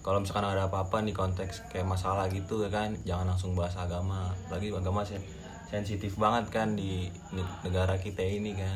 kalau 0.04 0.20
misalkan 0.20 0.44
ada 0.44 0.68
apa-apa 0.68 1.08
nih 1.08 1.16
konteks 1.16 1.72
kayak 1.72 1.88
masalah 1.88 2.28
gitu 2.28 2.68
ya 2.68 2.70
kan 2.70 2.92
jangan 3.08 3.32
langsung 3.32 3.56
bahas 3.56 3.80
agama. 3.80 4.36
Lagi 4.52 4.76
agama 4.76 5.08
sen- 5.08 5.24
sensitif 5.72 6.20
banget 6.20 6.52
kan 6.52 6.76
di 6.76 7.08
ne- 7.32 7.56
negara 7.64 7.96
kita 7.96 8.28
ini 8.28 8.60
kan 8.60 8.76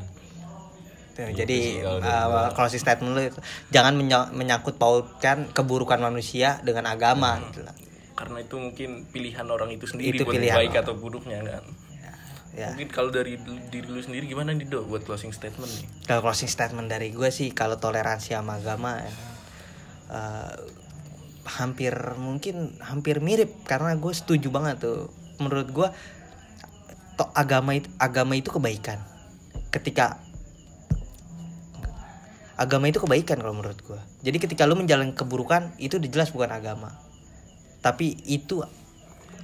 Gitu 1.21 1.37
jadi 1.37 1.59
uh, 1.83 2.49
closing 2.51 2.77
statement 2.77 3.11
lu 3.11 3.21
itu 3.25 3.39
jangan 3.69 3.91
menya- 3.93 4.31
menyangkut 4.31 4.75
pautkan 4.75 5.49
keburukan 5.49 5.99
manusia 5.99 6.61
dengan 6.61 6.87
agama 6.87 7.35
Hmm. 7.35 7.45
gitu 7.45 7.61
lah. 7.61 7.75
karena 8.13 8.37
itu 8.39 8.55
mungkin 8.55 8.89
pilihan 9.07 9.47
orang 9.47 9.71
itu 9.71 9.85
sendiri 9.85 10.11
Itu 10.13 10.23
buat 10.23 10.35
pilihan 10.35 10.55
baik 10.55 10.71
orang. 10.71 10.83
atau 10.83 10.93
buruknya 10.93 11.39
kan 11.41 11.63
Ya. 12.49 12.73
mungkin 12.73 12.89
kalau 12.89 13.07
dari 13.09 13.37
diri 13.69 13.85
lu 13.85 13.99
sendiri 13.99 14.25
gimana 14.25 14.51
nih 14.51 14.65
dok 14.65 14.87
buat 14.87 15.03
closing 15.03 15.29
statement 15.29 15.69
nih 15.69 15.85
Kalau 16.03 16.19
closing 16.19 16.47
statement 16.47 16.87
dari 16.87 17.09
gue 17.09 17.29
sih 17.29 17.51
kalau 17.51 17.75
toleransi 17.75 18.33
sama 18.33 18.57
agama 18.57 18.99
uh, 20.09 20.53
hampir 21.45 21.93
mungkin 22.15 22.75
hampir 22.79 23.19
mirip 23.19 23.63
karena 23.63 23.95
gue 23.95 24.11
setuju 24.11 24.49
banget 24.49 24.81
tuh 24.81 25.07
menurut 25.37 25.67
gue 25.67 25.87
to 27.15 27.25
agama 27.33 27.73
itu 27.73 27.87
agama 27.97 28.33
itu 28.33 28.49
kebaikan 28.49 28.99
ketika 29.69 30.17
agama 32.59 32.91
itu 32.91 32.99
kebaikan 32.99 33.39
kalau 33.39 33.55
menurut 33.55 33.79
gue 33.79 33.99
jadi 34.19 34.35
ketika 34.35 34.67
lu 34.67 34.75
menjalankan 34.75 35.15
keburukan 35.15 35.71
itu 35.79 35.95
jelas 36.11 36.35
bukan 36.35 36.51
agama 36.51 36.91
tapi 37.79 38.19
itu 38.27 38.59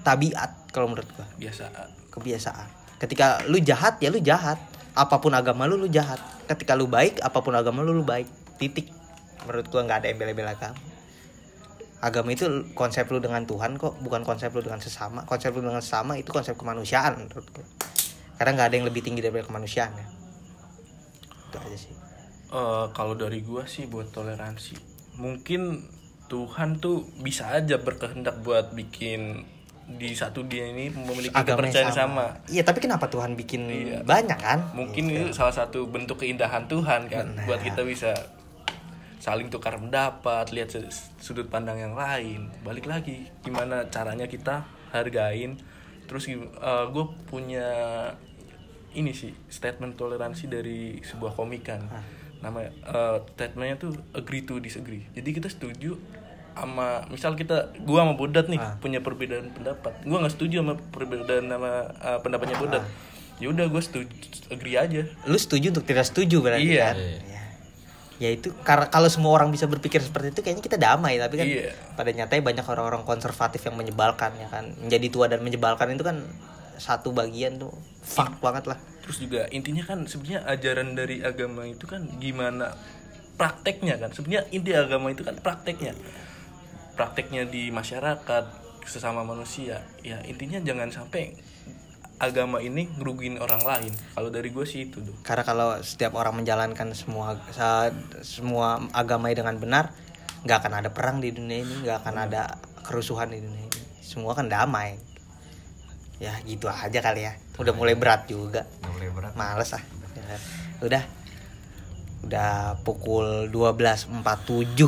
tabiat 0.03 0.68
kalau 0.76 0.91
menurut 0.91 1.07
gue 1.16 1.47
biasa 1.47 1.95
kebiasaan. 2.16 2.68
Ketika 2.95 3.43
lu 3.51 3.59
jahat 3.59 3.99
ya 3.99 4.07
lu 4.07 4.24
jahat. 4.24 4.55
Apa 4.95 5.20
pun 5.20 5.36
agama 5.36 5.68
lu 5.68 5.76
lu 5.76 5.91
jahat. 5.91 6.24
Ketika 6.47 6.72
lu 6.80 6.88
baik 6.88 7.20
apa 7.20 7.43
pun 7.43 7.51
agama 7.51 7.84
lu 7.84 7.91
lu 7.91 8.07
baik. 8.07 8.32
Titik. 8.55 8.88
Menurut 9.43 9.68
gua 9.68 9.84
nggak 9.84 9.99
ada 9.99 10.07
embel-embel 10.07 10.47
agama. 10.47 10.80
Agama 11.99 12.32
itu 12.32 12.47
konsep 12.72 13.03
lu 13.11 13.20
dengan 13.20 13.43
Tuhan 13.43 13.76
kok, 13.76 13.99
bukan 13.99 14.24
konsep 14.24 14.55
lu 14.55 14.63
dengan 14.63 14.80
sesama. 14.80 15.28
Konsep 15.28 15.51
lu 15.51 15.68
dengan 15.68 15.84
sesama 15.84 16.16
itu 16.16 16.32
konsep 16.32 16.55
kemanusiaan 16.55 17.20
menurut 17.20 17.43
gua. 17.51 17.68
Karena 18.39 18.51
nggak 18.55 18.68
ada 18.72 18.76
yang 18.80 18.88
lebih 18.88 19.03
tinggi 19.03 19.20
daripada 19.20 19.43
kemanusiaan 19.43 19.91
ya. 19.99 20.07
Itu 21.51 21.57
aja 21.59 21.78
sih. 21.78 22.05
Eh, 22.56 22.86
kalau 22.95 23.20
dari 23.20 23.43
gua 23.43 23.68
sih 23.68 23.84
buat 23.84 24.16
toleransi 24.16 24.80
mungkin 25.20 25.84
Tuhan 26.32 26.80
tuh 26.80 27.03
bisa 27.20 27.51
aja 27.51 27.76
berkehendak 27.84 28.39
buat 28.47 28.72
bikin 28.72 29.43
di 29.86 30.16
satu 30.16 30.47
dia 30.47 30.66
ini 30.72 30.88
memiliki 30.89 31.36
Agama 31.36 31.68
kepercayaan 31.68 31.93
sama. 31.93 32.26
Iya, 32.47 32.64
tapi 32.66 32.80
kenapa 32.82 33.12
Tuhan 33.12 33.36
bikin 33.38 33.68
Iya. 33.70 33.99
banyak 34.08 34.39
kan? 34.39 34.72
Mungkin 34.74 35.03
itu 35.12 35.36
salah 35.36 35.51
satu 35.51 35.86
bentuk 35.91 36.24
keindahan 36.24 36.66
Tuhan 36.72 37.12
kan 37.12 37.36
buat 37.43 37.60
kita 37.60 37.84
bisa 37.84 38.16
saling 39.20 39.51
tukar 39.51 39.76
pendapat, 39.78 40.49
lihat 40.56 40.74
sudut 41.20 41.51
pandang 41.51 41.78
yang 41.78 41.93
lain. 41.93 42.49
Balik 42.64 42.88
lagi 42.88 43.30
gimana 43.43 43.86
caranya 43.91 44.26
kita 44.32 44.64
hargain. 44.95 45.60
Terus 46.08 46.32
gue 46.32 47.06
punya 47.30 47.68
ini 48.95 49.12
sih 49.12 49.36
statement 49.51 49.99
toleransi 49.99 50.47
dari 50.49 50.97
sebuah 51.03 51.36
komikan. 51.38 51.84
Nama 52.45 52.59
eh, 52.61 53.17
statementnya 53.27 53.77
tuh 53.79 53.91
agree 54.13 54.45
to 54.45 54.61
disagree. 54.61 55.01
Jadi 55.11 55.29
kita 55.31 55.49
setuju 55.49 55.97
sama 56.53 57.03
misal 57.09 57.33
kita 57.33 57.73
gua 57.81 58.05
sama 58.05 58.13
Bodat 58.13 58.45
nih 58.45 58.61
punya 58.77 59.01
perbedaan 59.01 59.49
pendapat. 59.51 60.05
Gua 60.05 60.21
nggak 60.21 60.31
setuju 60.31 60.61
sama 60.61 60.77
perbedaan 60.93 61.49
sama 61.49 61.71
eh, 61.89 62.19
pendapatnya 62.21 62.55
Bodat. 62.55 62.85
Ya 63.35 63.51
udah 63.51 63.67
gue 63.67 63.83
setuju 63.83 64.07
agree 64.47 64.79
aja. 64.79 65.03
lu 65.25 65.35
setuju 65.35 65.75
untuk 65.75 65.83
tidak 65.83 66.07
setuju 66.07 66.39
berarti 66.39 66.71
Iya. 66.71 66.85
kan? 66.85 66.95
Ya. 66.95 67.43
Ya 68.15 68.29
itu 68.31 68.55
karena 68.63 68.87
kalau 68.87 69.11
semua 69.11 69.35
orang 69.35 69.51
bisa 69.51 69.67
berpikir 69.67 69.99
seperti 69.99 70.31
itu 70.31 70.39
kayaknya 70.39 70.63
kita 70.63 70.79
damai 70.79 71.19
tapi 71.19 71.35
kan 71.35 71.43
Iya. 71.43 71.75
pada 71.99 72.15
nyatanya 72.15 72.39
banyak 72.39 72.63
orang-orang 72.63 73.03
konservatif 73.03 73.59
yang 73.59 73.75
menyebalkan 73.75 74.31
ya 74.39 74.47
kan 74.47 74.71
menjadi 74.79 75.07
tua 75.11 75.27
dan 75.27 75.43
menyebalkan 75.43 75.91
itu 75.91 76.07
kan 76.07 76.23
satu 76.79 77.11
bagian 77.11 77.59
tuh 77.59 77.75
fuck 77.99 78.39
banget 78.39 78.71
lah 78.71 78.79
Terus 79.06 79.22
juga 79.22 79.45
intinya 79.53 79.86
kan 79.86 80.10
sebenarnya 80.10 80.49
ajaran 80.49 80.97
dari 80.97 81.22
agama 81.22 81.70
itu 81.70 81.86
kan 81.86 82.10
gimana 82.18 82.74
prakteknya 83.38 84.01
kan. 84.01 84.10
Sebenarnya 84.10 84.49
inti 84.49 84.74
agama 84.74 85.14
itu 85.14 85.22
kan 85.22 85.38
prakteknya. 85.38 85.93
Prakteknya 86.97 87.45
di 87.45 87.70
masyarakat 87.70 88.45
sesama 88.89 89.22
manusia. 89.22 89.86
Ya 90.01 90.18
intinya 90.26 90.58
jangan 90.58 90.89
sampai 90.89 91.38
agama 92.18 92.64
ini 92.66 92.89
ngerugiin 92.97 93.38
orang 93.38 93.62
lain. 93.62 93.93
Kalau 94.18 94.34
dari 94.34 94.49
gue 94.49 94.66
sih 94.66 94.89
itu 94.89 95.06
tuh. 95.06 95.16
karena 95.22 95.45
kalau 95.45 95.70
setiap 95.86 96.18
orang 96.18 96.41
menjalankan 96.41 96.95
semua 96.97 97.38
semua 98.26 98.82
agama 98.89 99.30
dengan 99.30 99.60
benar 99.62 99.93
nggak 100.45 100.58
akan 100.62 100.74
ada 100.82 100.89
perang 100.93 101.22
di 101.22 101.30
dunia 101.34 101.62
ini 101.62 101.86
nggak 101.86 102.06
akan 102.06 102.16
ada 102.30 102.58
kerusuhan 102.86 103.34
di 103.34 103.41
dunia 103.41 103.66
ini 103.66 103.82
semua 104.06 104.38
kan 104.38 104.45
damai 104.45 104.95
ya 106.22 106.38
gitu 106.45 106.70
aja 106.70 107.01
kali 107.01 107.26
ya 107.26 107.34
udah 107.56 107.74
mulai 107.76 107.95
berat 107.95 108.28
juga. 108.28 108.68
Nggak 108.84 108.93
boleh 108.93 109.10
berat. 109.16 109.34
Males 109.34 109.72
ah. 109.76 109.84
Udah. 110.84 111.03
Udah 112.26 112.82
pukul 112.82 113.49
12.47 113.49 114.86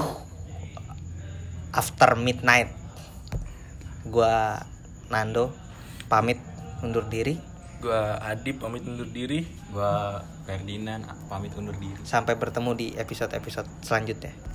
after 1.73 2.09
midnight. 2.17 2.69
Gua 4.07 4.61
Nando 5.09 5.55
pamit 6.11 6.39
undur 6.83 7.07
diri. 7.07 7.39
Gue 7.77 8.01
Adip 8.21 8.61
pamit 8.61 8.83
undur 8.85 9.07
diri. 9.09 9.45
gua 9.67 10.23
Ferdinand 10.47 11.03
pamit 11.27 11.51
undur 11.59 11.75
diri. 11.75 11.99
Sampai 12.07 12.39
bertemu 12.39 12.71
di 12.73 12.87
episode-episode 12.95 13.67
selanjutnya 13.83 14.31